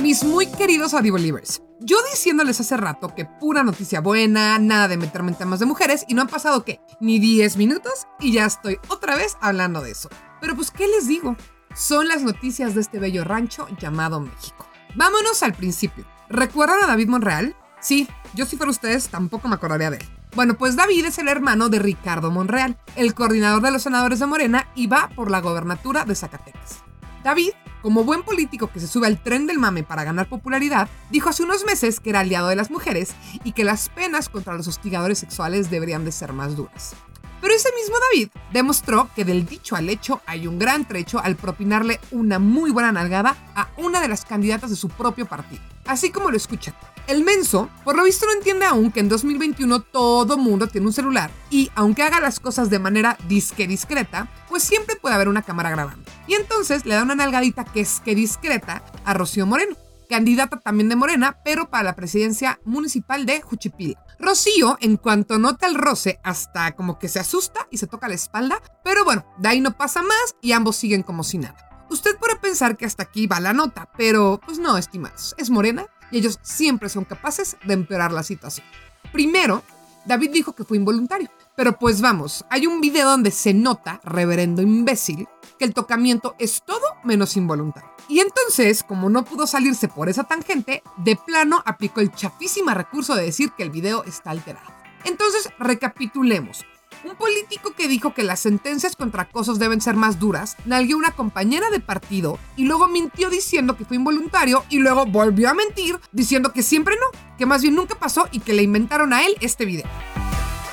Mis 0.00 0.24
muy 0.24 0.46
queridos 0.46 0.94
Audible-Livers, 0.94 1.62
yo 1.80 1.98
diciéndoles 2.10 2.58
hace 2.60 2.76
rato 2.78 3.14
que 3.14 3.26
pura 3.26 3.62
noticia 3.62 4.00
buena, 4.00 4.58
nada 4.58 4.88
de 4.88 4.96
meterme 4.96 5.32
en 5.32 5.36
temas 5.36 5.60
de 5.60 5.66
mujeres 5.66 6.06
y 6.08 6.14
no 6.14 6.22
han 6.22 6.28
pasado, 6.28 6.64
¿qué? 6.64 6.80
Ni 7.00 7.18
10 7.18 7.58
minutos 7.58 8.06
y 8.18 8.32
ya 8.32 8.46
estoy 8.46 8.78
otra 8.88 9.14
vez 9.14 9.36
hablando 9.42 9.82
de 9.82 9.90
eso. 9.90 10.08
Pero 10.40 10.56
pues, 10.56 10.70
¿qué 10.70 10.86
les 10.88 11.06
digo? 11.06 11.36
son 11.74 12.08
las 12.08 12.22
noticias 12.22 12.74
de 12.74 12.80
este 12.80 12.98
bello 12.98 13.24
rancho 13.24 13.68
llamado 13.78 14.20
México. 14.20 14.66
Vámonos 14.94 15.42
al 15.42 15.54
principio. 15.54 16.04
¿Recuerdan 16.28 16.82
a 16.82 16.86
David 16.86 17.08
Monreal? 17.08 17.56
Sí, 17.80 18.08
yo 18.34 18.46
si 18.46 18.56
fuera 18.56 18.70
ustedes 18.70 19.08
tampoco 19.08 19.48
me 19.48 19.54
acordaría 19.54 19.90
de 19.90 19.96
él. 19.98 20.08
Bueno, 20.34 20.56
pues 20.56 20.76
David 20.76 21.06
es 21.06 21.18
el 21.18 21.28
hermano 21.28 21.68
de 21.68 21.80
Ricardo 21.80 22.30
Monreal, 22.30 22.76
el 22.94 23.14
coordinador 23.14 23.62
de 23.62 23.72
los 23.72 23.82
senadores 23.82 24.20
de 24.20 24.26
Morena 24.26 24.68
y 24.74 24.86
va 24.86 25.10
por 25.16 25.30
la 25.30 25.40
gobernatura 25.40 26.04
de 26.04 26.14
Zacatecas. 26.14 26.84
David, 27.24 27.50
como 27.82 28.04
buen 28.04 28.22
político 28.22 28.70
que 28.70 28.80
se 28.80 28.86
sube 28.86 29.06
al 29.06 29.22
tren 29.22 29.46
del 29.46 29.58
mame 29.58 29.82
para 29.82 30.04
ganar 30.04 30.28
popularidad, 30.28 30.88
dijo 31.10 31.30
hace 31.30 31.42
unos 31.42 31.64
meses 31.64 32.00
que 32.00 32.10
era 32.10 32.20
aliado 32.20 32.48
de 32.48 32.56
las 32.56 32.70
mujeres 32.70 33.14
y 33.44 33.52
que 33.52 33.64
las 33.64 33.88
penas 33.88 34.28
contra 34.28 34.54
los 34.54 34.68
hostigadores 34.68 35.18
sexuales 35.18 35.70
deberían 35.70 36.04
de 36.04 36.12
ser 36.12 36.32
más 36.32 36.56
duras. 36.56 36.94
Pero 37.40 37.54
ese 37.54 37.70
mismo 37.74 37.96
David 38.10 38.28
demostró 38.52 39.08
que 39.16 39.24
del 39.24 39.46
dicho 39.46 39.74
al 39.74 39.88
hecho 39.88 40.20
hay 40.26 40.46
un 40.46 40.58
gran 40.58 40.86
trecho 40.86 41.18
al 41.18 41.36
propinarle 41.36 41.98
una 42.10 42.38
muy 42.38 42.70
buena 42.70 42.92
nalgada 42.92 43.34
a 43.54 43.68
una 43.78 44.00
de 44.00 44.08
las 44.08 44.24
candidatas 44.24 44.70
de 44.70 44.76
su 44.76 44.88
propio 44.88 45.26
partido. 45.26 45.62
Así 45.86 46.10
como 46.10 46.30
lo 46.30 46.36
escuchan. 46.36 46.74
El 47.10 47.24
menso, 47.24 47.68
por 47.82 47.96
lo 47.96 48.04
visto, 48.04 48.24
no 48.24 48.32
entiende 48.34 48.66
aún 48.66 48.92
que 48.92 49.00
en 49.00 49.08
2021 49.08 49.80
todo 49.80 50.38
mundo 50.38 50.68
tiene 50.68 50.86
un 50.86 50.92
celular 50.92 51.28
y, 51.50 51.68
aunque 51.74 52.04
haga 52.04 52.20
las 52.20 52.38
cosas 52.38 52.70
de 52.70 52.78
manera 52.78 53.18
disque 53.26 53.66
discreta, 53.66 54.30
pues 54.48 54.62
siempre 54.62 54.94
puede 54.94 55.16
haber 55.16 55.26
una 55.26 55.42
cámara 55.42 55.70
grabando. 55.70 56.08
Y 56.28 56.34
entonces 56.34 56.86
le 56.86 56.94
da 56.94 57.02
una 57.02 57.16
nalgadita 57.16 57.64
que 57.64 57.80
es 57.80 57.98
que 57.98 58.14
discreta 58.14 58.84
a 59.04 59.12
Rocío 59.12 59.44
Moreno, 59.44 59.74
candidata 60.08 60.60
también 60.60 60.88
de 60.88 60.94
Morena, 60.94 61.36
pero 61.44 61.68
para 61.68 61.82
la 61.82 61.96
presidencia 61.96 62.60
municipal 62.64 63.26
de 63.26 63.40
Juchipila. 63.40 64.00
Rocío, 64.20 64.78
en 64.80 64.96
cuanto 64.96 65.40
nota 65.40 65.66
el 65.66 65.74
roce, 65.74 66.20
hasta 66.22 66.76
como 66.76 67.00
que 67.00 67.08
se 67.08 67.18
asusta 67.18 67.66
y 67.72 67.78
se 67.78 67.88
toca 67.88 68.06
la 68.06 68.14
espalda, 68.14 68.62
pero 68.84 69.04
bueno, 69.04 69.26
de 69.36 69.48
ahí 69.48 69.60
no 69.60 69.76
pasa 69.76 70.04
más 70.04 70.36
y 70.40 70.52
ambos 70.52 70.76
siguen 70.76 71.02
como 71.02 71.24
si 71.24 71.38
nada. 71.38 71.56
Usted 71.90 72.16
puede 72.18 72.36
pensar 72.36 72.76
que 72.76 72.86
hasta 72.86 73.02
aquí 73.02 73.26
va 73.26 73.40
la 73.40 73.52
nota, 73.52 73.88
pero 73.96 74.40
pues 74.46 74.60
no, 74.60 74.78
estimados, 74.78 75.34
es 75.38 75.50
morena 75.50 75.88
y 76.10 76.18
ellos 76.18 76.38
siempre 76.42 76.88
son 76.88 77.04
capaces 77.04 77.56
de 77.64 77.74
empeorar 77.74 78.12
la 78.12 78.22
situación. 78.22 78.66
Primero, 79.12 79.62
David 80.04 80.30
dijo 80.32 80.54
que 80.54 80.64
fue 80.64 80.76
involuntario, 80.76 81.30
pero 81.56 81.78
pues 81.78 82.00
vamos, 82.00 82.44
hay 82.50 82.66
un 82.66 82.80
video 82.80 83.10
donde 83.10 83.30
se 83.30 83.52
nota, 83.52 84.00
reverendo 84.02 84.62
imbécil, 84.62 85.28
que 85.58 85.64
el 85.66 85.74
tocamiento 85.74 86.34
es 86.38 86.62
todo 86.64 86.80
menos 87.04 87.36
involuntario. 87.36 87.90
Y 88.08 88.20
entonces, 88.20 88.82
como 88.82 89.10
no 89.10 89.24
pudo 89.24 89.46
salirse 89.46 89.88
por 89.88 90.08
esa 90.08 90.24
tangente, 90.24 90.82
de 90.96 91.16
plano 91.16 91.62
aplicó 91.66 92.00
el 92.00 92.12
chafísimo 92.12 92.70
recurso 92.70 93.14
de 93.14 93.24
decir 93.24 93.52
que 93.52 93.62
el 93.62 93.70
video 93.70 94.04
está 94.04 94.30
alterado. 94.30 94.66
Entonces, 95.04 95.50
recapitulemos. 95.58 96.64
Un 97.02 97.16
político 97.16 97.72
que 97.72 97.88
dijo 97.88 98.12
que 98.12 98.22
las 98.22 98.40
sentencias 98.40 98.94
contra 98.94 99.22
acosos 99.22 99.58
deben 99.58 99.80
ser 99.80 99.94
más 99.94 100.18
duras, 100.18 100.56
nalgueó 100.66 100.98
una 100.98 101.12
compañera 101.12 101.70
de 101.70 101.80
partido 101.80 102.38
y 102.56 102.64
luego 102.64 102.88
mintió 102.88 103.30
diciendo 103.30 103.74
que 103.74 103.86
fue 103.86 103.96
involuntario 103.96 104.64
y 104.68 104.80
luego 104.80 105.06
volvió 105.06 105.48
a 105.48 105.54
mentir 105.54 105.98
diciendo 106.12 106.52
que 106.52 106.62
siempre 106.62 106.96
no, 106.96 107.18
que 107.38 107.46
más 107.46 107.62
bien 107.62 107.74
nunca 107.74 107.94
pasó 107.94 108.28
y 108.32 108.40
que 108.40 108.52
le 108.52 108.62
inventaron 108.62 109.14
a 109.14 109.24
él 109.24 109.34
este 109.40 109.64
video. 109.64 109.86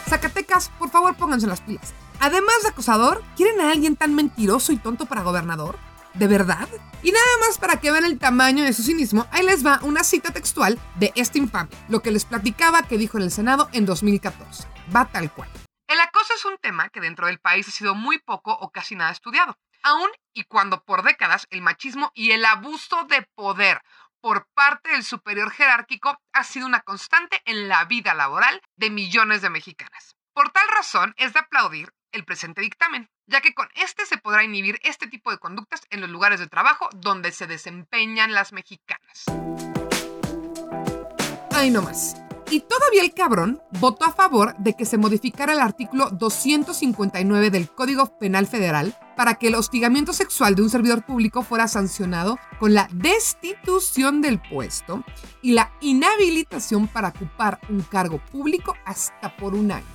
Zacatecas, 0.10 0.70
por 0.78 0.90
favor 0.90 1.16
pónganse 1.16 1.48
las 1.48 1.62
pilas. 1.62 1.94
Además 2.20 2.56
de 2.64 2.70
acosador, 2.70 3.24
¿quieren 3.38 3.62
a 3.62 3.72
alguien 3.72 3.96
tan 3.96 4.14
mentiroso 4.14 4.74
y 4.74 4.78
tonto 4.78 5.06
para 5.06 5.22
gobernador? 5.22 5.78
¿De 6.14 6.28
verdad? 6.28 6.68
Y 7.04 7.12
nada 7.12 7.26
más 7.48 7.58
para 7.58 7.80
que 7.80 7.92
vean 7.92 8.04
el 8.04 8.20
tamaño 8.20 8.66
de 8.66 8.74
su 8.74 8.84
cinismo, 8.84 9.28
ahí 9.32 9.46
les 9.46 9.66
va 9.66 9.80
una 9.84 10.04
cita 10.04 10.32
textual 10.32 10.78
de 11.00 11.14
este 11.16 11.38
infame, 11.38 11.70
lo 11.88 12.02
que 12.02 12.12
les 12.12 12.26
platicaba 12.26 12.84
que 12.84 12.98
dijo 12.98 13.18
en 13.18 13.24
el 13.24 13.32
Senado 13.32 13.70
en 13.72 13.86
2014. 13.86 14.66
Va 14.94 15.06
tal 15.06 15.32
cual. 15.32 15.48
El 15.88 16.02
acoso 16.02 16.34
es 16.34 16.44
un 16.44 16.58
tema 16.58 16.90
que 16.90 17.00
dentro 17.00 17.28
del 17.28 17.40
país 17.40 17.66
ha 17.68 17.72
sido 17.72 17.96
muy 17.96 18.20
poco 18.20 18.52
o 18.52 18.72
casi 18.72 18.96
nada 18.96 19.12
estudiado, 19.12 19.58
aun 19.84 20.10
y 20.34 20.44
cuando 20.44 20.84
por 20.84 21.02
décadas 21.02 21.48
el 21.50 21.62
machismo 21.62 22.12
y 22.14 22.32
el 22.32 22.44
abuso 22.44 23.06
de 23.06 23.22
poder 23.36 23.82
por 24.20 24.48
parte 24.54 24.90
del 24.90 25.06
superior 25.06 25.50
jerárquico 25.50 26.22
ha 26.34 26.44
sido 26.44 26.66
una 26.66 26.82
constante 26.82 27.42
en 27.46 27.70
la 27.70 27.86
vida 27.86 28.14
laboral 28.14 28.62
de 28.76 28.90
millones 28.90 29.42
de 29.42 29.50
mexicanas. 29.50 30.18
Por 30.34 30.52
tal 30.52 30.68
razón 30.68 31.14
es 31.16 31.32
de 31.32 31.40
aplaudir 31.40 31.94
el 32.12 32.26
presente 32.26 32.62
dictamen, 32.62 33.10
ya 33.26 33.40
que 33.40 33.54
con 33.54 33.70
este 33.76 34.06
se 34.06 34.18
podrá 34.18 34.44
inhibir 34.44 34.80
este 34.84 35.08
tipo 35.08 35.32
de 35.32 35.38
conductas 35.38 35.84
en 35.90 36.02
los 36.02 36.10
lugares 36.10 36.42
de 36.42 36.48
trabajo 36.48 36.90
donde 36.96 37.32
se 37.32 37.48
desempeñan 37.48 38.34
las 38.34 38.52
mexicanas. 38.52 39.24
Ay, 41.54 41.70
no 41.70 41.82
más. 41.82 42.27
Y 42.50 42.62
todavía 42.62 43.02
el 43.02 43.14
cabrón 43.14 43.62
votó 43.80 44.06
a 44.06 44.14
favor 44.14 44.56
de 44.58 44.74
que 44.74 44.86
se 44.86 44.98
modificara 44.98 45.52
el 45.52 45.60
artículo 45.60 46.10
259 46.12 47.52
del 47.52 47.70
Código 47.70 48.18
Penal 48.18 48.48
Federal 48.48 48.98
para 49.18 49.36
que 49.36 49.48
el 49.48 49.56
hostigamiento 49.56 50.14
sexual 50.14 50.56
de 50.56 50.62
un 50.62 50.70
servidor 50.70 51.06
público 51.06 51.44
fuera 51.44 51.68
sancionado 51.68 52.40
con 52.58 52.74
la 52.74 52.88
destitución 52.94 54.22
del 54.22 54.40
puesto 54.40 55.04
y 55.42 55.52
la 55.52 55.74
inhabilitación 55.82 56.88
para 56.88 57.10
ocupar 57.10 57.60
un 57.70 57.82
cargo 57.82 58.22
público 58.32 58.76
hasta 58.86 59.36
por 59.36 59.54
un 59.54 59.74
año. 59.74 59.86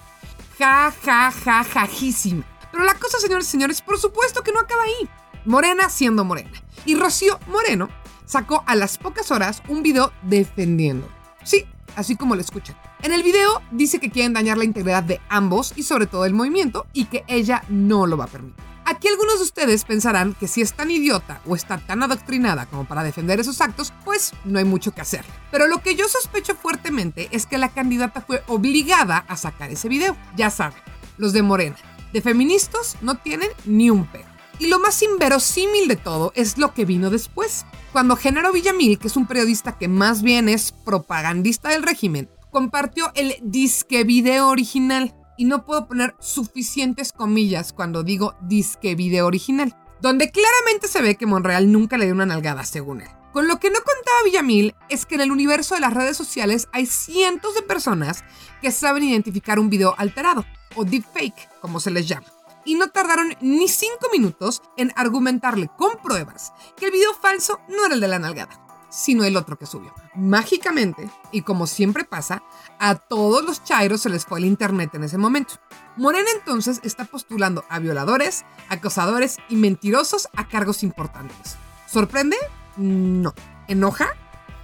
Ja, 0.59 0.93
ja, 1.05 1.31
ja, 1.31 1.65
jajísima. 1.65 2.45
Pero 2.71 2.85
la 2.85 2.95
cosa, 2.95 3.19
señores 3.19 3.49
y 3.49 3.51
señores, 3.51 3.81
por 3.81 3.99
supuesto 3.99 4.43
que 4.43 4.53
no 4.53 4.61
acaba 4.61 4.83
ahí. 4.83 5.09
Morena 5.47 5.89
siendo 5.89 6.25
morena. 6.25 6.63
Y 6.85 6.97
Rocío 6.97 7.39
Moreno 7.47 7.89
sacó 8.27 8.63
a 8.67 8.75
las 8.75 8.99
pocas 8.99 9.31
horas 9.31 9.63
un 9.69 9.83
video 9.83 10.13
defendiendo. 10.23 11.09
Sí, 11.45 11.67
así 11.97 12.17
como 12.17 12.35
lo 12.35 12.41
escuchan. 12.41 12.77
En 13.03 13.13
el 13.13 13.23
video 13.23 13.63
dice 13.71 14.01
que 14.01 14.11
quieren 14.11 14.33
dañar 14.33 14.59
la 14.59 14.65
integridad 14.65 15.03
de 15.03 15.21
ambos 15.29 15.73
y 15.77 15.83
sobre 15.83 16.07
todo 16.07 16.25
el 16.25 16.35
movimiento 16.35 16.87
y 16.93 17.07
que 17.07 17.25
ella 17.29 17.65
no 17.69 18.07
lo 18.07 18.17
va 18.17 18.25
a 18.25 18.29
permitir. 18.29 18.73
Aquí 18.85 19.07
algunos 19.07 19.39
de 19.39 19.45
ustedes 19.45 19.85
pensarán 19.85 20.35
que 20.35 20.49
si 20.49 20.61
es 20.61 20.75
tan 20.75 20.91
idiota 20.91 21.41
o 21.47 21.55
está 21.55 21.79
tan 21.79 22.03
adoctrinada 22.03 22.67
como 22.67 22.85
para 22.85 23.05
defender 23.05 23.39
esos 23.39 23.61
actos, 23.61 23.93
pues 24.05 24.33
no 24.45 24.59
hay 24.59 24.65
mucho 24.65 24.93
que 24.93 25.01
hacer. 25.01 25.25
Pero 25.51 25.69
lo 25.69 25.83
que 25.83 25.95
yo 25.95 26.09
sospecho 26.09 26.57
fuertemente 26.57 27.29
es 27.31 27.47
que 27.47 27.59
la 27.59 27.69
candidata 27.69 28.21
fue 28.21 28.43
obligada 28.49 29.19
a 29.29 29.37
sacar 29.37 29.71
ese 29.71 29.89
video. 29.89 30.17
Ya 30.37 30.51
saben, 30.51 30.79
los 31.17 31.33
de 31.33 31.43
Morena. 31.43 31.77
De 32.13 32.21
feministas 32.21 32.97
no 33.01 33.17
tienen 33.17 33.49
ni 33.65 33.89
un 33.89 34.05
pelo. 34.07 34.32
Y 34.63 34.69
lo 34.69 34.79
más 34.79 35.03
inverosímil 35.03 35.89
de 35.89 35.97
todo 35.97 36.33
es 36.37 36.57
lo 36.57 36.73
que 36.73 36.85
vino 36.85 37.11
después. 37.11 37.67
Cuando 37.91 38.15
Genaro 38.15 38.53
Villamil, 38.53 38.97
que 38.97 39.09
es 39.09 39.17
un 39.17 39.27
periodista 39.27 39.77
que 39.77 39.89
más 39.89 40.23
bien 40.23 40.49
es 40.49 40.71
propagandista 40.71 41.71
del 41.71 41.83
régimen, 41.83 42.31
compartió 42.53 43.11
el 43.17 43.35
disque 43.43 44.05
video 44.05 44.47
original. 44.47 45.17
Y 45.37 45.47
no 45.47 45.65
puedo 45.65 45.89
poner 45.89 46.15
suficientes 46.21 47.11
comillas 47.13 47.73
cuando 47.73 48.05
digo 48.05 48.37
disque 48.41 48.95
video 48.95 49.27
original, 49.27 49.77
donde 50.01 50.31
claramente 50.31 50.87
se 50.87 51.03
ve 51.03 51.17
que 51.17 51.27
Monreal 51.27 51.73
nunca 51.73 51.99
le 51.99 52.05
dio 52.05 52.15
una 52.15 52.27
nalgada, 52.27 52.65
según 52.65 53.01
él. 53.01 53.09
Con 53.33 53.49
lo 53.49 53.59
que 53.59 53.69
no 53.69 53.79
contaba 53.79 54.23
Villamil 54.25 54.77
es 54.89 55.07
que 55.07 55.17
en 55.17 55.23
el 55.23 55.33
universo 55.33 55.75
de 55.75 55.81
las 55.81 55.93
redes 55.93 56.17
sociales 56.17 56.69
hay 56.73 56.87
cientos 56.87 57.57
de 57.57 57.63
personas 57.63 58.23
que 58.61 58.71
saben 58.71 59.03
identificar 59.03 59.59
un 59.59 59.71
video 59.71 59.97
alterado, 59.99 60.45
o 60.77 60.85
deepfake, 60.85 61.49
como 61.61 61.81
se 61.81 61.91
les 61.91 62.07
llama 62.07 62.29
y 62.65 62.75
no 62.75 62.89
tardaron 62.89 63.37
ni 63.41 63.69
cinco 63.69 64.09
minutos 64.13 64.63
en 64.77 64.93
argumentarle 64.97 65.71
con 65.77 65.99
pruebas 66.03 66.53
que 66.77 66.87
el 66.87 66.93
video 66.93 67.15
falso 67.15 67.61
no 67.69 67.87
era 67.87 67.95
el 67.95 68.01
de 68.01 68.09
la 68.09 68.19
nalgada, 68.19 68.87
sino 68.91 69.25
el 69.25 69.37
otro 69.37 69.59
que 69.59 69.67
subió. 69.67 69.95
Mágicamente, 70.15 71.11
y 71.33 71.43
como 71.43 71.67
siempre 71.67 72.05
pasa, 72.05 72.43
a 72.79 72.97
todos 72.97 73.45
los 73.45 73.65
chairos 73.65 74.03
se 74.03 74.11
les 74.11 74.27
fue 74.27 74.39
el 74.39 74.45
internet 74.45 74.95
en 74.95 75.05
ese 75.05 75.19
momento. 75.19 75.55
Morena 75.97 76.29
entonces 76.35 76.81
está 76.85 77.05
postulando 77.05 77.65
a 77.69 77.79
violadores, 77.79 78.45
acosadores 78.69 79.37
y 79.49 79.57
mentirosos 79.57 80.29
a 80.37 80.49
cargos 80.49 80.83
importantes. 80.83 81.57
¿Sorprende? 81.87 82.37
No. 82.77 83.35
¿Enoja? 83.69 84.11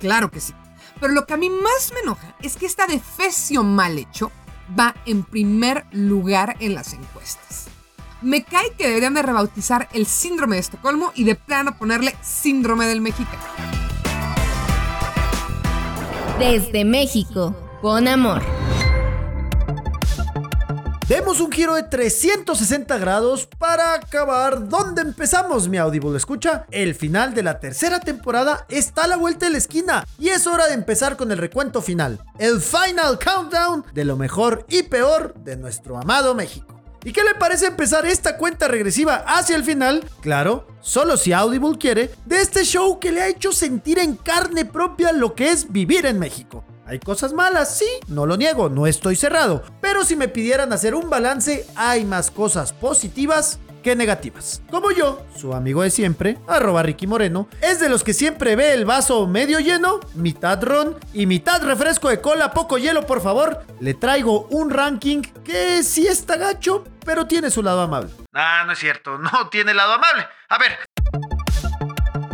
Claro 0.00 0.30
que 0.30 0.40
sí. 0.40 0.54
Pero 1.00 1.12
lo 1.12 1.26
que 1.26 1.34
a 1.34 1.38
mí 1.38 1.50
más 1.50 1.92
me 1.92 2.00
enoja 2.00 2.34
es 2.42 2.56
que 2.56 2.66
esta 2.66 2.86
defecio 2.86 3.62
mal 3.62 3.98
hecho 3.98 4.30
va 4.78 4.94
en 5.06 5.22
primer 5.22 5.86
lugar 5.92 6.56
en 6.60 6.74
las 6.74 6.92
encuestas. 6.92 7.66
Me 8.20 8.42
cae 8.42 8.72
que 8.76 8.88
deberían 8.88 9.14
de 9.14 9.22
rebautizar 9.22 9.88
el 9.92 10.04
síndrome 10.06 10.56
de 10.56 10.60
Estocolmo 10.60 11.12
y 11.14 11.22
de 11.22 11.36
plano 11.36 11.78
ponerle 11.78 12.16
síndrome 12.20 12.86
del 12.86 13.00
mexicano. 13.00 13.42
Desde 16.38 16.84
México, 16.84 17.54
con 17.80 18.08
amor. 18.08 18.42
Demos 21.08 21.40
un 21.40 21.50
giro 21.50 21.74
de 21.74 21.84
360 21.84 22.98
grados 22.98 23.46
para 23.46 23.94
acabar 23.94 24.68
donde 24.68 25.00
empezamos, 25.00 25.68
mi 25.68 25.78
Audible. 25.78 26.16
Escucha, 26.16 26.66
el 26.70 26.94
final 26.94 27.34
de 27.34 27.42
la 27.42 27.60
tercera 27.60 28.00
temporada 28.00 28.66
está 28.68 29.04
a 29.04 29.06
la 29.06 29.16
vuelta 29.16 29.46
de 29.46 29.52
la 29.52 29.58
esquina 29.58 30.04
y 30.18 30.28
es 30.28 30.46
hora 30.46 30.66
de 30.66 30.74
empezar 30.74 31.16
con 31.16 31.32
el 31.32 31.38
recuento 31.38 31.82
final. 31.82 32.20
El 32.38 32.60
final 32.60 33.18
countdown 33.18 33.84
de 33.94 34.04
lo 34.04 34.16
mejor 34.16 34.66
y 34.68 34.82
peor 34.82 35.34
de 35.34 35.56
nuestro 35.56 35.96
amado 35.96 36.34
México. 36.34 36.77
¿Y 37.04 37.12
qué 37.12 37.22
le 37.22 37.34
parece 37.34 37.66
empezar 37.66 38.06
esta 38.06 38.36
cuenta 38.36 38.66
regresiva 38.66 39.24
hacia 39.26 39.56
el 39.56 39.64
final? 39.64 40.04
Claro, 40.20 40.66
solo 40.80 41.16
si 41.16 41.32
Audible 41.32 41.78
quiere, 41.78 42.10
de 42.26 42.40
este 42.40 42.64
show 42.64 42.98
que 42.98 43.12
le 43.12 43.22
ha 43.22 43.28
hecho 43.28 43.52
sentir 43.52 43.98
en 43.98 44.16
carne 44.16 44.64
propia 44.64 45.12
lo 45.12 45.34
que 45.34 45.50
es 45.50 45.70
vivir 45.70 46.06
en 46.06 46.18
México. 46.18 46.64
Hay 46.86 46.98
cosas 46.98 47.34
malas, 47.34 47.76
sí, 47.76 47.88
no 48.08 48.24
lo 48.24 48.36
niego, 48.36 48.68
no 48.68 48.86
estoy 48.86 49.14
cerrado. 49.14 49.62
Pero 49.80 50.04
si 50.04 50.16
me 50.16 50.26
pidieran 50.26 50.72
hacer 50.72 50.94
un 50.94 51.10
balance, 51.10 51.66
hay 51.76 52.04
más 52.04 52.30
cosas 52.30 52.72
positivas 52.72 53.58
que 53.82 53.96
negativas. 53.96 54.62
Como 54.70 54.90
yo, 54.90 55.24
su 55.36 55.54
amigo 55.54 55.82
de 55.82 55.90
siempre, 55.90 56.38
arroba 56.46 56.82
Ricky 56.82 57.06
Moreno, 57.06 57.48
es 57.60 57.80
de 57.80 57.88
los 57.88 58.04
que 58.04 58.14
siempre 58.14 58.56
ve 58.56 58.72
el 58.72 58.84
vaso 58.84 59.26
medio 59.26 59.60
lleno, 59.60 60.00
mitad 60.14 60.62
ron 60.62 60.96
y 61.12 61.26
mitad 61.26 61.62
refresco 61.62 62.08
de 62.08 62.20
cola, 62.20 62.52
poco 62.52 62.78
hielo 62.78 63.06
por 63.06 63.20
favor, 63.20 63.64
le 63.80 63.94
traigo 63.94 64.46
un 64.50 64.70
ranking 64.70 65.22
que 65.44 65.82
sí 65.82 66.06
está 66.06 66.36
gacho, 66.36 66.84
pero 67.04 67.26
tiene 67.26 67.50
su 67.50 67.62
lado 67.62 67.80
amable. 67.80 68.10
Ah, 68.34 68.64
no 68.66 68.72
es 68.72 68.78
cierto, 68.78 69.18
no 69.18 69.48
tiene 69.50 69.74
lado 69.74 69.94
amable. 69.94 70.26
A 70.48 70.58
ver, 70.58 70.78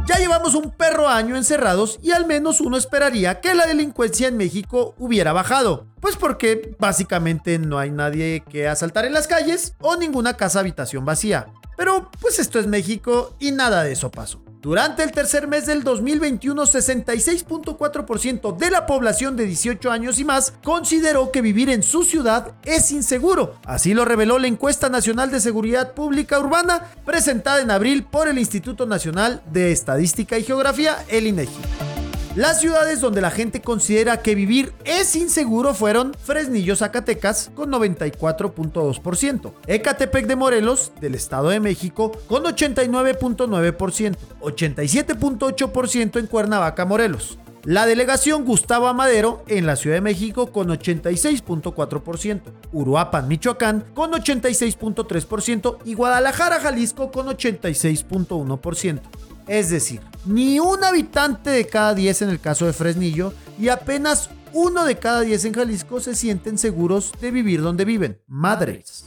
ya 0.06 0.18
llevamos 0.18 0.54
un 0.54 0.70
perro 0.70 1.08
año 1.08 1.36
encerrados 1.36 1.98
y 2.02 2.10
al 2.10 2.26
menos 2.26 2.60
uno 2.60 2.76
esperaría 2.76 3.40
que 3.40 3.54
la 3.54 3.66
delincuencia 3.66 4.28
en 4.28 4.36
México 4.36 4.94
hubiera 4.98 5.32
bajado. 5.32 5.86
Pues 6.00 6.16
porque 6.16 6.76
básicamente 6.78 7.58
no 7.58 7.78
hay 7.78 7.90
nadie 7.90 8.42
que 8.48 8.68
asaltar 8.68 9.06
en 9.06 9.14
las 9.14 9.26
calles 9.26 9.74
o 9.80 9.96
ninguna 9.96 10.36
casa 10.36 10.60
habitación 10.60 11.04
vacía. 11.04 11.46
Pero 11.76 12.10
pues 12.20 12.38
esto 12.38 12.58
es 12.58 12.66
México 12.66 13.34
y 13.40 13.52
nada 13.52 13.82
de 13.82 13.92
eso 13.92 14.10
pasó. 14.10 14.43
Durante 14.64 15.02
el 15.02 15.12
tercer 15.12 15.46
mes 15.46 15.66
del 15.66 15.84
2021, 15.84 16.62
66.4% 16.62 18.56
de 18.56 18.70
la 18.70 18.86
población 18.86 19.36
de 19.36 19.44
18 19.44 19.90
años 19.90 20.18
y 20.18 20.24
más 20.24 20.54
consideró 20.64 21.30
que 21.30 21.42
vivir 21.42 21.68
en 21.68 21.82
su 21.82 22.02
ciudad 22.02 22.52
es 22.62 22.90
inseguro. 22.90 23.56
Así 23.66 23.92
lo 23.92 24.06
reveló 24.06 24.38
la 24.38 24.46
encuesta 24.46 24.88
nacional 24.88 25.30
de 25.30 25.40
seguridad 25.40 25.92
pública 25.92 26.40
urbana 26.40 26.86
presentada 27.04 27.60
en 27.60 27.70
abril 27.70 28.04
por 28.04 28.26
el 28.26 28.38
Instituto 28.38 28.86
Nacional 28.86 29.42
de 29.52 29.70
Estadística 29.70 30.38
y 30.38 30.44
Geografía, 30.44 31.04
el 31.08 31.26
INEGI. 31.26 31.93
Las 32.36 32.60
ciudades 32.60 33.00
donde 33.00 33.20
la 33.20 33.30
gente 33.30 33.60
considera 33.60 34.20
que 34.20 34.34
vivir 34.34 34.72
es 34.84 35.14
inseguro 35.14 35.72
fueron 35.72 36.12
Fresnillo, 36.14 36.74
Zacatecas, 36.74 37.52
con 37.54 37.70
94.2%, 37.70 39.52
Ecatepec 39.68 40.26
de 40.26 40.34
Morelos, 40.34 40.90
del 41.00 41.14
Estado 41.14 41.50
de 41.50 41.60
México, 41.60 42.10
con 42.26 42.42
89.9%, 42.42 44.16
87.8% 44.40 46.18
en 46.18 46.26
Cuernavaca, 46.26 46.84
Morelos. 46.84 47.38
La 47.62 47.86
delegación 47.86 48.44
Gustavo 48.44 48.88
Amadero 48.88 49.44
en 49.46 49.64
la 49.64 49.76
Ciudad 49.76 49.98
de 49.98 50.02
México 50.02 50.50
con 50.50 50.70
86.4%, 50.70 52.40
Uruapan, 52.72 53.28
Michoacán 53.28 53.84
con 53.94 54.10
86.3% 54.10 55.78
y 55.84 55.94
Guadalajara, 55.94 56.58
Jalisco 56.58 57.12
con 57.12 57.28
86.1%. 57.28 59.00
Es 59.46 59.70
decir, 59.70 60.00
ni 60.26 60.58
un 60.58 60.82
habitante 60.84 61.50
de 61.50 61.66
cada 61.66 61.94
10 61.94 62.22
en 62.22 62.28
el 62.30 62.40
caso 62.40 62.66
de 62.66 62.72
Fresnillo 62.72 63.32
y 63.58 63.68
apenas 63.68 64.30
uno 64.52 64.84
de 64.84 64.96
cada 64.96 65.22
10 65.22 65.46
en 65.46 65.54
Jalisco 65.54 66.00
se 66.00 66.14
sienten 66.14 66.58
seguros 66.58 67.12
de 67.20 67.30
vivir 67.30 67.60
donde 67.60 67.84
viven. 67.84 68.20
Madres. 68.26 69.06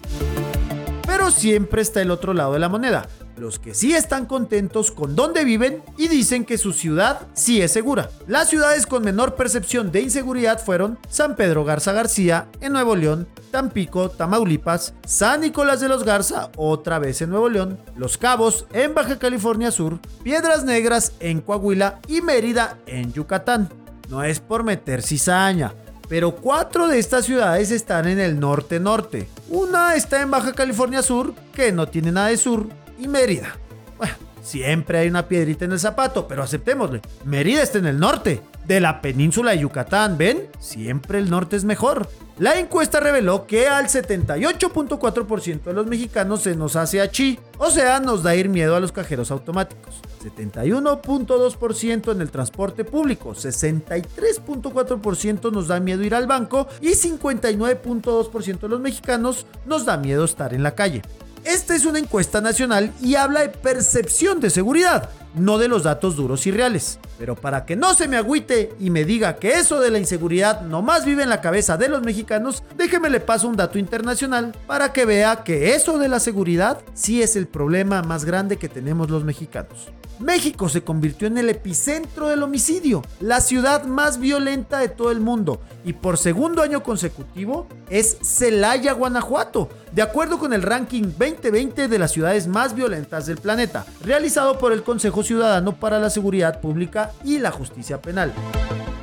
Pero 1.06 1.32
siempre 1.32 1.82
está 1.82 2.02
el 2.02 2.12
otro 2.12 2.34
lado 2.34 2.54
de 2.54 2.60
la 2.60 2.70
moneda 2.70 3.08
los 3.38 3.60
que 3.60 3.74
sí 3.74 3.94
están 3.94 4.26
contentos 4.26 4.92
con 4.92 5.16
dónde 5.16 5.44
viven 5.44 5.82
y 5.98 6.08
dicen 6.08 6.46
que 6.46 6.58
su 6.58 6.74
ciudad 6.74 7.28
sí 7.34 7.62
es 7.62 7.72
segura. 7.72 8.10
Las 8.28 8.50
ciudades 8.50 8.86
con 8.86 9.04
menor 9.04 9.36
percepción 9.36 9.92
de 9.92 10.02
inseguridad 10.02 10.64
fueron 10.64 10.98
San 11.10 11.36
Pedro 11.36 11.64
Garza 11.64 11.94
García 11.94 12.48
en 12.62 12.74
Nuevo 12.74 12.96
León, 12.96 13.28
Tampico, 13.52 14.10
Tamaulipas, 14.10 14.94
San 15.06 15.42
Nicolás 15.42 15.80
de 15.80 15.88
los 15.88 16.04
Garza, 16.04 16.52
otra 16.58 17.00
vez 17.00 17.22
en 17.22 17.30
Nuevo 17.30 17.50
León, 17.50 17.80
Los 17.96 18.18
Cabos 18.18 18.66
en 18.74 18.94
Baja 18.94 19.20
California 19.20 19.72
Sur, 19.72 20.00
Piedras 20.24 20.64
Negras 20.66 21.14
en 21.20 21.42
Coahuila 21.42 22.00
y 22.08 22.22
Mérida 22.22 22.78
en 22.86 23.14
Yucatán. 23.14 23.70
No 24.10 24.24
es 24.24 24.40
por 24.40 24.64
meter 24.64 25.02
cizaña, 25.02 25.74
pero 26.08 26.36
cuatro 26.36 26.88
de 26.88 27.00
estas 27.00 27.26
ciudades 27.26 27.72
están 27.72 28.08
en 28.08 28.20
el 28.20 28.40
norte-norte. 28.40 29.28
Una 29.50 29.96
está 29.96 30.22
en 30.22 30.32
Baja 30.32 30.54
California 30.54 31.02
Sur, 31.02 31.34
que 31.54 31.72
no 31.72 31.88
tiene 31.88 32.12
nada 32.12 32.28
de 32.28 32.38
sur, 32.38 32.68
y 32.98 33.08
Mérida. 33.08 33.58
Bueno, 33.98 34.14
siempre 34.42 35.00
hay 35.00 35.08
una 35.08 35.28
piedrita 35.28 35.66
en 35.66 35.72
el 35.72 35.80
zapato, 35.80 36.28
pero 36.28 36.44
aceptémosle. 36.44 37.02
Mérida 37.26 37.64
está 37.64 37.80
en 37.80 37.88
el 37.88 38.00
norte, 38.00 38.42
de 38.68 38.80
la 38.82 39.02
península 39.02 39.52
de 39.52 39.60
Yucatán, 39.60 40.18
¿ven? 40.18 40.50
Siempre 40.60 41.20
el 41.20 41.30
norte 41.30 41.56
es 41.56 41.64
mejor. 41.64 42.10
La 42.38 42.60
encuesta 42.60 43.00
reveló 43.00 43.48
que 43.48 43.68
al 43.68 43.88
78.4% 43.88 45.64
de 45.64 45.74
los 45.74 45.88
mexicanos 45.88 46.44
se 46.44 46.56
nos 46.56 46.76
hace 46.76 47.02
achí, 47.02 47.40
o 47.58 47.72
sea, 47.72 48.00
nos 48.00 48.22
da 48.22 48.36
ir 48.36 48.48
miedo 48.50 48.76
a 48.76 48.80
los 48.80 48.92
cajeros 48.92 49.32
automáticos. 49.32 49.96
71.2% 50.24 52.12
en 52.12 52.22
el 52.22 52.30
transporte 52.30 52.84
público, 52.84 53.32
63.4% 53.32 55.52
nos 55.52 55.68
da 55.68 55.80
miedo 55.80 56.04
ir 56.04 56.14
al 56.14 56.28
banco 56.28 56.68
y 56.82 56.90
59.2% 56.90 58.60
de 58.60 58.70
los 58.70 58.82
mexicanos 58.82 59.48
nos 59.66 59.86
da 59.86 59.98
miedo 59.98 60.24
estar 60.26 60.54
en 60.54 60.62
la 60.62 60.76
calle. 60.76 61.02
Esta 61.48 61.76
es 61.76 61.86
una 61.86 62.00
encuesta 62.00 62.42
nacional 62.42 62.92
y 63.02 63.16
habla 63.16 63.40
de 63.40 63.48
percepción 63.48 64.42
de 64.42 64.50
seguridad, 64.50 65.10
no 65.36 65.58
de 65.58 65.68
los 65.68 65.84
datos 65.84 66.16
duros 66.16 66.46
y 66.48 66.52
reales. 66.52 67.00
Pero 67.18 67.36
para 67.36 67.66
que 67.66 67.76
no 67.76 67.94
se 67.94 68.08
me 68.08 68.18
agüite 68.18 68.74
y 68.80 68.90
me 68.90 69.06
diga 69.06 69.38
que 69.38 69.54
eso 69.54 69.80
de 69.80 69.92
la 69.92 70.00
inseguridad 70.00 70.62
nomás 70.62 71.06
vive 71.06 71.24
en 71.24 71.30
la 71.30 71.42
cabeza 71.42 71.78
de 71.78 71.90
los 71.90 72.04
mexicanos, 72.04 72.64
déjeme 72.76 73.10
le 73.10 73.20
paso 73.20 73.48
un 73.48 73.56
dato 73.56 73.80
internacional 73.80 74.56
para 74.68 74.94
que 74.94 75.06
vea 75.06 75.44
que 75.44 75.76
eso 75.76 75.98
de 75.98 76.08
la 76.08 76.20
seguridad 76.20 76.80
sí 76.94 77.22
es 77.22 77.36
el 77.36 77.48
problema 77.48 78.02
más 78.02 78.26
grande 78.26 78.58
que 78.58 78.70
tenemos 78.70 79.10
los 79.10 79.24
mexicanos. 79.24 79.92
México 80.20 80.68
se 80.68 80.84
convirtió 80.84 81.28
en 81.28 81.38
el 81.38 81.50
epicentro 81.50 82.28
del 82.28 82.42
homicidio, 82.42 83.04
la 83.20 83.40
ciudad 83.40 83.84
más 83.86 84.20
violenta 84.20 84.80
de 84.80 84.90
todo 84.90 85.12
el 85.12 85.20
mundo, 85.20 85.62
y 85.86 85.94
por 85.94 86.18
segundo 86.18 86.64
año 86.64 86.82
consecutivo 86.82 87.68
es 87.90 88.18
Celaya, 88.24 88.94
Guanajuato, 88.94 89.70
de 89.92 90.02
acuerdo 90.02 90.40
con 90.40 90.54
el 90.54 90.64
ranking 90.64 91.04
2020 91.04 91.88
de 91.88 92.00
las 92.00 92.12
ciudades 92.12 92.48
más 92.48 92.76
violentas 92.76 93.28
del 93.28 93.38
planeta, 93.38 93.86
realizado 94.04 94.58
por 94.58 94.72
el 94.72 94.84
Consejo 94.84 95.17
Ciudadano 95.24 95.76
para 95.76 96.00
la 96.00 96.10
Seguridad 96.10 96.62
Pública 96.62 97.12
y 97.24 97.40
la 97.40 97.52
Justicia 97.52 98.02
Penal. 98.02 98.34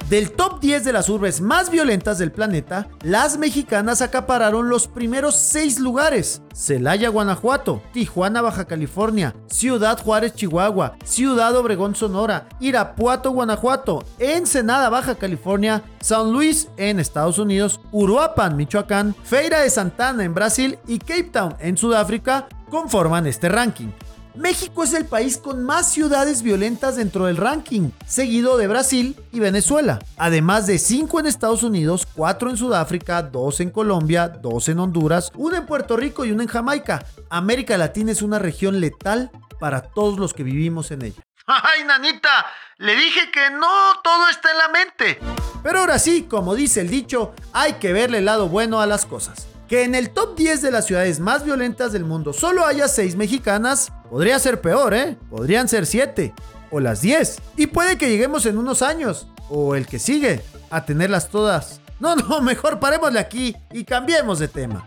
Del 0.08 0.32
top 0.32 0.60
10 0.60 0.84
de 0.84 0.92
las 0.92 1.08
urbes 1.08 1.40
más 1.40 1.70
violentas 1.70 2.18
del 2.18 2.30
planeta, 2.30 2.88
las 3.02 3.38
mexicanas 3.38 4.02
acapararon 4.02 4.68
los 4.68 4.86
primeros 4.86 5.34
6 5.34 5.80
lugares. 5.80 6.42
Celaya, 6.54 7.08
Guanajuato, 7.08 7.82
Tijuana, 7.92 8.42
Baja 8.42 8.66
California, 8.66 9.34
Ciudad 9.46 9.98
Juárez, 10.00 10.34
Chihuahua, 10.34 10.96
Ciudad 11.04 11.56
Obregón, 11.56 11.96
Sonora, 11.96 12.48
Irapuato, 12.60 13.30
Guanajuato, 13.30 14.04
Ensenada, 14.18 14.90
Baja 14.90 15.14
California, 15.14 15.82
San 16.00 16.32
Luis 16.32 16.68
en 16.76 17.00
Estados 17.00 17.38
Unidos, 17.38 17.80
Uruapan, 17.90 18.56
Michoacán, 18.56 19.16
Feira 19.24 19.60
de 19.60 19.70
Santana 19.70 20.22
en 20.22 20.34
Brasil 20.34 20.78
y 20.86 20.98
Cape 20.98 21.30
Town 21.32 21.56
en 21.60 21.78
Sudáfrica 21.78 22.46
conforman 22.70 23.26
este 23.26 23.48
ranking. 23.48 23.88
México 24.34 24.82
es 24.82 24.94
el 24.94 25.06
país 25.06 25.38
con 25.38 25.62
más 25.62 25.92
ciudades 25.92 26.42
violentas 26.42 26.96
dentro 26.96 27.26
del 27.26 27.36
ranking, 27.36 27.90
seguido 28.04 28.56
de 28.56 28.66
Brasil 28.66 29.16
y 29.30 29.38
Venezuela, 29.38 30.00
además 30.16 30.66
de 30.66 30.78
5 30.78 31.20
en 31.20 31.26
Estados 31.26 31.62
Unidos, 31.62 32.06
4 32.14 32.50
en 32.50 32.56
Sudáfrica, 32.56 33.22
2 33.22 33.60
en 33.60 33.70
Colombia, 33.70 34.28
2 34.28 34.68
en 34.70 34.80
Honduras, 34.80 35.30
1 35.36 35.56
en 35.56 35.66
Puerto 35.66 35.96
Rico 35.96 36.24
y 36.24 36.32
1 36.32 36.42
en 36.42 36.48
Jamaica. 36.48 37.06
América 37.30 37.78
Latina 37.78 38.10
es 38.10 38.22
una 38.22 38.40
región 38.40 38.80
letal 38.80 39.30
para 39.60 39.82
todos 39.82 40.18
los 40.18 40.34
que 40.34 40.42
vivimos 40.42 40.90
en 40.90 41.02
ella. 41.02 41.22
¡Ay, 41.46 41.84
nanita! 41.84 42.46
Le 42.78 42.96
dije 42.96 43.30
que 43.30 43.50
no 43.50 44.00
todo 44.02 44.28
está 44.28 44.50
en 44.50 44.58
la 44.58 44.68
mente. 44.68 45.18
Pero 45.62 45.78
ahora 45.78 46.00
sí, 46.00 46.24
como 46.28 46.56
dice 46.56 46.80
el 46.80 46.90
dicho, 46.90 47.34
hay 47.52 47.74
que 47.74 47.92
verle 47.92 48.18
el 48.18 48.24
lado 48.24 48.48
bueno 48.48 48.80
a 48.80 48.86
las 48.86 49.06
cosas. 49.06 49.46
Que 49.68 49.84
en 49.84 49.94
el 49.94 50.10
top 50.10 50.36
10 50.36 50.62
de 50.62 50.70
las 50.70 50.86
ciudades 50.86 51.20
más 51.20 51.44
violentas 51.44 51.92
del 51.92 52.04
mundo 52.04 52.32
solo 52.32 52.66
haya 52.66 52.86
6 52.86 53.16
mexicanas, 53.16 53.92
podría 54.10 54.38
ser 54.38 54.60
peor, 54.60 54.94
¿eh? 54.94 55.16
Podrían 55.30 55.68
ser 55.68 55.86
7 55.86 56.34
o 56.70 56.80
las 56.80 57.00
10. 57.00 57.40
Y 57.56 57.68
puede 57.68 57.96
que 57.96 58.08
lleguemos 58.08 58.46
en 58.46 58.58
unos 58.58 58.82
años, 58.82 59.26
o 59.48 59.74
el 59.74 59.86
que 59.86 59.98
sigue, 59.98 60.42
a 60.70 60.84
tenerlas 60.84 61.28
todas. 61.28 61.80
No, 62.00 62.16
no, 62.16 62.40
mejor 62.42 62.80
parémosle 62.80 63.18
aquí 63.18 63.56
y 63.72 63.84
cambiemos 63.84 64.38
de 64.38 64.48
tema. 64.48 64.84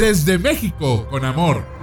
Desde 0.00 0.38
México, 0.38 1.06
con 1.08 1.24
amor. 1.24 1.73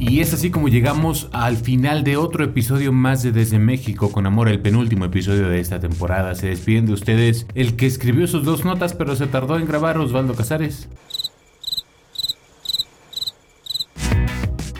Y 0.00 0.20
es 0.20 0.32
así 0.32 0.50
como 0.50 0.68
llegamos 0.68 1.28
al 1.30 1.58
final 1.58 2.04
de 2.04 2.16
otro 2.16 2.42
episodio 2.42 2.90
más 2.90 3.22
de 3.22 3.32
Desde 3.32 3.58
México 3.58 4.10
con 4.10 4.26
Amor, 4.26 4.48
el 4.48 4.58
penúltimo 4.58 5.04
episodio 5.04 5.46
de 5.46 5.60
esta 5.60 5.78
temporada. 5.78 6.34
Se 6.34 6.46
despiden 6.46 6.86
de 6.86 6.94
ustedes 6.94 7.46
el 7.54 7.76
que 7.76 7.84
escribió 7.84 8.26
sus 8.26 8.42
dos 8.42 8.64
notas 8.64 8.94
pero 8.94 9.14
se 9.14 9.26
tardó 9.26 9.58
en 9.58 9.66
grabar 9.66 9.98
Osvaldo 9.98 10.34
Casares. 10.34 10.88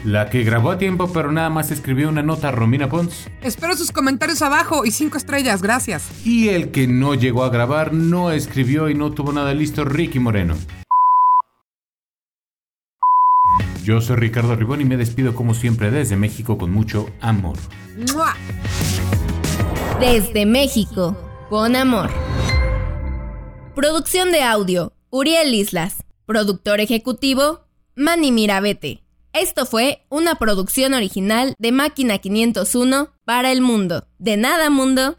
La 0.07 0.31
que 0.31 0.43
grabó 0.43 0.71
a 0.71 0.79
tiempo 0.79 1.13
pero 1.13 1.31
nada 1.31 1.51
más 1.51 1.71
escribió 1.71 2.09
una 2.09 2.23
nota 2.23 2.51
Romina 2.51 2.89
Pons. 2.89 3.29
Espero 3.43 3.77
sus 3.77 3.93
comentarios 3.93 4.41
abajo 4.41 4.87
y 4.87 4.91
cinco 4.91 5.19
estrellas, 5.19 5.61
gracias. 5.61 6.27
Y 6.27 6.49
el 6.49 6.71
que 6.71 6.87
no 6.87 7.15
llegó 7.15 7.45
a 7.45 7.51
grabar, 7.51 7.93
no 7.93 8.31
escribió 8.31 8.89
y 8.89 8.95
no 8.95 9.13
tuvo 9.13 9.33
nada 9.33 9.53
listo, 9.53 9.85
Ricky 9.85 10.19
Moreno. 10.19 10.55
Yo 13.85 14.01
soy 14.01 14.17
Ricardo 14.17 14.55
Ribón 14.57 14.81
y 14.81 14.85
me 14.85 14.97
despido 14.97 15.35
como 15.35 15.55
siempre 15.55 15.91
desde 15.91 16.17
México 16.17 16.59
con 16.59 16.71
mucho 16.71 17.09
amor. 17.21 17.57
Desde 19.99 20.47
México, 20.47 21.17
con 21.49 21.77
amor. 21.77 22.11
Producción 23.75 24.33
de 24.33 24.43
audio, 24.43 24.93
Uriel 25.11 25.55
Islas. 25.55 26.05
Productor 26.27 26.81
ejecutivo, 26.81 27.67
Manny 27.97 28.33
Mirabete. 28.33 29.03
Esto 29.33 29.65
fue 29.65 30.05
una 30.09 30.35
producción 30.35 30.93
original 30.95 31.55
de 31.59 31.73
Máquina 31.73 32.19
501 32.19 33.11
para 33.25 33.53
el 33.53 33.63
mundo. 33.63 34.07
De 34.19 34.37
nada, 34.37 34.71
mundo. 34.71 35.17